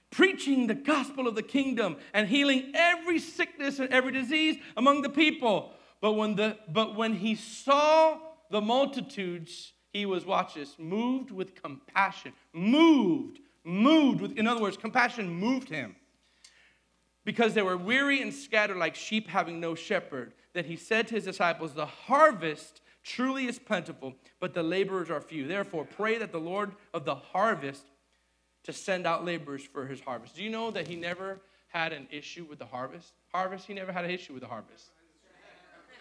Preaching 0.09 0.65
the 0.65 0.73
gospel 0.73 1.27
of 1.27 1.35
the 1.35 1.43
kingdom 1.43 1.97
and 2.15 2.27
healing 2.27 2.71
every 2.73 3.19
sickness 3.19 3.77
and 3.77 3.89
every 3.91 4.11
disease 4.11 4.57
among 4.75 5.03
the 5.03 5.09
people. 5.09 5.73
But 6.01 6.13
when, 6.13 6.35
the, 6.35 6.57
but 6.67 6.95
when 6.95 7.13
he 7.13 7.35
saw 7.35 8.17
the 8.49 8.59
multitudes, 8.59 9.73
he 9.95 10.05
was, 10.05 10.25
watch 10.25 10.55
this, 10.55 10.75
moved 10.77 11.31
with 11.31 11.55
compassion. 11.55 12.33
Moved, 12.51 13.39
moved 13.63 14.19
with, 14.19 14.37
in 14.37 14.45
other 14.45 14.59
words, 14.59 14.75
compassion 14.75 15.29
moved 15.29 15.69
him. 15.69 15.95
Because 17.23 17.53
they 17.53 17.61
were 17.61 17.77
weary 17.77 18.21
and 18.21 18.33
scattered 18.33 18.75
like 18.75 18.93
sheep 18.93 19.29
having 19.29 19.61
no 19.61 19.73
shepherd, 19.73 20.33
that 20.53 20.65
he 20.65 20.75
said 20.75 21.07
to 21.07 21.15
his 21.15 21.23
disciples, 21.23 21.73
The 21.73 21.85
harvest 21.85 22.81
truly 23.03 23.45
is 23.47 23.57
plentiful, 23.57 24.15
but 24.41 24.53
the 24.53 24.63
laborers 24.63 25.09
are 25.09 25.21
few. 25.21 25.47
Therefore, 25.47 25.85
pray 25.85 26.17
that 26.17 26.33
the 26.33 26.41
Lord 26.41 26.73
of 26.93 27.05
the 27.05 27.15
harvest 27.15 27.85
to 28.65 28.73
send 28.73 29.07
out 29.07 29.23
laborers 29.23 29.63
for 29.63 29.87
his 29.87 30.01
harvest. 30.01 30.35
Do 30.35 30.43
you 30.43 30.49
know 30.49 30.71
that 30.71 30.89
he 30.89 30.97
never 30.97 31.39
had 31.69 31.93
an 31.93 32.09
issue 32.11 32.45
with 32.49 32.59
the 32.59 32.65
harvest? 32.65 33.13
Harvest, 33.31 33.65
he 33.65 33.73
never 33.73 33.93
had 33.93 34.03
an 34.03 34.11
issue 34.11 34.33
with 34.33 34.41
the 34.41 34.49
harvest. 34.49 34.91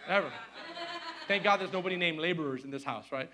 Never. 0.09 0.29
Thank 1.29 1.43
God 1.45 1.61
there's 1.61 1.71
nobody 1.71 1.95
named 1.95 2.19
laborers 2.19 2.65
in 2.65 2.71
this 2.71 2.83
house, 2.83 3.05
right? 3.11 3.29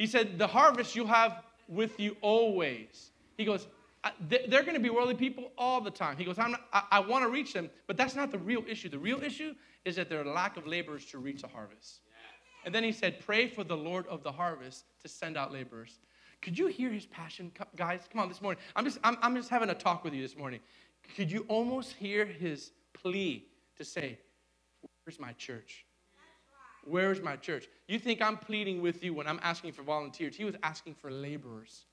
He 0.00 0.06
said, 0.06 0.38
The 0.38 0.46
harvest 0.46 0.96
you'll 0.96 1.06
have 1.06 1.42
with 1.68 2.00
you 2.00 2.16
always. 2.22 3.10
He 3.36 3.44
goes, 3.44 3.66
they're 4.28 4.62
going 4.62 4.74
to 4.74 4.80
be 4.80 4.88
worldly 4.88 5.14
people 5.14 5.52
all 5.58 5.82
the 5.82 5.90
time. 5.90 6.16
He 6.16 6.24
goes, 6.24 6.38
not, 6.38 6.58
i 6.72 6.84
I, 6.90 7.00
want 7.00 7.22
to 7.22 7.28
reach 7.28 7.52
them, 7.52 7.68
but 7.86 7.98
that's 7.98 8.14
not 8.14 8.30
the 8.30 8.38
real 8.38 8.64
issue. 8.66 8.88
The 8.88 8.98
real 8.98 9.22
issue 9.22 9.54
is 9.84 9.96
that 9.96 10.08
there 10.08 10.22
are 10.22 10.24
lack 10.24 10.56
of 10.56 10.66
laborers 10.66 11.04
to 11.06 11.18
reach 11.18 11.42
the 11.42 11.48
harvest. 11.48 12.00
And 12.64 12.74
then 12.74 12.82
he 12.82 12.92
said, 12.92 13.20
Pray 13.20 13.46
for 13.46 13.62
the 13.62 13.76
Lord 13.76 14.06
of 14.06 14.22
the 14.22 14.32
harvest 14.32 14.84
to 15.02 15.08
send 15.08 15.36
out 15.36 15.52
laborers. 15.52 15.98
Could 16.40 16.58
you 16.58 16.68
hear 16.68 16.90
his 16.90 17.04
passion, 17.04 17.52
guys? 17.76 18.00
Come 18.10 18.22
on, 18.22 18.28
this 18.30 18.40
morning. 18.40 18.62
I'm 18.74 18.86
just, 18.86 18.98
I'm, 19.04 19.18
I'm 19.20 19.36
just 19.36 19.50
having 19.50 19.68
a 19.68 19.74
talk 19.74 20.02
with 20.02 20.14
you 20.14 20.22
this 20.22 20.36
morning. 20.36 20.60
Could 21.14 21.30
you 21.30 21.44
almost 21.48 21.92
hear 21.92 22.24
his 22.24 22.72
plea 22.94 23.46
to 23.76 23.84
say, 23.84 24.18
Where's 25.04 25.20
my 25.20 25.32
church? 25.34 25.84
Where's 26.84 27.20
my 27.20 27.36
church? 27.36 27.68
You 27.86 27.98
think 27.98 28.22
I'm 28.22 28.36
pleading 28.36 28.80
with 28.80 29.04
you 29.04 29.14
when 29.14 29.26
I'm 29.26 29.40
asking 29.42 29.72
for 29.72 29.82
volunteers. 29.82 30.36
He 30.36 30.44
was 30.44 30.54
asking 30.62 30.94
for 30.94 31.10
laborers. 31.10 31.84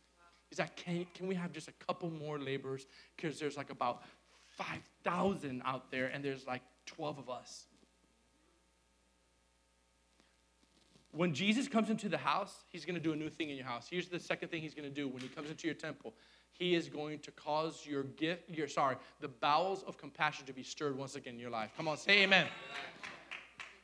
He's 0.50 0.60
like, 0.60 0.76
can, 0.76 1.06
can 1.14 1.28
we 1.28 1.36
have 1.36 1.52
just 1.52 1.68
a 1.68 1.74
couple 1.74 2.10
more 2.10 2.40
laborers? 2.40 2.86
Because 3.16 3.40
there's 3.40 3.58
like 3.58 3.70
about 3.70 4.04
5,000 4.58 5.62
out 5.66 5.92
there, 5.92 6.08
and 6.08 6.24
there's 6.24 6.48
like 6.48 6.62
12 6.86 7.20
of 7.20 7.30
us. 7.30 7.66
When 11.12 11.34
Jesus 11.34 11.68
comes 11.68 11.90
into 11.90 12.10
the 12.10 12.18
house, 12.18 12.64
he's 12.70 12.86
going 12.86 12.96
to 12.96 13.02
do 13.02 13.12
a 13.12 13.16
new 13.16 13.30
thing 13.30 13.50
in 13.50 13.58
your 13.58 13.66
house. 13.66 13.88
Here's 13.90 14.08
the 14.08 14.20
second 14.20 14.50
thing 14.50 14.62
he's 14.62 14.74
going 14.74 14.88
to 14.88 14.94
do 14.94 15.08
when 15.08 15.22
he 15.22 15.28
comes 15.28 15.50
into 15.50 15.68
your 15.68 15.74
temple. 15.74 16.14
He 16.52 16.76
is 16.76 16.90
going 16.90 17.20
to 17.20 17.32
cause 17.32 17.86
your 17.86 18.04
gift, 18.04 18.50
your 18.50 18.68
sorry, 18.68 18.98
the 19.20 19.28
bowels 19.28 19.84
of 19.84 19.98
compassion 19.98 20.46
to 20.46 20.54
be 20.54 20.64
stirred 20.64 20.98
once 20.98 21.16
again 21.16 21.36
in 21.36 21.40
your 21.40 21.50
life. 21.50 21.72
Come 21.76 21.88
on, 21.88 21.98
say 21.98 22.24
amen. 22.24 22.46
amen. 22.46 23.17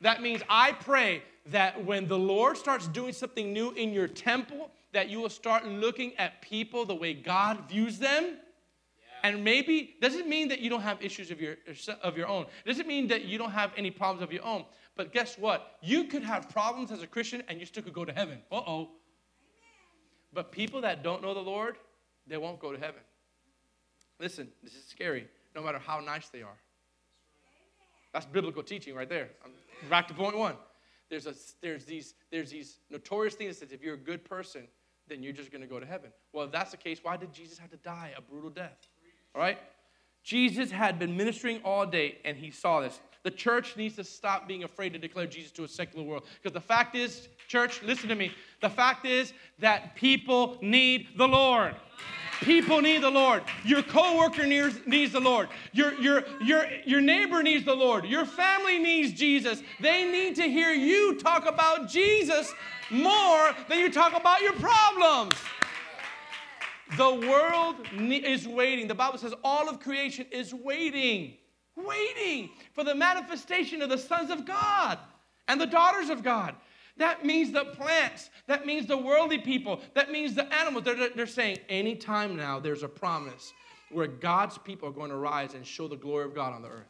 That 0.04 0.20
means 0.20 0.42
I 0.50 0.72
pray 0.72 1.22
that 1.46 1.82
when 1.82 2.06
the 2.06 2.18
Lord 2.18 2.58
starts 2.58 2.88
doing 2.88 3.14
something 3.14 3.54
new 3.54 3.70
in 3.70 3.90
your 3.90 4.06
temple, 4.06 4.70
that 4.92 5.08
you 5.08 5.18
will 5.18 5.30
start 5.30 5.66
looking 5.66 6.14
at 6.18 6.42
people 6.42 6.84
the 6.84 6.94
way 6.94 7.14
God 7.14 7.66
views 7.70 7.98
them. 7.98 8.24
Yeah. 8.24 9.30
And 9.30 9.42
maybe 9.42 9.96
doesn't 10.02 10.28
mean 10.28 10.48
that 10.48 10.60
you 10.60 10.68
don't 10.68 10.82
have 10.82 11.02
issues 11.02 11.30
of 11.30 11.40
your 11.40 11.56
of 12.02 12.18
your 12.18 12.28
own. 12.28 12.44
Doesn't 12.66 12.86
mean 12.86 13.08
that 13.08 13.24
you 13.24 13.38
don't 13.38 13.50
have 13.50 13.72
any 13.78 13.90
problems 13.90 14.22
of 14.22 14.30
your 14.30 14.44
own. 14.44 14.66
But 14.94 15.10
guess 15.10 15.38
what? 15.38 15.78
You 15.80 16.04
could 16.04 16.22
have 16.22 16.50
problems 16.50 16.92
as 16.92 17.02
a 17.02 17.06
Christian 17.06 17.42
and 17.48 17.58
you 17.58 17.64
still 17.64 17.82
could 17.82 17.94
go 17.94 18.04
to 18.04 18.12
heaven. 18.12 18.40
Uh-oh. 18.52 18.90
But 20.34 20.52
people 20.52 20.82
that 20.82 21.02
don't 21.02 21.22
know 21.22 21.32
the 21.32 21.40
Lord, 21.40 21.78
they 22.26 22.36
won't 22.36 22.60
go 22.60 22.72
to 22.72 22.78
heaven. 22.78 23.00
Listen, 24.20 24.48
this 24.62 24.74
is 24.74 24.84
scary, 24.84 25.28
no 25.56 25.62
matter 25.62 25.78
how 25.78 26.00
nice 26.00 26.28
they 26.28 26.42
are. 26.42 26.58
That's 28.14 28.24
biblical 28.24 28.62
teaching 28.62 28.94
right 28.94 29.08
there. 29.08 29.28
I'm, 29.44 29.50
back 29.90 30.08
to 30.08 30.14
point 30.14 30.38
one. 30.38 30.54
There's, 31.10 31.26
a, 31.26 31.34
there's, 31.60 31.84
these, 31.84 32.14
there's 32.30 32.50
these 32.50 32.78
notorious 32.90 33.34
things 33.34 33.58
that 33.58 33.66
says 33.66 33.72
if 33.72 33.82
you're 33.82 33.94
a 33.94 33.98
good 33.98 34.24
person, 34.24 34.68
then 35.08 35.22
you're 35.22 35.32
just 35.32 35.50
going 35.50 35.60
to 35.60 35.66
go 35.66 35.78
to 35.78 35.84
heaven. 35.84 36.10
Well, 36.32 36.46
if 36.46 36.52
that's 36.52 36.70
the 36.70 36.76
case, 36.76 37.00
why 37.02 37.16
did 37.18 37.32
Jesus 37.34 37.58
have 37.58 37.70
to 37.70 37.76
die 37.76 38.12
a 38.16 38.22
brutal 38.22 38.48
death? 38.48 38.78
All 39.34 39.42
right? 39.42 39.58
Jesus 40.22 40.70
had 40.70 40.98
been 40.98 41.16
ministering 41.16 41.60
all 41.64 41.84
day 41.84 42.18
and 42.24 42.36
he 42.36 42.50
saw 42.50 42.80
this. 42.80 42.98
The 43.24 43.30
church 43.30 43.76
needs 43.76 43.96
to 43.96 44.04
stop 44.04 44.46
being 44.46 44.64
afraid 44.64 44.92
to 44.92 44.98
declare 44.98 45.26
Jesus 45.26 45.50
to 45.52 45.64
a 45.64 45.68
secular 45.68 46.04
world. 46.04 46.24
Because 46.40 46.54
the 46.54 46.60
fact 46.60 46.94
is, 46.94 47.28
church, 47.48 47.82
listen 47.82 48.08
to 48.10 48.14
me. 48.14 48.30
The 48.60 48.70
fact 48.70 49.06
is 49.06 49.32
that 49.58 49.96
people 49.96 50.58
need 50.60 51.08
the 51.16 51.26
Lord. 51.26 51.74
People 52.40 52.82
need 52.82 53.02
the 53.02 53.10
Lord. 53.10 53.42
Your 53.64 53.82
coworker 53.82 54.46
needs, 54.46 54.78
needs 54.86 55.12
the 55.12 55.20
Lord. 55.20 55.48
Your, 55.72 55.94
your, 55.94 56.24
your, 56.42 56.66
your 56.84 57.00
neighbor 57.00 57.42
needs 57.42 57.64
the 57.64 57.74
Lord. 57.74 58.04
Your 58.04 58.26
family 58.26 58.78
needs 58.78 59.12
Jesus. 59.12 59.62
They 59.80 60.04
need 60.04 60.36
to 60.36 60.42
hear 60.42 60.72
you 60.72 61.18
talk 61.18 61.46
about 61.46 61.88
Jesus 61.88 62.52
more 62.90 63.54
than 63.68 63.78
you 63.78 63.90
talk 63.90 64.14
about 64.14 64.42
your 64.42 64.52
problems. 64.54 65.34
The 66.98 67.14
world 67.28 67.76
is 67.98 68.46
waiting. 68.46 68.88
The 68.88 68.94
Bible 68.94 69.18
says 69.18 69.32
all 69.42 69.68
of 69.70 69.80
creation 69.80 70.26
is 70.30 70.52
waiting, 70.52 71.34
waiting 71.76 72.50
for 72.72 72.84
the 72.84 72.94
manifestation 72.94 73.82
of 73.82 73.90
the 73.90 73.98
sons 73.98 74.30
of 74.30 74.44
God 74.44 74.98
and 75.48 75.60
the 75.60 75.66
daughters 75.66 76.10
of 76.10 76.22
God. 76.22 76.54
That 76.96 77.24
means 77.24 77.52
the 77.52 77.64
plants. 77.64 78.30
That 78.46 78.66
means 78.66 78.86
the 78.86 78.96
worldly 78.96 79.38
people. 79.38 79.80
That 79.94 80.12
means 80.12 80.34
the 80.34 80.52
animals. 80.54 80.84
They're, 80.84 81.10
they're 81.10 81.26
saying, 81.26 81.58
anytime 81.68 82.36
now, 82.36 82.60
there's 82.60 82.84
a 82.84 82.88
promise 82.88 83.52
where 83.90 84.06
God's 84.06 84.58
people 84.58 84.88
are 84.88 84.92
going 84.92 85.10
to 85.10 85.16
rise 85.16 85.54
and 85.54 85.66
show 85.66 85.88
the 85.88 85.96
glory 85.96 86.24
of 86.24 86.34
God 86.34 86.52
on 86.52 86.62
the 86.62 86.68
earth. 86.68 86.88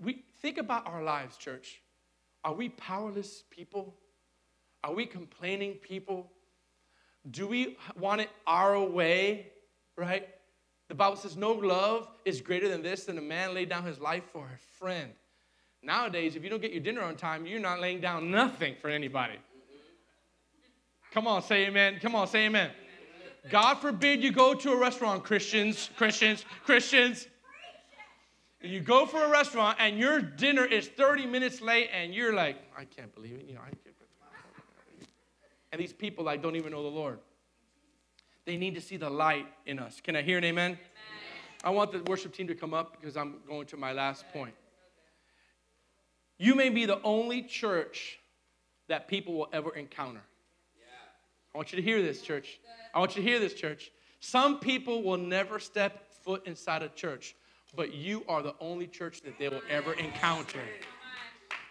We 0.00 0.24
think 0.40 0.58
about 0.58 0.86
our 0.86 1.02
lives, 1.02 1.36
church. 1.36 1.80
Are 2.44 2.54
we 2.54 2.70
powerless 2.70 3.44
people? 3.50 3.94
Are 4.82 4.92
we 4.92 5.06
complaining 5.06 5.74
people? 5.74 6.30
Do 7.30 7.46
we 7.46 7.78
want 7.98 8.20
it 8.20 8.30
our 8.46 8.80
way, 8.82 9.52
right? 9.96 10.28
The 10.88 10.94
Bible 10.94 11.16
says 11.16 11.36
no 11.36 11.52
love 11.52 12.08
is 12.24 12.40
greater 12.40 12.68
than 12.68 12.82
this 12.82 13.04
than 13.04 13.18
a 13.18 13.22
man 13.22 13.54
lay 13.54 13.64
down 13.64 13.84
his 13.84 13.98
life 13.98 14.24
for 14.32 14.44
a 14.44 14.58
friend. 14.78 15.10
Nowadays, 15.82 16.36
if 16.36 16.42
you 16.42 16.50
don't 16.50 16.62
get 16.62 16.72
your 16.72 16.82
dinner 16.82 17.02
on 17.02 17.16
time, 17.16 17.46
you're 17.46 17.60
not 17.60 17.80
laying 17.80 18.00
down 18.00 18.30
nothing 18.30 18.74
for 18.80 18.88
anybody. 18.88 19.34
Come 21.12 21.26
on, 21.26 21.42
say 21.42 21.66
amen. 21.66 21.98
Come 22.00 22.14
on, 22.14 22.26
say 22.26 22.46
amen. 22.46 22.70
God 23.50 23.74
forbid 23.74 24.22
you 24.22 24.32
go 24.32 24.54
to 24.54 24.72
a 24.72 24.76
restaurant, 24.76 25.22
Christians, 25.22 25.90
Christians, 25.96 26.44
Christians. 26.64 27.28
You 28.62 28.80
go 28.80 29.04
for 29.04 29.22
a 29.22 29.28
restaurant 29.28 29.76
and 29.78 29.98
your 29.98 30.20
dinner 30.20 30.64
is 30.64 30.88
30 30.88 31.26
minutes 31.26 31.60
late 31.60 31.90
and 31.92 32.14
you're 32.14 32.32
like, 32.32 32.56
I 32.76 32.86
can't 32.86 33.14
believe 33.14 33.34
it. 33.34 33.46
You 33.46 33.54
know, 33.54 33.60
I 33.60 33.70
can't. 33.70 33.94
And 35.74 35.82
these 35.82 35.92
people 35.92 36.24
like 36.24 36.40
don't 36.40 36.54
even 36.54 36.70
know 36.70 36.84
the 36.84 36.88
Lord. 36.88 37.18
They 38.46 38.56
need 38.56 38.74
to 38.74 38.80
see 38.80 38.96
the 38.96 39.10
light 39.10 39.46
in 39.66 39.78
us. 39.78 40.00
Can 40.02 40.16
I 40.16 40.22
hear 40.22 40.38
an 40.38 40.44
amen? 40.44 40.72
amen? 40.72 40.78
I 41.64 41.70
want 41.70 41.92
the 41.92 42.02
worship 42.10 42.34
team 42.34 42.46
to 42.48 42.54
come 42.54 42.74
up 42.74 43.00
because 43.00 43.16
I'm 43.16 43.36
going 43.48 43.66
to 43.68 43.76
my 43.76 43.92
last 43.92 44.24
point. 44.32 44.54
You 46.38 46.54
may 46.54 46.68
be 46.68 46.84
the 46.84 47.00
only 47.02 47.42
church 47.42 48.18
that 48.88 49.08
people 49.08 49.34
will 49.34 49.48
ever 49.52 49.74
encounter. 49.74 50.20
I 51.54 51.58
want 51.58 51.72
you 51.72 51.76
to 51.76 51.82
hear 51.82 52.02
this, 52.02 52.20
church. 52.20 52.58
I 52.94 52.98
want 52.98 53.16
you 53.16 53.22
to 53.22 53.28
hear 53.28 53.38
this, 53.38 53.54
church. 53.54 53.92
Some 54.20 54.58
people 54.58 55.02
will 55.02 55.16
never 55.16 55.58
step 55.60 56.12
foot 56.24 56.46
inside 56.46 56.82
a 56.82 56.88
church, 56.88 57.36
but 57.76 57.94
you 57.94 58.24
are 58.28 58.42
the 58.42 58.54
only 58.60 58.88
church 58.88 59.20
that 59.22 59.38
they 59.38 59.48
will 59.48 59.62
ever 59.70 59.92
encounter. 59.94 60.60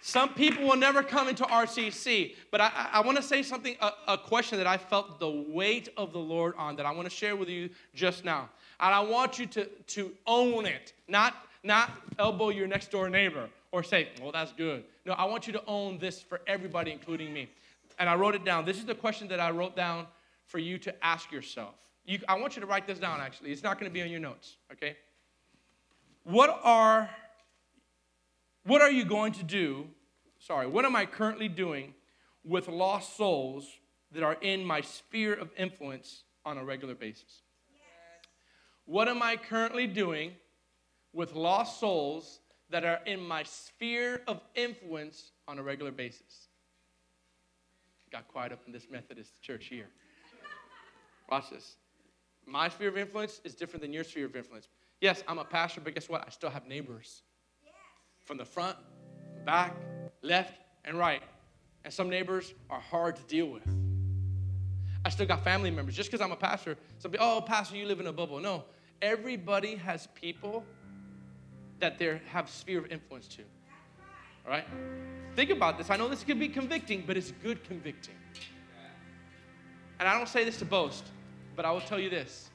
Some 0.06 0.34
people 0.34 0.66
will 0.66 0.76
never 0.76 1.01
come 1.01 1.30
into 1.30 1.45
RCC, 1.45 2.36
but 2.51 2.60
I, 2.60 2.89
I 2.91 2.99
want 2.99 3.16
to 3.16 3.24
say 3.24 3.41
something, 3.41 3.78
a, 3.80 3.91
a, 4.10 4.18
question 4.18 4.58
that 4.58 4.68
I 4.68 4.76
felt 4.76 5.18
the 5.18 5.45
weight 5.47 5.88
of 5.95 6.12
the 6.12 6.20
Lord 6.20 6.56
on 6.58 6.76
that 6.76 6.86
I 6.86 6.91
want 6.91 7.10
to 7.10 7.16
share 7.16 7.38
with 7.38 7.47
you 7.47 7.70
just 7.95 8.26
now. 8.26 8.49
And 8.82 8.93
I 8.93 8.99
want 8.99 9.39
you 9.39 9.45
to, 9.45 9.66
to 9.66 10.12
own 10.28 10.66
it, 10.66 10.91
not, 11.08 11.47
not 11.64 11.89
elbow 12.20 12.49
your 12.49 12.68
next 12.68 12.91
door 12.91 13.10
neighbor 13.10 13.47
or 13.72 13.82
say, 13.82 14.10
well, 14.22 14.34
that's 14.34 14.51
good. 14.51 14.84
No, 15.06 15.14
I 15.14 15.24
want 15.24 15.47
you 15.47 15.54
to 15.54 15.64
own 15.68 15.99
this 15.99 16.22
for 16.22 16.41
everybody, 16.47 16.91
including 16.91 17.32
me. 17.32 17.49
And 17.97 18.10
I 18.10 18.16
wrote 18.16 18.36
it 18.36 18.43
down. 18.43 18.66
This 18.66 18.80
is 18.80 18.86
the 18.86 18.95
question 18.95 19.30
that 19.30 19.39
I 19.39 19.51
wrote 19.51 19.74
down 19.74 20.08
for 20.47 20.60
you 20.60 20.78
to 20.80 20.93
ask 21.06 21.32
yourself. 21.32 21.76
You, 22.04 22.20
I 22.28 22.38
want 22.38 22.58
you 22.58 22.60
to 22.60 22.68
write 22.68 22.88
this 22.88 22.99
down, 22.99 23.22
actually. 23.22 23.54
It's 23.54 23.64
not 23.64 23.80
going 23.80 23.89
to 23.89 23.93
be 23.93 24.01
on 24.01 24.10
your 24.10 24.20
notes, 24.20 24.58
okay? 24.74 24.97
What 26.26 26.60
are 26.62 27.10
what 28.66 28.82
are 28.82 28.91
you 28.91 29.05
going 29.05 29.34
to 29.34 29.43
do? 29.43 29.88
Sorry, 30.39 30.68
what 30.68 30.86
am 30.86 30.95
I 30.95 31.05
currently 31.05 31.47
doing 31.47 31.93
with 32.43 32.68
lost 32.68 33.18
souls 33.18 33.68
that 34.11 34.24
are 34.24 34.38
in 34.41 34.64
my 34.64 34.82
sphere 34.82 35.34
of 35.34 35.49
influence 35.57 36.24
on 36.45 36.57
a 36.57 36.64
regular 36.64 36.95
basis? 36.95 37.41
What 38.86 39.07
am 39.07 39.22
I 39.22 39.38
currently 39.38 39.88
doing 39.88 40.34
with 41.14 41.36
lost 41.36 41.80
souls 41.80 42.39
that 42.70 42.84
are 42.84 42.99
in 43.05 43.20
my 43.20 43.43
sphere 43.43 44.22
of 44.28 44.41
influence 44.55 45.32
on 45.47 45.59
a 45.59 45.64
regular 45.64 45.91
basis? 45.91 46.47
Got 48.11 48.28
quiet 48.28 48.51
up 48.51 48.59
in 48.66 48.74
this 48.74 48.88
Methodist 48.91 49.41
church 49.41 49.66
here. 49.66 49.88
Watch 51.30 51.49
this. 51.49 51.78
My 52.45 52.68
sphere 52.68 52.89
of 52.89 52.97
influence 52.97 53.39
is 53.43 53.55
different 53.55 53.82
than 53.82 53.93
your 53.93 54.03
sphere 54.03 54.26
of 54.26 54.36
influence. 54.36 54.68
Yes, 54.99 55.24
I'm 55.28 55.38
a 55.39 55.45
pastor, 55.45 55.82
but 55.82 55.93
guess 55.93 56.09
what? 56.09 56.24
I 56.28 56.30
still 56.30 56.49
have 56.49 56.68
neighbors 56.68 57.24
from 58.26 58.38
the 58.38 58.46
front, 58.46 58.78
back, 59.46 59.76
left, 60.22 60.54
and 60.86 60.98
right. 60.98 61.22
And 61.84 61.94
some 61.94 62.10
neighbors 62.10 62.54
are 62.70 62.80
hard 62.80 63.16
to 63.18 63.24
deal 63.24 63.48
with. 63.48 63.64
I 65.06 65.10
still 65.10 65.26
got 65.26 65.44
family 65.44 65.70
members. 65.70 65.96
Just 65.96 66.10
because 66.10 66.24
I'm 66.24 66.32
a 66.32 66.38
pastor, 66.38 66.78
some 67.00 67.12
people, 67.12 67.28
oh, 67.28 67.42
pastor, 67.42 67.76
you 67.76 67.86
live 67.86 68.00
in 68.00 68.08
a 68.08 68.14
bubble. 68.14 68.40
No, 68.40 68.64
everybody 69.02 69.76
has 69.76 70.08
people 70.16 70.64
that 71.80 72.00
they 72.00 72.22
have 72.28 72.50
sphere 72.50 72.80
of 72.80 72.92
influence 72.92 73.28
to. 73.28 73.42
All 74.46 74.52
right? 74.52 74.66
Think 75.36 75.50
about 75.50 75.78
this. 75.78 75.90
I 75.90 75.98
know 75.98 76.08
this 76.08 76.24
could 76.24 76.40
be 76.40 76.48
convicting, 76.48 77.04
but 77.06 77.18
it's 77.18 77.32
good 77.44 77.64
convicting. 77.66 78.16
And 80.00 80.08
I 80.08 80.18
don't 80.18 80.30
say 80.30 80.44
this 80.44 80.58
to 80.60 80.66
boast, 80.66 81.06
but 81.56 81.66
I 81.66 81.72
will 81.72 81.82
tell 81.82 82.00
you 82.00 82.10
this 82.10 82.50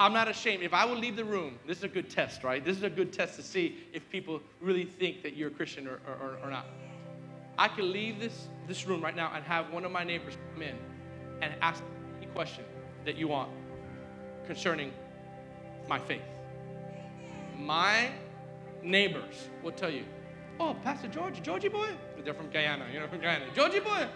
I'm 0.00 0.14
not 0.14 0.28
ashamed. 0.28 0.62
If 0.62 0.72
I 0.72 0.86
would 0.86 0.96
leave 0.96 1.14
the 1.14 1.26
room, 1.26 1.58
this 1.66 1.76
is 1.76 1.84
a 1.84 1.88
good 1.88 2.08
test, 2.08 2.42
right? 2.42 2.64
This 2.64 2.78
is 2.78 2.82
a 2.84 2.88
good 2.88 3.12
test 3.12 3.36
to 3.36 3.42
see 3.42 3.76
if 3.92 4.08
people 4.08 4.40
really 4.58 4.86
think 4.86 5.22
that 5.22 5.36
you're 5.36 5.48
a 5.48 5.52
Christian 5.52 5.86
or, 5.86 6.00
or, 6.06 6.38
or 6.42 6.50
not. 6.50 6.64
I 7.58 7.68
can 7.68 7.92
leave 7.92 8.18
this, 8.18 8.48
this 8.66 8.86
room 8.86 9.02
right 9.02 9.14
now 9.14 9.30
and 9.34 9.44
have 9.44 9.70
one 9.70 9.84
of 9.84 9.92
my 9.92 10.02
neighbors 10.02 10.38
come 10.54 10.62
in 10.62 10.74
and 11.42 11.52
ask 11.60 11.82
any 12.16 12.28
question 12.28 12.64
that 13.04 13.16
you 13.16 13.28
want 13.28 13.50
concerning 14.46 14.90
my 15.86 15.98
faith. 15.98 16.22
My 17.58 18.08
neighbors 18.82 19.48
will 19.62 19.72
tell 19.72 19.90
you, 19.90 20.04
oh, 20.58 20.74
Pastor 20.82 21.08
George, 21.08 21.42
Georgie 21.42 21.68
boy? 21.68 21.90
They're 22.24 22.32
from 22.32 22.48
Guyana, 22.48 22.86
you 22.90 23.00
know, 23.00 23.06
from 23.06 23.20
Guyana. 23.20 23.44
Georgie 23.54 23.80
boy, 23.80 24.08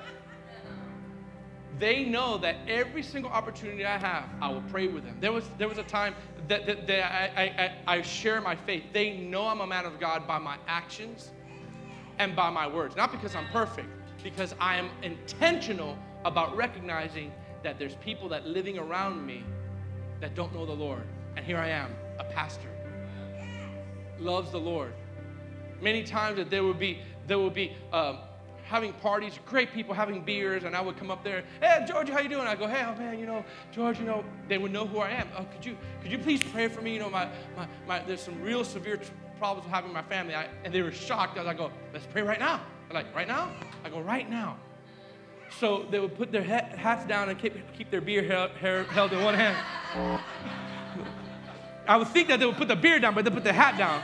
they 1.79 2.05
know 2.05 2.39
that 2.39 2.57
every 2.68 3.03
single 3.03 3.31
opportunity 3.31 3.85
I 3.85 3.99
have, 3.99 4.25
I 4.41 4.49
will 4.49 4.62
pray 4.70 4.87
with 4.87 5.05
them. 5.05 5.16
There 5.20 5.33
was, 5.33 5.45
there 5.59 5.68
was 5.68 5.79
a 5.79 5.83
time 5.83 6.14
that, 6.49 6.66
that, 6.66 6.87
that 6.87 7.12
I, 7.12 7.75
I, 7.87 7.97
I 7.99 8.03
share 8.03 8.41
my 8.41 8.55
faith. 8.55 8.85
They 8.93 9.16
know 9.16 9.49
I'm 9.49 9.61
a 9.61 9.66
man 9.66 9.85
of 9.85 9.99
God 9.99 10.27
by 10.27 10.39
my 10.39 10.57
actions 10.68 11.33
and 12.18 12.37
by 12.37 12.51
my 12.51 12.66
words. 12.66 12.97
Not 12.97 13.11
because 13.11 13.35
I'm 13.35 13.47
perfect, 13.49 13.89
because 14.22 14.55
I 14.61 14.77
am 14.77 14.89
intentional 15.03 15.99
about 16.25 16.57
recognizing 16.57 17.33
that 17.62 17.79
there's 17.79 17.97
people 17.97 18.29
that 18.29 18.47
living 18.47 18.79
around 18.79 19.27
me 19.27 19.43
that 20.20 20.35
don't 20.35 20.55
know 20.55 20.64
the 20.64 20.72
Lord. 20.72 21.03
And 21.37 21.45
here 21.45 21.59
I 21.59 21.68
am, 21.70 21.95
a 22.20 22.25
pastor, 22.25 22.68
loves 24.18 24.53
the 24.53 24.61
Lord. 24.61 24.93
Many 25.81 26.05
times 26.05 26.37
that 26.37 26.51
there 26.51 26.62
would 26.62 26.79
be, 26.79 27.01
there 27.27 27.39
would 27.39 27.55
be, 27.55 27.72
um, 27.93 28.18
having 28.65 28.93
parties, 28.95 29.39
great 29.47 29.73
people 29.73 29.95
having 29.95 30.23
beers, 30.23 30.65
and 30.65 30.75
I 30.75 30.81
would 30.81 30.97
come 30.97 31.11
up 31.11 31.23
there, 31.23 31.45
hey, 31.61 31.85
George, 31.87 32.09
how 32.09 32.21
you 32.21 32.29
doing? 32.29 32.47
I 32.47 32.55
go, 32.55 32.67
hey, 32.67 32.85
oh 32.87 32.99
man, 32.99 33.19
you 33.19 33.27
know, 33.27 33.45
George, 33.73 33.99
you 33.99 34.07
know, 34.07 34.25
they 34.49 34.59
would 34.59 34.73
know 34.73 34.87
who 34.87 34.99
I 34.99 35.11
am. 35.11 35.29
Oh, 35.37 35.45
could 35.45 35.65
you, 35.65 35.77
could 36.03 36.11
you 36.11 36.19
please 36.19 36.43
pray 36.43 36.69
for 36.69 36.81
me? 36.81 36.95
You 36.95 37.01
know, 37.01 37.11
my, 37.11 37.29
my, 37.57 37.69
my 37.87 37.99
there's 38.01 38.23
some 38.23 38.41
real 38.41 38.65
severe 38.65 39.01
problems 39.39 39.69
having 39.71 39.93
my 39.93 40.03
family. 40.03 40.35
I, 40.35 40.49
and 40.65 40.73
they 40.73 40.83
were 40.83 40.93
shocked 40.93 41.37
as 41.37 41.47
I 41.47 41.55
go, 41.55 41.71
let's 41.93 42.07
pray 42.07 42.23
right 42.23 42.41
now. 42.41 42.61
They're 42.89 43.03
like, 43.03 43.15
right 43.15 43.29
now? 43.29 43.51
I 43.85 43.91
go, 43.91 44.01
right 44.01 44.29
now. 44.29 44.57
So 45.61 45.87
they 45.91 46.01
would 46.01 46.17
put 46.17 46.33
their 46.33 46.43
hats 46.43 47.05
down 47.07 47.29
and 47.29 47.39
keep, 47.39 47.55
keep 47.77 47.91
their 47.91 48.01
beer 48.01 48.23
held, 48.23 48.51
held 48.53 49.12
in 49.12 49.23
one 49.23 49.35
hand. 49.35 49.57
I 51.87 51.97
would 51.97 52.09
think 52.09 52.29
that 52.29 52.41
they 52.41 52.47
would 52.47 52.57
put 52.57 52.69
the 52.69 52.77
beer 52.77 52.99
down, 52.99 53.15
but 53.15 53.25
they 53.25 53.31
put 53.31 53.45
the 53.45 53.53
hat 53.53 53.77
down. 53.77 54.03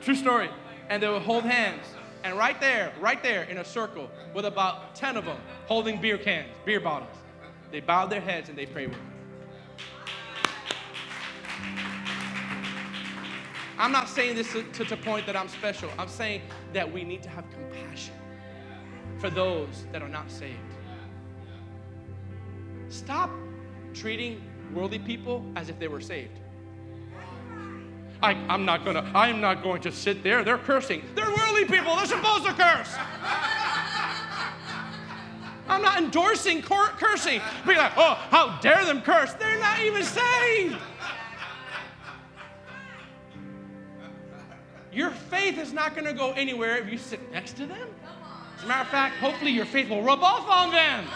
True 0.00 0.14
story. 0.14 0.48
And 0.90 1.02
they 1.02 1.08
would 1.08 1.22
hold 1.22 1.44
hands. 1.44 1.86
And 2.22 2.36
right 2.36 2.60
there, 2.60 2.92
right 3.00 3.22
there 3.22 3.44
in 3.44 3.58
a 3.58 3.64
circle 3.64 4.10
with 4.34 4.44
about 4.44 4.94
10 4.94 5.16
of 5.16 5.24
them 5.24 5.38
holding 5.66 5.98
beer 5.98 6.18
cans, 6.18 6.48
beer 6.66 6.80
bottles, 6.80 7.16
they 7.70 7.80
bowed 7.80 8.10
their 8.10 8.20
heads 8.20 8.50
and 8.50 8.58
they 8.58 8.66
prayed 8.66 8.90
with 8.90 8.98
me. 8.98 9.04
I'm 13.78 13.92
not 13.92 14.10
saying 14.10 14.34
this 14.34 14.52
to, 14.52 14.62
to, 14.62 14.84
to 14.84 14.96
point 14.98 15.24
that 15.24 15.36
I'm 15.36 15.48
special. 15.48 15.88
I'm 15.98 16.08
saying 16.08 16.42
that 16.74 16.92
we 16.92 17.02
need 17.02 17.22
to 17.22 17.30
have 17.30 17.46
compassion 17.50 18.12
for 19.16 19.30
those 19.30 19.86
that 19.92 20.02
are 20.02 20.08
not 20.08 20.30
saved. 20.30 20.58
Stop 22.90 23.30
treating 23.94 24.42
worldly 24.74 24.98
people 24.98 25.42
as 25.56 25.70
if 25.70 25.78
they 25.78 25.88
were 25.88 26.02
saved. 26.02 26.39
I, 28.22 28.32
am 28.48 28.64
not 28.64 28.84
gonna, 28.84 29.10
I'm 29.14 29.40
not 29.40 29.62
going 29.62 29.80
to 29.82 29.92
sit 29.92 30.22
there. 30.22 30.44
They're 30.44 30.58
cursing. 30.58 31.02
They're 31.14 31.30
worldly 31.30 31.64
people. 31.64 31.96
They're 31.96 32.06
supposed 32.06 32.44
to 32.44 32.52
curse. 32.52 32.94
I'm 35.68 35.82
not 35.82 35.98
endorsing 35.98 36.62
cur- 36.62 36.92
cursing. 36.98 37.40
Be 37.66 37.76
like, 37.76 37.92
oh, 37.96 38.14
how 38.30 38.58
dare 38.60 38.84
them 38.84 39.02
curse? 39.02 39.32
They're 39.34 39.58
not 39.60 39.80
even 39.80 40.02
saved. 40.02 40.76
Your 44.92 45.10
faith 45.10 45.58
is 45.58 45.72
not 45.72 45.94
going 45.94 46.06
to 46.06 46.12
go 46.12 46.32
anywhere 46.32 46.76
if 46.78 46.90
you 46.90 46.98
sit 46.98 47.30
next 47.30 47.56
to 47.58 47.66
them. 47.66 47.88
As 48.58 48.64
a 48.64 48.66
matter 48.66 48.82
of 48.82 48.88
fact, 48.88 49.16
hopefully 49.16 49.52
your 49.52 49.64
faith 49.64 49.88
will 49.88 50.02
rub 50.02 50.22
off 50.22 50.48
on 50.50 50.72
them. 50.72 51.06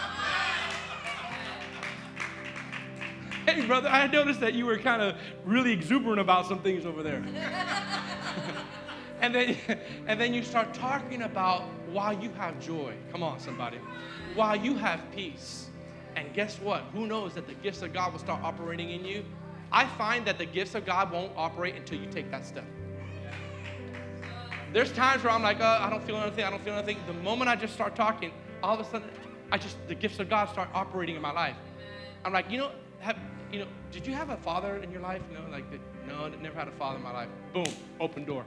Hey, 3.55 3.65
brother, 3.65 3.87
I 3.87 4.07
noticed 4.07 4.41
that 4.41 4.53
you 4.53 4.65
were 4.65 4.77
kind 4.77 5.01
of 5.01 5.15
really 5.45 5.71
exuberant 5.71 6.19
about 6.19 6.45
some 6.45 6.59
things 6.59 6.85
over 6.85 7.01
there. 7.01 7.23
and 9.21 9.33
then 9.33 9.55
and 10.07 10.19
then 10.19 10.33
you 10.33 10.43
start 10.43 10.73
talking 10.73 11.21
about 11.21 11.63
why 11.89 12.11
you 12.11 12.29
have 12.31 12.59
joy. 12.59 12.93
Come 13.13 13.23
on, 13.23 13.39
somebody. 13.39 13.77
Why 14.33 14.55
you 14.55 14.75
have 14.75 14.99
peace. 15.15 15.69
And 16.17 16.33
guess 16.33 16.59
what? 16.59 16.81
Who 16.91 17.07
knows 17.07 17.33
that 17.35 17.47
the 17.47 17.53
gifts 17.53 17.81
of 17.81 17.93
God 17.93 18.11
will 18.11 18.19
start 18.19 18.43
operating 18.43 18.89
in 18.91 19.05
you? 19.05 19.23
I 19.71 19.85
find 19.85 20.27
that 20.27 20.37
the 20.37 20.45
gifts 20.45 20.75
of 20.75 20.85
God 20.85 21.09
won't 21.09 21.31
operate 21.37 21.75
until 21.75 21.97
you 21.97 22.07
take 22.07 22.29
that 22.31 22.45
step. 22.45 22.65
There's 24.73 24.91
times 24.91 25.23
where 25.23 25.31
I'm 25.31 25.43
like, 25.43 25.61
uh, 25.61 25.79
I 25.81 25.89
don't 25.89 26.03
feel 26.03 26.17
anything, 26.17 26.43
I 26.43 26.49
don't 26.49 26.61
feel 26.61 26.73
anything. 26.73 26.97
The 27.07 27.13
moment 27.13 27.49
I 27.49 27.55
just 27.55 27.73
start 27.73 27.95
talking, 27.95 28.33
all 28.61 28.77
of 28.77 28.85
a 28.85 28.89
sudden, 28.89 29.09
I 29.49 29.57
just, 29.57 29.77
the 29.87 29.95
gifts 29.95 30.19
of 30.19 30.29
God 30.29 30.49
start 30.49 30.67
operating 30.73 31.15
in 31.15 31.21
my 31.21 31.31
life. 31.31 31.55
I'm 32.25 32.33
like, 32.33 32.51
you 32.51 32.57
know, 32.57 32.71
have, 32.99 33.17
you 33.55 33.61
know, 33.61 33.67
did 33.89 34.05
you 34.05 34.13
have 34.13 34.31
a 34.31 34.35
father 34.35 34.79
in 34.79 34.91
your 34.91 34.99
life? 34.99 35.21
No, 35.31 35.39
like, 35.49 35.63
no, 36.05 36.27
never 36.41 36.59
had 36.59 36.67
a 36.67 36.71
father 36.71 36.97
in 36.97 37.03
my 37.03 37.13
life. 37.13 37.29
Boom, 37.53 37.63
open 38.01 38.25
door 38.25 38.45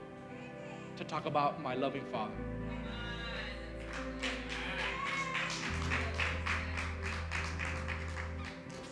to 0.97 1.03
talk 1.03 1.25
about 1.25 1.59
my 1.63 1.73
loving 1.73 2.05
father. 2.11 2.31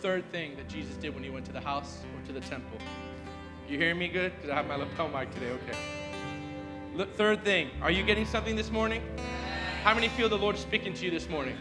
Third 0.02 0.28
thing 0.32 0.56
that 0.56 0.68
Jesus 0.68 0.96
did 0.96 1.14
when 1.14 1.22
he 1.22 1.30
went 1.30 1.46
to 1.46 1.52
the 1.52 1.60
house 1.60 2.02
or 2.16 2.26
to 2.26 2.32
the 2.32 2.40
temple. 2.40 2.78
You 3.68 3.78
hearing 3.78 3.98
me 3.98 4.08
good? 4.08 4.32
Because 4.34 4.50
I 4.50 4.56
have 4.56 4.66
my 4.66 4.74
lapel 4.74 5.08
mic 5.08 5.32
today. 5.32 5.50
Okay. 5.50 5.78
Look, 6.96 7.14
third 7.14 7.44
thing, 7.44 7.70
are 7.80 7.92
you 7.92 8.02
getting 8.02 8.26
something 8.26 8.56
this 8.56 8.72
morning? 8.72 9.02
How 9.84 9.94
many 9.94 10.08
feel 10.08 10.28
the 10.28 10.38
Lord 10.38 10.58
speaking 10.58 10.94
to 10.94 11.04
you 11.04 11.12
this 11.12 11.28
morning? 11.28 11.56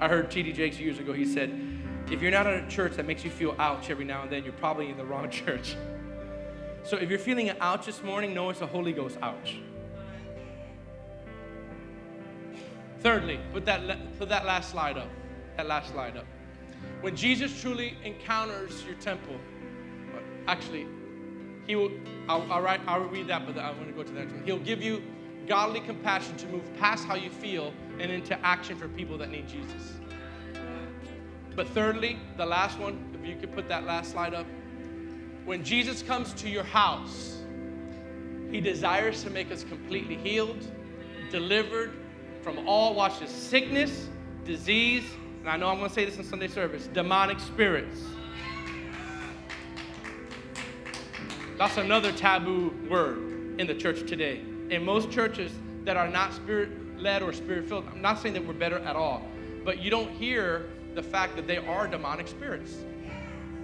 I 0.00 0.08
heard 0.08 0.30
T.D. 0.30 0.52
Jakes 0.52 0.78
years 0.78 0.98
ago, 0.98 1.12
he 1.12 1.24
said, 1.24 1.50
if 2.10 2.22
you're 2.22 2.30
not 2.30 2.46
at 2.46 2.64
a 2.64 2.68
church 2.68 2.94
that 2.96 3.06
makes 3.06 3.24
you 3.24 3.30
feel 3.30 3.54
ouch 3.58 3.90
every 3.90 4.04
now 4.04 4.22
and 4.22 4.30
then, 4.30 4.44
you're 4.44 4.52
probably 4.54 4.88
in 4.88 4.96
the 4.96 5.04
wrong 5.04 5.30
church. 5.30 5.76
So 6.84 6.96
if 6.96 7.10
you're 7.10 7.18
feeling 7.18 7.50
an 7.50 7.56
ouch 7.60 7.86
this 7.86 8.02
morning, 8.02 8.32
know 8.32 8.50
it's 8.50 8.60
a 8.60 8.66
Holy 8.66 8.92
Ghost 8.92 9.18
ouch. 9.20 9.58
Thirdly, 13.00 13.38
put 13.52 13.64
that, 13.66 14.18
put 14.18 14.28
that 14.30 14.46
last 14.46 14.70
slide 14.70 14.96
up. 14.96 15.08
That 15.56 15.66
last 15.66 15.92
slide 15.92 16.16
up. 16.16 16.24
When 17.00 17.14
Jesus 17.14 17.60
truly 17.60 17.96
encounters 18.04 18.84
your 18.84 18.94
temple, 18.96 19.36
actually, 20.46 20.86
he 21.66 21.76
will, 21.76 21.90
I'll, 22.28 22.50
I'll, 22.50 22.62
write, 22.62 22.80
I'll 22.86 23.00
read 23.00 23.28
that, 23.28 23.46
but 23.46 23.58
I'm 23.58 23.74
going 23.76 23.88
to 23.88 23.92
go 23.92 24.02
to 24.02 24.12
the 24.12 24.20
next 24.20 24.32
one. 24.32 24.44
He'll 24.44 24.58
give 24.58 24.82
you 24.82 25.02
godly 25.46 25.80
compassion 25.80 26.36
to 26.38 26.46
move 26.46 26.62
past 26.78 27.04
how 27.06 27.14
you 27.14 27.30
feel 27.30 27.72
and 27.98 28.10
into 28.10 28.38
action 28.44 28.76
for 28.76 28.88
people 28.88 29.18
that 29.18 29.30
need 29.30 29.46
Jesus. 29.46 29.94
But 31.58 31.66
thirdly, 31.70 32.20
the 32.36 32.46
last 32.46 32.78
one, 32.78 33.04
if 33.20 33.28
you 33.28 33.34
could 33.34 33.52
put 33.52 33.68
that 33.68 33.84
last 33.84 34.12
slide 34.12 34.32
up. 34.32 34.46
When 35.44 35.64
Jesus 35.64 36.02
comes 36.02 36.32
to 36.34 36.48
your 36.48 36.62
house, 36.62 37.42
he 38.48 38.60
desires 38.60 39.24
to 39.24 39.30
make 39.30 39.50
us 39.50 39.64
completely 39.64 40.14
healed, 40.14 40.64
delivered 41.32 41.94
from 42.42 42.68
all, 42.68 42.94
watch 42.94 43.18
this, 43.18 43.32
sickness, 43.32 44.08
disease, 44.44 45.02
and 45.40 45.48
I 45.50 45.56
know 45.56 45.66
I'm 45.66 45.78
going 45.78 45.88
to 45.88 45.94
say 45.96 46.04
this 46.04 46.16
in 46.16 46.22
Sunday 46.22 46.46
service, 46.46 46.86
demonic 46.86 47.40
spirits. 47.40 48.02
That's 51.58 51.76
another 51.76 52.12
taboo 52.12 52.72
word 52.88 53.58
in 53.60 53.66
the 53.66 53.74
church 53.74 54.08
today. 54.08 54.42
In 54.70 54.84
most 54.84 55.10
churches 55.10 55.50
that 55.82 55.96
are 55.96 56.06
not 56.06 56.32
spirit 56.34 57.00
led 57.00 57.20
or 57.20 57.32
spirit 57.32 57.68
filled, 57.68 57.84
I'm 57.90 58.00
not 58.00 58.20
saying 58.20 58.34
that 58.34 58.46
we're 58.46 58.52
better 58.52 58.78
at 58.78 58.94
all, 58.94 59.26
but 59.64 59.82
you 59.82 59.90
don't 59.90 60.12
hear 60.12 60.70
the 60.94 61.02
fact 61.02 61.36
that 61.36 61.46
they 61.46 61.58
are 61.58 61.86
demonic 61.86 62.28
spirits 62.28 62.74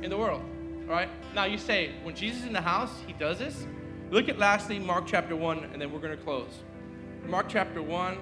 in 0.02 0.10
the 0.10 0.16
world. 0.16 0.42
All 0.88 0.94
right? 0.94 1.08
Now 1.34 1.44
you 1.44 1.58
say, 1.58 1.92
when 2.02 2.14
Jesus 2.14 2.40
is 2.40 2.46
in 2.46 2.52
the 2.52 2.60
house, 2.60 2.90
he 3.06 3.12
does 3.14 3.38
this. 3.38 3.66
Look 4.10 4.28
at 4.28 4.38
lastly 4.38 4.78
Mark 4.78 5.06
chapter 5.06 5.34
1, 5.34 5.70
and 5.72 5.80
then 5.80 5.92
we're 5.92 5.98
going 5.98 6.16
to 6.16 6.22
close. 6.22 6.60
Mark 7.26 7.46
chapter 7.48 7.82
1, 7.82 8.18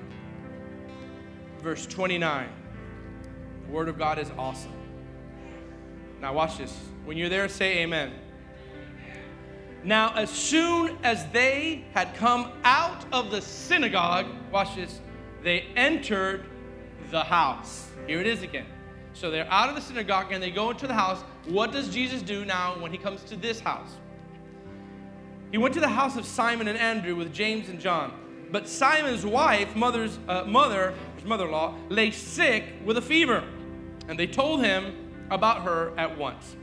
verse 1.58 1.86
29. 1.86 2.48
The 3.66 3.72
word 3.72 3.88
of 3.88 3.98
God 3.98 4.18
is 4.18 4.30
awesome. 4.38 4.72
Now 6.20 6.32
watch 6.34 6.58
this. 6.58 6.72
When 7.04 7.16
you're 7.16 7.28
there, 7.28 7.48
say 7.48 7.78
amen. 7.78 8.12
Now, 9.84 10.14
as 10.14 10.30
soon 10.30 10.96
as 11.02 11.26
they 11.32 11.84
had 11.92 12.14
come 12.14 12.52
out 12.62 13.04
of 13.12 13.32
the 13.32 13.42
synagogue, 13.42 14.26
watch 14.52 14.76
this, 14.76 15.00
they 15.42 15.66
entered 15.74 16.44
the 17.10 17.24
house. 17.24 17.90
Here 18.06 18.20
it 18.20 18.26
is 18.28 18.42
again. 18.42 18.66
So 19.22 19.30
they're 19.30 19.48
out 19.52 19.68
of 19.68 19.76
the 19.76 19.80
synagogue 19.80 20.32
and 20.32 20.42
they 20.42 20.50
go 20.50 20.70
into 20.70 20.88
the 20.88 20.94
house. 20.94 21.22
What 21.46 21.70
does 21.70 21.88
Jesus 21.88 22.22
do 22.22 22.44
now 22.44 22.74
when 22.80 22.90
he 22.90 22.98
comes 22.98 23.22
to 23.26 23.36
this 23.36 23.60
house? 23.60 23.94
He 25.52 25.58
went 25.58 25.74
to 25.74 25.80
the 25.80 25.86
house 25.86 26.16
of 26.16 26.24
Simon 26.24 26.66
and 26.66 26.76
Andrew 26.76 27.14
with 27.14 27.32
James 27.32 27.68
and 27.68 27.78
John. 27.78 28.12
But 28.50 28.68
Simon's 28.68 29.24
wife, 29.24 29.76
mother's 29.76 30.18
uh, 30.26 30.42
mother, 30.42 30.92
his 31.14 31.24
mother-in-law, 31.24 31.72
lay 31.88 32.10
sick 32.10 32.64
with 32.84 32.96
a 32.96 33.00
fever, 33.00 33.44
and 34.08 34.18
they 34.18 34.26
told 34.26 34.64
him 34.64 34.92
about 35.30 35.62
her 35.62 35.96
at 35.96 36.18
once. 36.18 36.56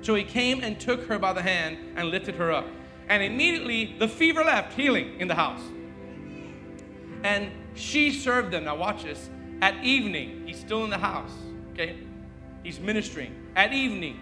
So 0.00 0.14
he 0.14 0.24
came 0.24 0.64
and 0.64 0.80
took 0.80 1.04
her 1.04 1.18
by 1.18 1.34
the 1.34 1.42
hand 1.42 1.76
and 1.96 2.08
lifted 2.08 2.34
her 2.36 2.50
up. 2.50 2.66
And 3.10 3.22
immediately 3.22 3.94
the 3.98 4.08
fever 4.08 4.42
left, 4.42 4.72
healing 4.72 5.20
in 5.20 5.28
the 5.28 5.34
house. 5.34 5.60
And 7.24 7.50
she 7.74 8.10
served 8.10 8.52
them. 8.52 8.64
Now, 8.64 8.76
watch 8.76 9.02
this. 9.02 9.28
At 9.62 9.84
evening, 9.84 10.42
he's 10.44 10.58
still 10.58 10.82
in 10.82 10.90
the 10.90 10.98
house, 10.98 11.30
okay? 11.72 11.96
He's 12.64 12.80
ministering. 12.80 13.32
At 13.54 13.72
evening, 13.72 14.16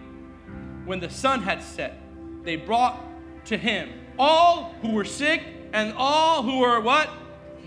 when 0.85 1.01
the 1.01 1.09
sun 1.09 1.43
had 1.43 1.63
set, 1.63 1.99
they 2.45 2.57
brought 2.57 3.01
to 3.47 3.57
him 3.57 3.89
all 4.19 4.75
who 4.83 4.93
were 4.93 5.07
sick 5.07 5.43
and 5.73 5.95
all 5.97 6.43
who 6.43 6.59
were 6.59 6.79
what? 6.81 7.09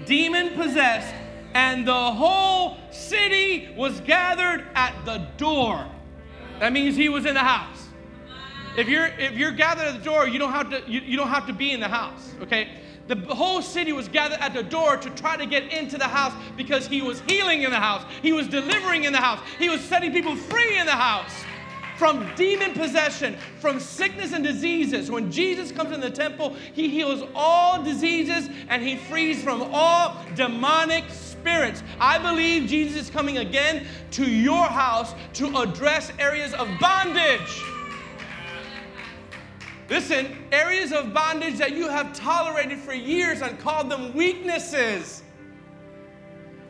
Demon 0.05 0.53
possessed. 0.53 1.15
And 1.55 1.87
the 1.87 2.11
whole 2.11 2.77
city 2.91 3.73
was 3.75 3.99
gathered 4.01 4.67
at 4.75 4.93
the 5.03 5.27
door. 5.37 5.83
That 6.59 6.73
means 6.73 6.95
he 6.95 7.09
was 7.09 7.25
in 7.25 7.33
the 7.33 7.39
house. 7.39 7.87
If 8.77 8.87
you're 8.87 9.07
if 9.07 9.33
you're 9.33 9.51
gathered 9.51 9.85
at 9.85 9.97
the 9.97 10.03
door, 10.03 10.27
you 10.27 10.37
don't 10.37 10.51
have 10.51 10.69
to 10.69 10.83
you, 10.89 11.01
you 11.01 11.17
don't 11.17 11.29
have 11.29 11.47
to 11.47 11.53
be 11.53 11.71
in 11.71 11.79
the 11.79 11.87
house, 11.87 12.33
okay? 12.41 12.69
The 13.07 13.15
whole 13.35 13.61
city 13.61 13.91
was 13.91 14.07
gathered 14.07 14.39
at 14.39 14.53
the 14.53 14.63
door 14.63 14.95
to 14.97 15.09
try 15.11 15.35
to 15.35 15.45
get 15.45 15.73
into 15.73 15.97
the 15.97 16.07
house 16.07 16.33
because 16.55 16.87
he 16.87 17.01
was 17.01 17.19
healing 17.21 17.63
in 17.63 17.71
the 17.71 17.79
house. 17.79 18.05
He 18.21 18.31
was 18.31 18.47
delivering 18.47 19.03
in 19.03 19.11
the 19.11 19.19
house. 19.19 19.39
He 19.59 19.69
was 19.69 19.81
setting 19.81 20.11
people 20.11 20.35
free 20.35 20.79
in 20.79 20.85
the 20.85 20.93
house 20.93 21.33
from 21.97 22.29
demon 22.35 22.73
possession, 22.73 23.37
from 23.59 23.79
sickness 23.79 24.33
and 24.33 24.43
diseases. 24.43 25.11
When 25.11 25.31
Jesus 25.31 25.71
comes 25.71 25.93
in 25.93 26.01
the 26.01 26.09
temple, 26.09 26.55
he 26.73 26.89
heals 26.89 27.23
all 27.35 27.83
diseases 27.83 28.49
and 28.69 28.81
he 28.81 28.95
frees 28.95 29.43
from 29.43 29.69
all 29.71 30.17
demonic 30.35 31.05
spirits. 31.09 31.83
I 31.99 32.17
believe 32.17 32.67
Jesus 32.67 33.03
is 33.03 33.09
coming 33.09 33.37
again 33.37 33.85
to 34.11 34.29
your 34.29 34.65
house 34.65 35.13
to 35.33 35.57
address 35.57 36.11
areas 36.19 36.53
of 36.53 36.67
bondage. 36.79 37.61
Listen, 39.89 40.37
areas 40.51 40.91
of 40.91 41.13
bondage 41.13 41.57
that 41.57 41.75
you 41.75 41.89
have 41.89 42.13
tolerated 42.13 42.79
for 42.79 42.93
years 42.93 43.41
and 43.41 43.59
called 43.59 43.89
them 43.89 44.13
weaknesses. 44.13 45.23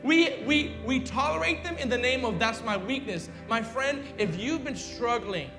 We, 0.04 0.44
we, 0.46 0.76
we 0.86 1.00
tolerate 1.00 1.64
them 1.64 1.78
in 1.78 1.90
the 1.90 1.98
name 1.98 2.26
of 2.26 2.40
that's 2.40 2.62
my 2.64 2.76
weakness. 2.76 3.30
My 3.48 3.62
friend, 3.62 4.04
if 4.18 4.38
you've 4.38 4.64
been 4.64 4.76
struggling 4.76 5.50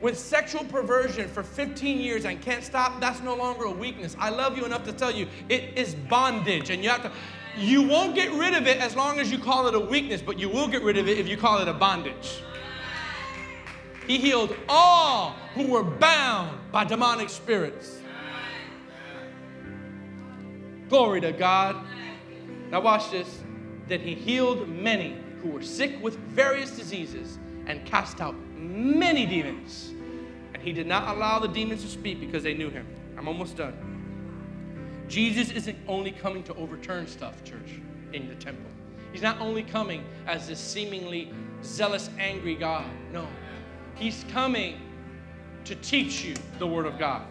with 0.00 0.18
sexual 0.18 0.64
perversion 0.64 1.28
for 1.28 1.42
15 1.42 1.98
years 1.98 2.24
and 2.24 2.40
can't 2.40 2.64
stop, 2.64 3.00
that's 3.00 3.20
no 3.20 3.34
longer 3.34 3.64
a 3.64 3.70
weakness. 3.70 4.16
I 4.18 4.30
love 4.30 4.56
you 4.56 4.64
enough 4.64 4.84
to 4.84 4.92
tell 4.92 5.10
you 5.10 5.26
it 5.48 5.76
is 5.76 5.94
bondage 5.94 6.70
and 6.70 6.82
you 6.82 6.90
have 6.90 7.02
to 7.02 7.12
you 7.56 7.82
won't 7.82 8.14
get 8.14 8.30
rid 8.32 8.52
of 8.52 8.66
it 8.66 8.78
as 8.78 8.94
long 8.94 9.18
as 9.18 9.32
you 9.32 9.38
call 9.38 9.66
it 9.66 9.74
a 9.74 9.80
weakness, 9.80 10.20
but 10.20 10.38
you 10.38 10.48
will 10.48 10.68
get 10.68 10.82
rid 10.82 10.98
of 10.98 11.08
it 11.08 11.18
if 11.18 11.26
you 11.26 11.38
call 11.38 11.58
it 11.58 11.68
a 11.68 11.72
bondage. 11.72 12.42
He 14.06 14.18
healed 14.18 14.54
all 14.68 15.34
who 15.54 15.66
were 15.66 15.82
bound 15.82 16.58
by 16.70 16.84
demonic 16.84 17.28
spirits. 17.28 17.98
Glory 20.88 21.20
to 21.20 21.32
God. 21.32 21.76
Now, 22.70 22.80
watch 22.80 23.10
this. 23.10 23.42
That 23.88 24.00
he 24.00 24.14
healed 24.14 24.68
many 24.68 25.16
who 25.42 25.50
were 25.50 25.62
sick 25.62 26.02
with 26.02 26.16
various 26.18 26.70
diseases 26.76 27.38
and 27.66 27.84
cast 27.84 28.20
out 28.20 28.34
many 28.56 29.26
demons. 29.26 29.92
And 30.54 30.62
he 30.62 30.72
did 30.72 30.86
not 30.86 31.16
allow 31.16 31.38
the 31.38 31.48
demons 31.48 31.82
to 31.82 31.88
speak 31.88 32.20
because 32.20 32.42
they 32.42 32.54
knew 32.54 32.70
him. 32.70 32.86
I'm 33.16 33.28
almost 33.28 33.56
done. 33.56 33.74
Jesus 35.08 35.50
isn't 35.50 35.78
only 35.86 36.10
coming 36.10 36.42
to 36.44 36.54
overturn 36.54 37.06
stuff, 37.06 37.44
church, 37.44 37.80
in 38.12 38.28
the 38.28 38.34
temple. 38.36 38.70
He's 39.12 39.22
not 39.22 39.40
only 39.40 39.62
coming 39.62 40.04
as 40.26 40.48
this 40.48 40.58
seemingly 40.58 41.32
zealous, 41.62 42.10
angry 42.18 42.54
God. 42.54 42.86
No, 43.12 43.26
He's 43.96 44.24
coming 44.30 44.80
to 45.64 45.74
teach 45.74 46.24
you 46.24 46.34
the 46.58 46.66
Word 46.66 46.86
of 46.86 46.98
God. 46.98 47.22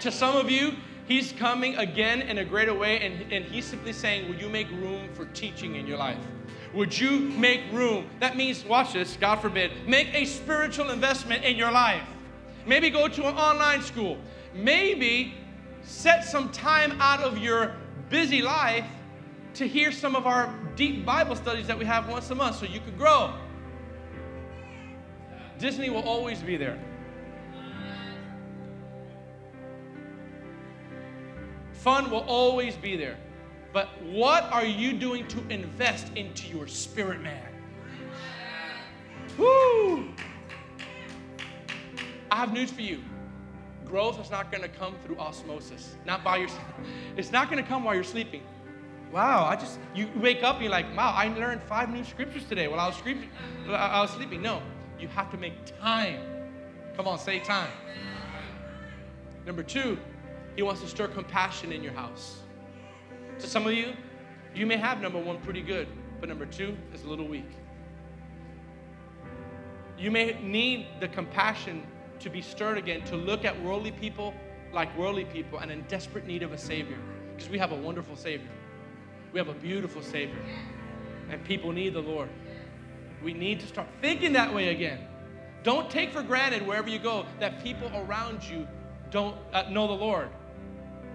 To 0.00 0.10
some 0.10 0.36
of 0.36 0.50
you, 0.50 0.74
He's 1.06 1.32
coming 1.32 1.76
again 1.76 2.22
in 2.22 2.38
a 2.38 2.44
greater 2.44 2.74
way, 2.74 3.00
and, 3.00 3.32
and 3.32 3.44
He's 3.44 3.64
simply 3.64 3.92
saying, 3.92 4.28
Will 4.28 4.36
you 4.36 4.48
make 4.48 4.70
room 4.70 5.08
for 5.14 5.26
teaching 5.26 5.76
in 5.76 5.86
your 5.86 5.98
life? 5.98 6.18
Would 6.74 6.98
you 6.98 7.18
make 7.20 7.62
room? 7.72 8.08
That 8.20 8.36
means, 8.36 8.64
watch 8.64 8.92
this, 8.92 9.16
God 9.16 9.36
forbid, 9.36 9.70
make 9.86 10.12
a 10.14 10.24
spiritual 10.24 10.90
investment 10.90 11.44
in 11.44 11.56
your 11.56 11.70
life. 11.70 12.02
Maybe 12.66 12.90
go 12.90 13.08
to 13.08 13.28
an 13.28 13.34
online 13.36 13.82
school. 13.82 14.18
Maybe 14.54 15.34
set 15.82 16.24
some 16.24 16.50
time 16.50 17.00
out 17.00 17.20
of 17.20 17.38
your 17.38 17.76
busy 18.10 18.42
life 18.42 18.84
to 19.54 19.66
hear 19.66 19.90
some 19.90 20.14
of 20.14 20.26
our 20.26 20.52
deep 20.74 21.06
Bible 21.06 21.36
studies 21.36 21.66
that 21.66 21.78
we 21.78 21.84
have 21.84 22.08
once 22.08 22.30
a 22.30 22.34
month 22.34 22.56
so 22.56 22.66
you 22.66 22.80
could 22.80 22.98
grow. 22.98 23.32
Disney 25.58 25.90
will 25.90 26.02
always 26.02 26.40
be 26.40 26.56
there. 26.56 26.78
Fun 31.72 32.10
will 32.10 32.24
always 32.26 32.74
be 32.76 32.96
there. 32.96 33.16
But 33.72 34.02
what 34.02 34.44
are 34.44 34.64
you 34.64 34.92
doing 34.92 35.28
to 35.28 35.46
invest 35.48 36.10
into 36.16 36.48
your 36.48 36.66
spirit 36.66 37.20
man? 37.20 37.46
Woo! 39.38 40.08
I 42.30 42.36
have 42.36 42.52
news 42.52 42.70
for 42.70 42.80
you. 42.80 43.02
Growth 43.84 44.20
is 44.20 44.30
not 44.30 44.50
going 44.50 44.62
to 44.62 44.68
come 44.68 44.96
through 45.04 45.18
osmosis, 45.18 45.94
not 46.04 46.24
by 46.24 46.38
yourself. 46.38 46.64
It's 47.16 47.30
not 47.30 47.50
going 47.50 47.62
to 47.62 47.68
come 47.68 47.84
while 47.84 47.94
you're 47.94 48.04
sleeping. 48.04 48.42
Wow, 49.12 49.44
I 49.44 49.56
just 49.56 49.78
you 49.94 50.08
wake 50.16 50.42
up 50.42 50.56
and 50.56 50.64
you're 50.64 50.72
like, 50.72 50.94
wow, 50.96 51.12
I 51.16 51.28
learned 51.28 51.62
five 51.62 51.88
new 51.88 52.04
scriptures 52.04 52.44
today 52.44 52.68
while 52.68 52.80
I 52.80 52.88
was. 52.88 52.96
I 53.68 54.00
was 54.00 54.10
sleeping. 54.10 54.42
No, 54.42 54.60
you 54.98 55.08
have 55.08 55.30
to 55.30 55.36
make 55.36 55.54
time. 55.80 56.20
Come 56.96 57.06
on, 57.06 57.18
say 57.18 57.38
time. 57.40 57.70
Number 59.44 59.62
two, 59.62 59.98
he 60.56 60.62
wants 60.62 60.80
to 60.80 60.88
stir 60.88 61.08
compassion 61.08 61.72
in 61.72 61.82
your 61.82 61.92
house. 61.92 62.38
To 63.38 63.46
some 63.46 63.66
of 63.66 63.74
you, 63.74 63.92
you 64.54 64.66
may 64.66 64.76
have 64.76 65.00
number 65.00 65.18
one 65.18 65.38
pretty 65.40 65.60
good, 65.60 65.86
but 66.18 66.28
number 66.28 66.46
two 66.46 66.76
is 66.94 67.04
a 67.04 67.08
little 67.08 67.28
weak. 67.28 67.50
You 69.98 70.10
may 70.10 70.38
need 70.42 70.86
the 71.00 71.08
compassion 71.08 71.86
to 72.20 72.30
be 72.30 72.40
stirred 72.40 72.78
again, 72.78 73.02
to 73.04 73.16
look 73.16 73.44
at 73.44 73.62
worldly 73.62 73.92
people 73.92 74.34
like 74.72 74.96
worldly 74.96 75.24
people 75.24 75.58
and 75.58 75.70
in 75.70 75.82
desperate 75.82 76.26
need 76.26 76.42
of 76.42 76.52
a 76.52 76.58
Savior. 76.58 76.98
Because 77.34 77.50
we 77.50 77.58
have 77.58 77.72
a 77.72 77.76
wonderful 77.76 78.16
Savior. 78.16 78.50
We 79.32 79.38
have 79.38 79.48
a 79.48 79.54
beautiful 79.54 80.02
Savior. 80.02 80.42
And 81.30 81.42
people 81.44 81.72
need 81.72 81.94
the 81.94 82.00
Lord. 82.00 82.28
We 83.22 83.32
need 83.32 83.60
to 83.60 83.66
start 83.66 83.88
thinking 84.00 84.32
that 84.34 84.52
way 84.52 84.68
again. 84.68 85.00
Don't 85.62 85.90
take 85.90 86.12
for 86.12 86.22
granted 86.22 86.66
wherever 86.66 86.88
you 86.88 86.98
go 86.98 87.26
that 87.40 87.62
people 87.62 87.90
around 87.94 88.48
you 88.48 88.68
don't 89.10 89.36
uh, 89.52 89.64
know 89.70 89.86
the 89.86 89.94
Lord. 89.94 90.28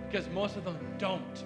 Because 0.09 0.27
most 0.29 0.57
of 0.57 0.65
them 0.65 0.77
don't. 0.97 1.45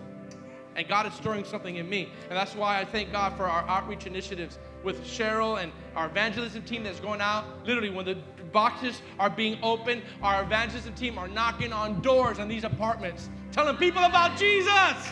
And 0.76 0.88
God 0.88 1.06
is 1.06 1.14
stirring 1.14 1.46
something 1.46 1.76
in 1.78 1.88
me. 1.88 2.10
And 2.30 2.32
that's 2.32 2.56
why 2.56 2.80
I 2.80 2.86
thank 2.86 3.12
God 3.12 3.38
for 3.38 3.46
our 3.46 3.68
outreach 3.70 4.08
initiatives 4.08 4.60
with 4.84 5.06
Cheryl 5.06 5.62
and 5.62 5.72
our 5.96 6.08
evangelism 6.08 6.64
team 6.64 6.84
that's 6.84 7.00
going 7.00 7.22
out. 7.22 7.46
Literally, 7.66 7.90
when 7.90 8.06
the 8.06 8.18
boxes 8.52 9.02
are 9.20 9.30
being 9.30 9.58
opened, 9.62 10.02
our 10.22 10.44
evangelism 10.44 10.94
team 10.96 11.18
are 11.18 11.28
knocking 11.28 11.72
on 11.72 12.02
doors 12.02 12.40
in 12.40 12.48
these 12.48 12.64
apartments, 12.64 13.30
telling 13.52 13.78
people 13.78 14.04
about 14.04 14.38
Jesus. 14.38 15.10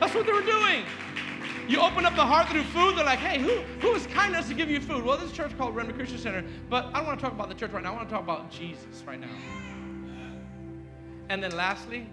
That's 0.00 0.14
what 0.14 0.26
they 0.26 0.32
were 0.32 0.42
doing. 0.42 0.84
You 1.68 1.80
open 1.80 2.04
up 2.04 2.16
the 2.16 2.26
heart 2.26 2.48
through 2.48 2.64
food, 2.64 2.96
they're 2.96 3.04
like, 3.04 3.20
hey, 3.20 3.40
who, 3.40 3.60
who 3.80 3.94
is 3.94 4.06
kind 4.08 4.34
enough 4.34 4.48
to 4.48 4.54
give 4.54 4.68
you 4.68 4.80
food? 4.80 5.04
Well, 5.04 5.16
this 5.16 5.30
church 5.30 5.56
called 5.56 5.76
Remnant 5.76 5.96
Christian 5.96 6.18
Center, 6.18 6.44
but 6.68 6.86
I 6.86 6.98
don't 6.98 7.06
want 7.06 7.20
to 7.20 7.24
talk 7.24 7.32
about 7.32 7.48
the 7.48 7.54
church 7.54 7.70
right 7.70 7.82
now. 7.82 7.92
I 7.92 7.96
want 7.96 8.08
to 8.08 8.14
talk 8.14 8.24
about 8.24 8.50
Jesus 8.50 9.04
right 9.06 9.20
now. 9.20 9.28
And 11.28 11.42
then 11.42 11.56
lastly, 11.56 12.06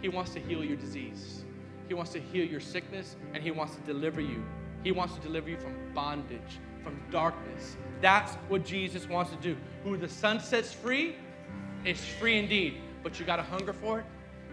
he 0.00 0.08
wants 0.08 0.32
to 0.32 0.40
heal 0.40 0.64
your 0.64 0.76
disease. 0.76 1.44
He 1.88 1.94
wants 1.94 2.12
to 2.12 2.20
heal 2.20 2.46
your 2.46 2.60
sickness, 2.60 3.16
and 3.34 3.42
he 3.42 3.50
wants 3.50 3.74
to 3.76 3.80
deliver 3.82 4.20
you. 4.20 4.42
He 4.82 4.92
wants 4.92 5.14
to 5.14 5.20
deliver 5.20 5.50
you 5.50 5.58
from 5.58 5.74
bondage, 5.94 6.58
from 6.82 6.98
darkness. 7.10 7.76
That's 8.00 8.34
what 8.48 8.64
Jesus 8.64 9.08
wants 9.08 9.30
to 9.30 9.36
do. 9.36 9.56
Who 9.84 9.96
the 9.96 10.08
son 10.08 10.40
sets 10.40 10.72
free 10.72 11.16
is 11.84 12.02
free 12.04 12.38
indeed, 12.38 12.78
but 13.02 13.20
you 13.20 13.26
got 13.26 13.36
to 13.36 13.42
hunger 13.42 13.72
for 13.72 14.00
it 14.00 14.06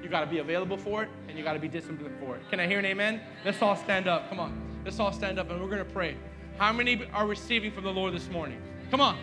you 0.04 0.10
got 0.10 0.20
to 0.20 0.28
be 0.28 0.40
available 0.40 0.78
for 0.78 1.04
it, 1.04 1.10
and 1.30 1.38
you 1.38 1.44
got 1.44 1.54
to 1.54 1.60
be 1.60 1.70
disciplined 1.70 2.20
for 2.20 2.36
it. 2.36 2.42
Can 2.50 2.60
I 2.60 2.68
hear 2.68 2.78
an 2.78 2.86
amen? 2.86 3.22
Let's 3.46 3.62
all 3.62 3.78
stand 3.78 4.08
up. 4.08 4.30
Come 4.30 4.40
on. 4.40 4.62
Let's 4.84 5.00
all 5.00 5.14
stand 5.14 5.40
up, 5.40 5.50
and 5.50 5.62
we're 5.62 5.70
going 5.70 5.86
to 5.86 5.92
pray. 5.92 6.18
How 6.58 6.74
many 6.74 7.08
are 7.14 7.26
receiving 7.26 7.72
from 7.72 7.86
the 7.86 7.92
Lord 7.92 8.14
this 8.14 8.30
morning? 8.30 8.62
Come 8.92 9.00
on. 9.00 9.18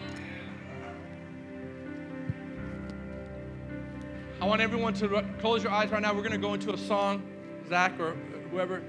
I 4.40 4.46
want 4.46 4.62
everyone 4.62 4.94
to 4.94 5.22
close 5.38 5.62
your 5.62 5.70
eyes 5.70 5.90
right 5.90 6.00
now. 6.00 6.14
We're 6.14 6.22
going 6.22 6.32
to 6.32 6.38
go 6.38 6.54
into 6.54 6.72
a 6.72 6.78
song, 6.78 7.22
Zach 7.68 8.00
or 8.00 8.14
whoever. 8.50 8.82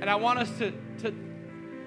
And 0.00 0.08
I 0.08 0.14
want 0.14 0.38
us 0.38 0.50
to, 0.58 0.72
to, 1.02 1.14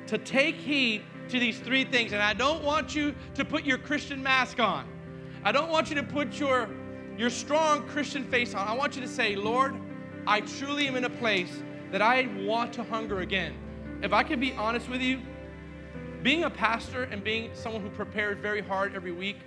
to 0.07 0.17
take 0.19 0.55
heed 0.55 1.01
to 1.29 1.39
these 1.39 1.57
three 1.59 1.85
things. 1.85 2.13
And 2.13 2.21
I 2.21 2.33
don't 2.33 2.63
want 2.63 2.93
you 2.93 3.15
to 3.33 3.43
put 3.43 3.65
your 3.65 3.79
Christian 3.79 4.21
mask 4.21 4.59
on. 4.59 4.87
I 5.43 5.51
don't 5.51 5.71
want 5.71 5.89
you 5.89 5.95
to 5.95 6.03
put 6.03 6.39
your 6.39 6.69
your 7.17 7.29
strong 7.29 7.83
Christian 7.87 8.23
face 8.25 8.53
on, 8.53 8.67
I 8.67 8.73
want 8.73 8.95
you 8.95 9.01
to 9.01 9.07
say, 9.07 9.35
Lord, 9.35 9.75
I 10.25 10.41
truly 10.41 10.87
am 10.87 10.95
in 10.95 11.03
a 11.03 11.09
place 11.09 11.61
that 11.91 12.01
I 12.01 12.27
want 12.45 12.73
to 12.73 12.83
hunger 12.83 13.19
again. 13.19 13.53
If 14.01 14.13
I 14.13 14.23
can 14.23 14.39
be 14.39 14.53
honest 14.53 14.89
with 14.89 15.01
you, 15.01 15.19
being 16.23 16.45
a 16.45 16.49
pastor 16.49 17.03
and 17.03 17.23
being 17.23 17.51
someone 17.53 17.81
who 17.81 17.89
prepares 17.89 18.37
very 18.39 18.61
hard 18.61 18.95
every 18.95 19.11
week, 19.11 19.37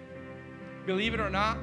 believe 0.84 1.14
it 1.14 1.20
or 1.20 1.30
not, 1.30 1.58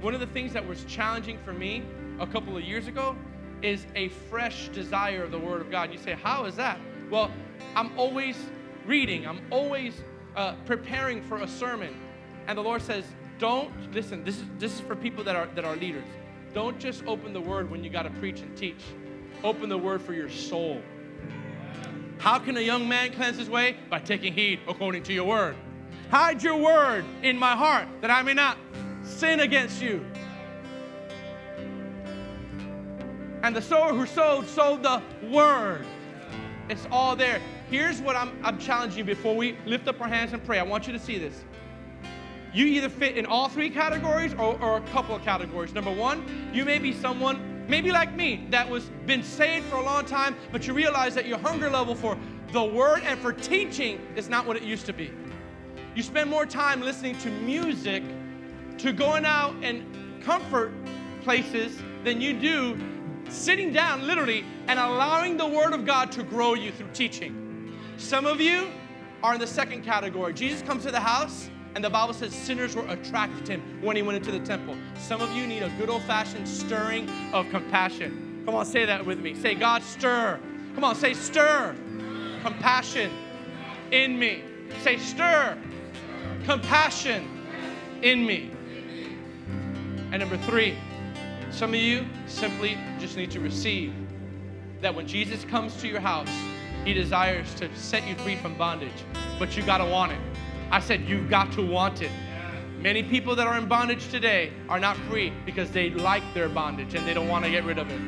one 0.00 0.12
of 0.12 0.20
the 0.20 0.26
things 0.26 0.52
that 0.52 0.66
was 0.66 0.84
challenging 0.84 1.38
for 1.38 1.52
me 1.52 1.82
a 2.20 2.26
couple 2.26 2.56
of 2.56 2.62
years 2.62 2.86
ago 2.86 3.16
is 3.62 3.86
a 3.94 4.08
fresh 4.08 4.68
desire 4.68 5.22
of 5.22 5.30
the 5.30 5.38
Word 5.38 5.60
of 5.60 5.70
God. 5.70 5.90
You 5.90 5.98
say, 5.98 6.12
How 6.12 6.44
is 6.44 6.56
that? 6.56 6.78
Well, 7.10 7.30
I'm 7.74 7.96
always 7.98 8.36
reading, 8.86 9.26
I'm 9.26 9.40
always 9.50 10.02
uh, 10.36 10.54
preparing 10.66 11.22
for 11.22 11.38
a 11.38 11.48
sermon. 11.48 11.96
And 12.46 12.58
the 12.58 12.62
Lord 12.62 12.82
says, 12.82 13.04
don't 13.44 13.92
listen. 13.92 14.24
This 14.24 14.38
is 14.38 14.44
this 14.58 14.72
is 14.72 14.80
for 14.80 14.96
people 14.96 15.22
that 15.22 15.36
are 15.36 15.46
that 15.54 15.66
are 15.66 15.76
leaders. 15.76 16.06
Don't 16.54 16.80
just 16.80 17.04
open 17.04 17.34
the 17.34 17.40
word 17.42 17.70
when 17.70 17.84
you 17.84 17.90
got 17.90 18.04
to 18.04 18.10
preach 18.12 18.40
and 18.40 18.56
teach. 18.56 18.82
Open 19.42 19.68
the 19.68 19.76
word 19.76 20.00
for 20.00 20.14
your 20.14 20.30
soul. 20.30 20.80
How 22.16 22.38
can 22.38 22.56
a 22.56 22.62
young 22.62 22.88
man 22.88 23.12
cleanse 23.12 23.36
his 23.36 23.50
way? 23.50 23.76
By 23.90 23.98
taking 23.98 24.32
heed 24.32 24.60
according 24.66 25.02
to 25.02 25.12
your 25.12 25.26
word. 25.26 25.56
Hide 26.10 26.42
your 26.42 26.56
word 26.56 27.04
in 27.22 27.36
my 27.36 27.54
heart 27.54 27.86
that 28.00 28.10
I 28.10 28.22
may 28.22 28.32
not 28.32 28.56
sin 29.02 29.40
against 29.40 29.82
you. 29.82 30.02
And 33.42 33.54
the 33.54 33.60
sower 33.60 33.92
who 33.92 34.06
sowed, 34.06 34.48
sowed 34.48 34.82
the 34.82 35.02
word. 35.28 35.84
It's 36.70 36.86
all 36.90 37.14
there. 37.14 37.42
Here's 37.68 38.00
what 38.00 38.16
I'm, 38.16 38.38
I'm 38.42 38.58
challenging 38.58 39.00
you 39.00 39.04
before 39.04 39.36
we 39.36 39.58
lift 39.66 39.86
up 39.86 40.00
our 40.00 40.08
hands 40.08 40.32
and 40.32 40.42
pray. 40.42 40.58
I 40.58 40.62
want 40.62 40.86
you 40.86 40.94
to 40.94 40.98
see 40.98 41.18
this. 41.18 41.44
You 42.54 42.66
either 42.66 42.88
fit 42.88 43.18
in 43.18 43.26
all 43.26 43.48
three 43.48 43.68
categories 43.68 44.32
or, 44.34 44.56
or 44.62 44.76
a 44.76 44.80
couple 44.92 45.16
of 45.16 45.22
categories. 45.22 45.74
Number 45.74 45.92
one, 45.92 46.50
you 46.54 46.64
may 46.64 46.78
be 46.78 46.92
someone, 46.92 47.66
maybe 47.68 47.90
like 47.90 48.14
me, 48.14 48.46
that 48.50 48.70
was 48.70 48.84
been 49.06 49.24
saved 49.24 49.66
for 49.66 49.76
a 49.76 49.82
long 49.82 50.04
time, 50.06 50.36
but 50.52 50.64
you 50.64 50.72
realize 50.72 51.16
that 51.16 51.26
your 51.26 51.38
hunger 51.38 51.68
level 51.68 51.96
for 51.96 52.16
the 52.52 52.62
word 52.62 53.02
and 53.02 53.18
for 53.18 53.32
teaching 53.32 54.00
is 54.14 54.28
not 54.28 54.46
what 54.46 54.56
it 54.56 54.62
used 54.62 54.86
to 54.86 54.92
be. 54.92 55.10
You 55.96 56.02
spend 56.04 56.30
more 56.30 56.46
time 56.46 56.80
listening 56.80 57.18
to 57.18 57.30
music, 57.30 58.04
to 58.78 58.92
going 58.92 59.24
out 59.24 59.56
and 59.62 60.22
comfort 60.22 60.72
places 61.22 61.82
than 62.04 62.20
you 62.20 62.38
do 62.38 62.78
sitting 63.28 63.72
down 63.72 64.06
literally 64.06 64.44
and 64.68 64.78
allowing 64.78 65.36
the 65.36 65.46
word 65.46 65.72
of 65.72 65.84
God 65.84 66.12
to 66.12 66.22
grow 66.22 66.54
you 66.54 66.70
through 66.70 66.90
teaching. 66.92 67.72
Some 67.96 68.26
of 68.26 68.40
you 68.40 68.68
are 69.24 69.34
in 69.34 69.40
the 69.40 69.46
second 69.46 69.82
category. 69.82 70.34
Jesus 70.34 70.62
comes 70.62 70.84
to 70.84 70.92
the 70.92 71.00
house 71.00 71.48
and 71.74 71.82
the 71.82 71.90
Bible 71.90 72.14
says 72.14 72.32
sinners 72.32 72.76
were 72.76 72.86
attracted 72.88 73.46
to 73.46 73.52
him 73.52 73.82
when 73.82 73.96
he 73.96 74.02
went 74.02 74.16
into 74.16 74.30
the 74.30 74.44
temple. 74.44 74.76
Some 74.98 75.20
of 75.20 75.32
you 75.32 75.46
need 75.46 75.62
a 75.62 75.70
good 75.78 75.90
old 75.90 76.02
fashioned 76.02 76.48
stirring 76.48 77.08
of 77.32 77.48
compassion. 77.50 78.42
Come 78.44 78.54
on, 78.54 78.64
say 78.64 78.84
that 78.84 79.04
with 79.04 79.18
me. 79.18 79.34
Say, 79.34 79.54
God, 79.54 79.82
stir. 79.82 80.38
Come 80.74 80.84
on, 80.84 80.94
say, 80.94 81.14
stir 81.14 81.74
compassion 82.42 83.10
in 83.90 84.18
me. 84.18 84.42
Say, 84.82 84.98
stir 84.98 85.58
compassion 86.44 87.46
in 88.02 88.26
me. 88.26 88.50
And 90.12 90.20
number 90.20 90.36
three, 90.36 90.76
some 91.50 91.70
of 91.70 91.80
you 91.80 92.06
simply 92.26 92.76
just 93.00 93.16
need 93.16 93.30
to 93.30 93.40
receive 93.40 93.94
that 94.80 94.94
when 94.94 95.08
Jesus 95.08 95.44
comes 95.44 95.74
to 95.80 95.88
your 95.88 96.00
house, 96.00 96.30
he 96.84 96.92
desires 96.92 97.54
to 97.54 97.74
set 97.74 98.06
you 98.06 98.14
free 98.16 98.36
from 98.36 98.54
bondage, 98.58 99.04
but 99.38 99.56
you 99.56 99.62
got 99.62 99.78
to 99.78 99.86
want 99.86 100.12
it. 100.12 100.18
I 100.70 100.80
said, 100.80 101.02
You've 101.02 101.28
got 101.30 101.52
to 101.52 101.62
want 101.62 102.02
it. 102.02 102.10
Many 102.78 103.02
people 103.02 103.34
that 103.36 103.46
are 103.46 103.56
in 103.56 103.66
bondage 103.66 104.08
today 104.08 104.52
are 104.68 104.78
not 104.78 104.96
free 105.08 105.32
because 105.46 105.70
they 105.70 105.90
like 105.90 106.22
their 106.34 106.50
bondage 106.50 106.94
and 106.94 107.06
they 107.06 107.14
don't 107.14 107.28
want 107.28 107.44
to 107.46 107.50
get 107.50 107.64
rid 107.64 107.78
of 107.78 107.90
it. 107.90 108.00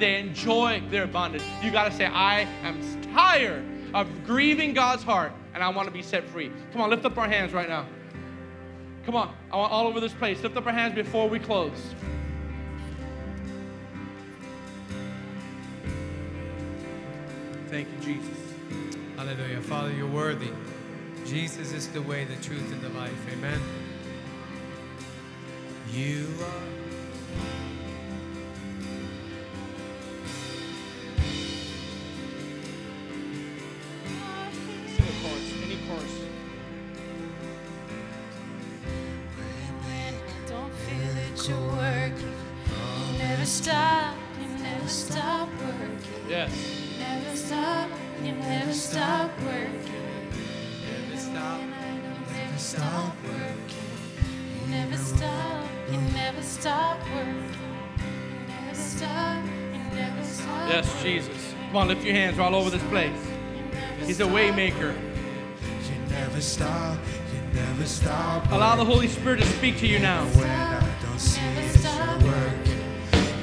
They 0.00 0.18
enjoy 0.18 0.82
their 0.90 1.06
bondage. 1.06 1.42
You 1.62 1.70
got 1.70 1.84
to 1.84 1.96
say, 1.96 2.06
I 2.06 2.40
am 2.64 2.80
tired 3.14 3.64
of 3.94 4.08
grieving 4.26 4.74
God's 4.74 5.04
heart 5.04 5.32
and 5.54 5.62
I 5.62 5.68
want 5.68 5.86
to 5.86 5.94
be 5.94 6.02
set 6.02 6.28
free. 6.28 6.50
Come 6.72 6.80
on, 6.80 6.90
lift 6.90 7.04
up 7.04 7.16
our 7.16 7.28
hands 7.28 7.52
right 7.52 7.68
now. 7.68 7.86
Come 9.06 9.14
on, 9.14 9.32
I 9.52 9.56
want 9.56 9.70
all 9.72 9.86
over 9.86 10.00
this 10.00 10.12
place. 10.12 10.42
Lift 10.42 10.56
up 10.56 10.66
our 10.66 10.72
hands 10.72 10.94
before 10.96 11.28
we 11.28 11.38
close. 11.38 11.94
Thank 17.68 17.88
you, 17.88 18.14
Jesus. 18.14 18.38
Hallelujah. 19.16 19.60
Father, 19.60 19.92
you're 19.92 20.08
worthy. 20.08 20.50
Jesus 21.24 21.72
is 21.72 21.88
the 21.88 22.02
way, 22.02 22.24
the 22.24 22.36
truth, 22.36 22.70
and 22.72 22.82
the 22.82 22.90
life. 22.90 23.32
Amen. 23.32 23.60
You 25.92 26.28
are. 26.42 27.73
Come 61.74 61.82
on, 61.82 61.88
lift 61.88 62.04
your 62.04 62.14
hands 62.14 62.38
all 62.38 62.54
over 62.54 62.70
this 62.70 62.84
place. 62.84 63.18
He's 64.06 64.20
a 64.20 64.24
waymaker. 64.24 64.94
You 64.94 66.08
never 66.08 66.40
stop. 66.40 66.96
You 67.32 67.60
never 67.60 67.84
stop. 67.84 68.48
Allow 68.52 68.76
the 68.76 68.84
Holy 68.84 69.08
Spirit 69.08 69.40
to 69.40 69.46
speak 69.46 69.78
to 69.78 69.86
you 69.88 69.98
now. 69.98 70.24
When 70.24 70.48
I 70.48 70.78
don't 71.02 71.18
see 71.18 71.40
it, 71.40 71.82
you're 71.82 72.30
working. 72.30 72.78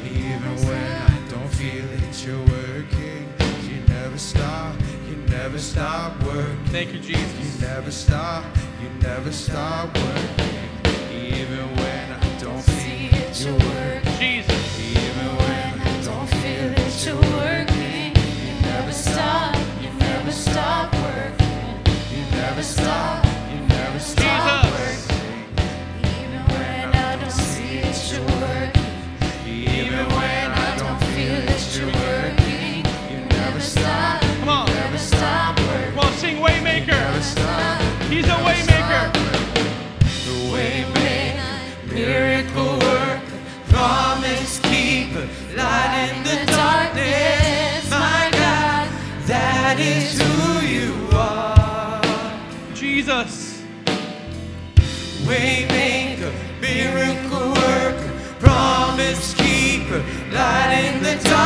Even 0.05 0.55
when 0.65 0.82
I 0.82 1.29
don't 1.29 1.49
feel 1.49 1.84
it, 1.84 2.25
you're 2.25 2.39
working. 2.39 3.34
You 3.69 3.82
never 3.89 4.17
stop. 4.17 4.75
You 5.09 5.17
never 5.27 5.59
stop 5.59 6.17
working. 6.23 6.65
Thank 6.67 6.93
you, 6.93 6.99
Jesus. 7.01 7.59
You 7.59 7.67
never 7.67 7.91
stop. 7.91 8.45
You 8.82 8.88
never 9.01 9.34
stop 9.34 9.93
working. 9.93 10.55
Even 11.11 11.67
when 11.75 12.11
I 12.13 12.39
don't 12.39 12.63
feel 12.63 13.13
it, 13.13 13.41
you're 13.43 13.59
working. 13.59 14.19
Jesus. 14.19 14.61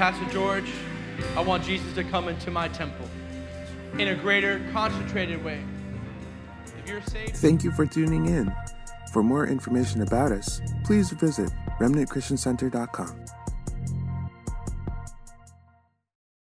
Pastor 0.00 0.24
George, 0.32 0.64
I 1.36 1.42
want 1.42 1.62
Jesus 1.62 1.92
to 1.92 2.02
come 2.02 2.28
into 2.28 2.50
my 2.50 2.68
temple 2.68 3.06
in 3.98 4.08
a 4.08 4.14
greater, 4.14 4.66
concentrated 4.72 5.44
way. 5.44 5.62
Saved- 7.04 7.36
Thank 7.36 7.62
you 7.62 7.70
for 7.70 7.84
tuning 7.84 8.24
in. 8.24 8.50
For 9.12 9.22
more 9.22 9.46
information 9.46 10.00
about 10.00 10.32
us, 10.32 10.62
please 10.84 11.10
visit 11.10 11.50
remnantchristiancenter.com. 11.78 13.20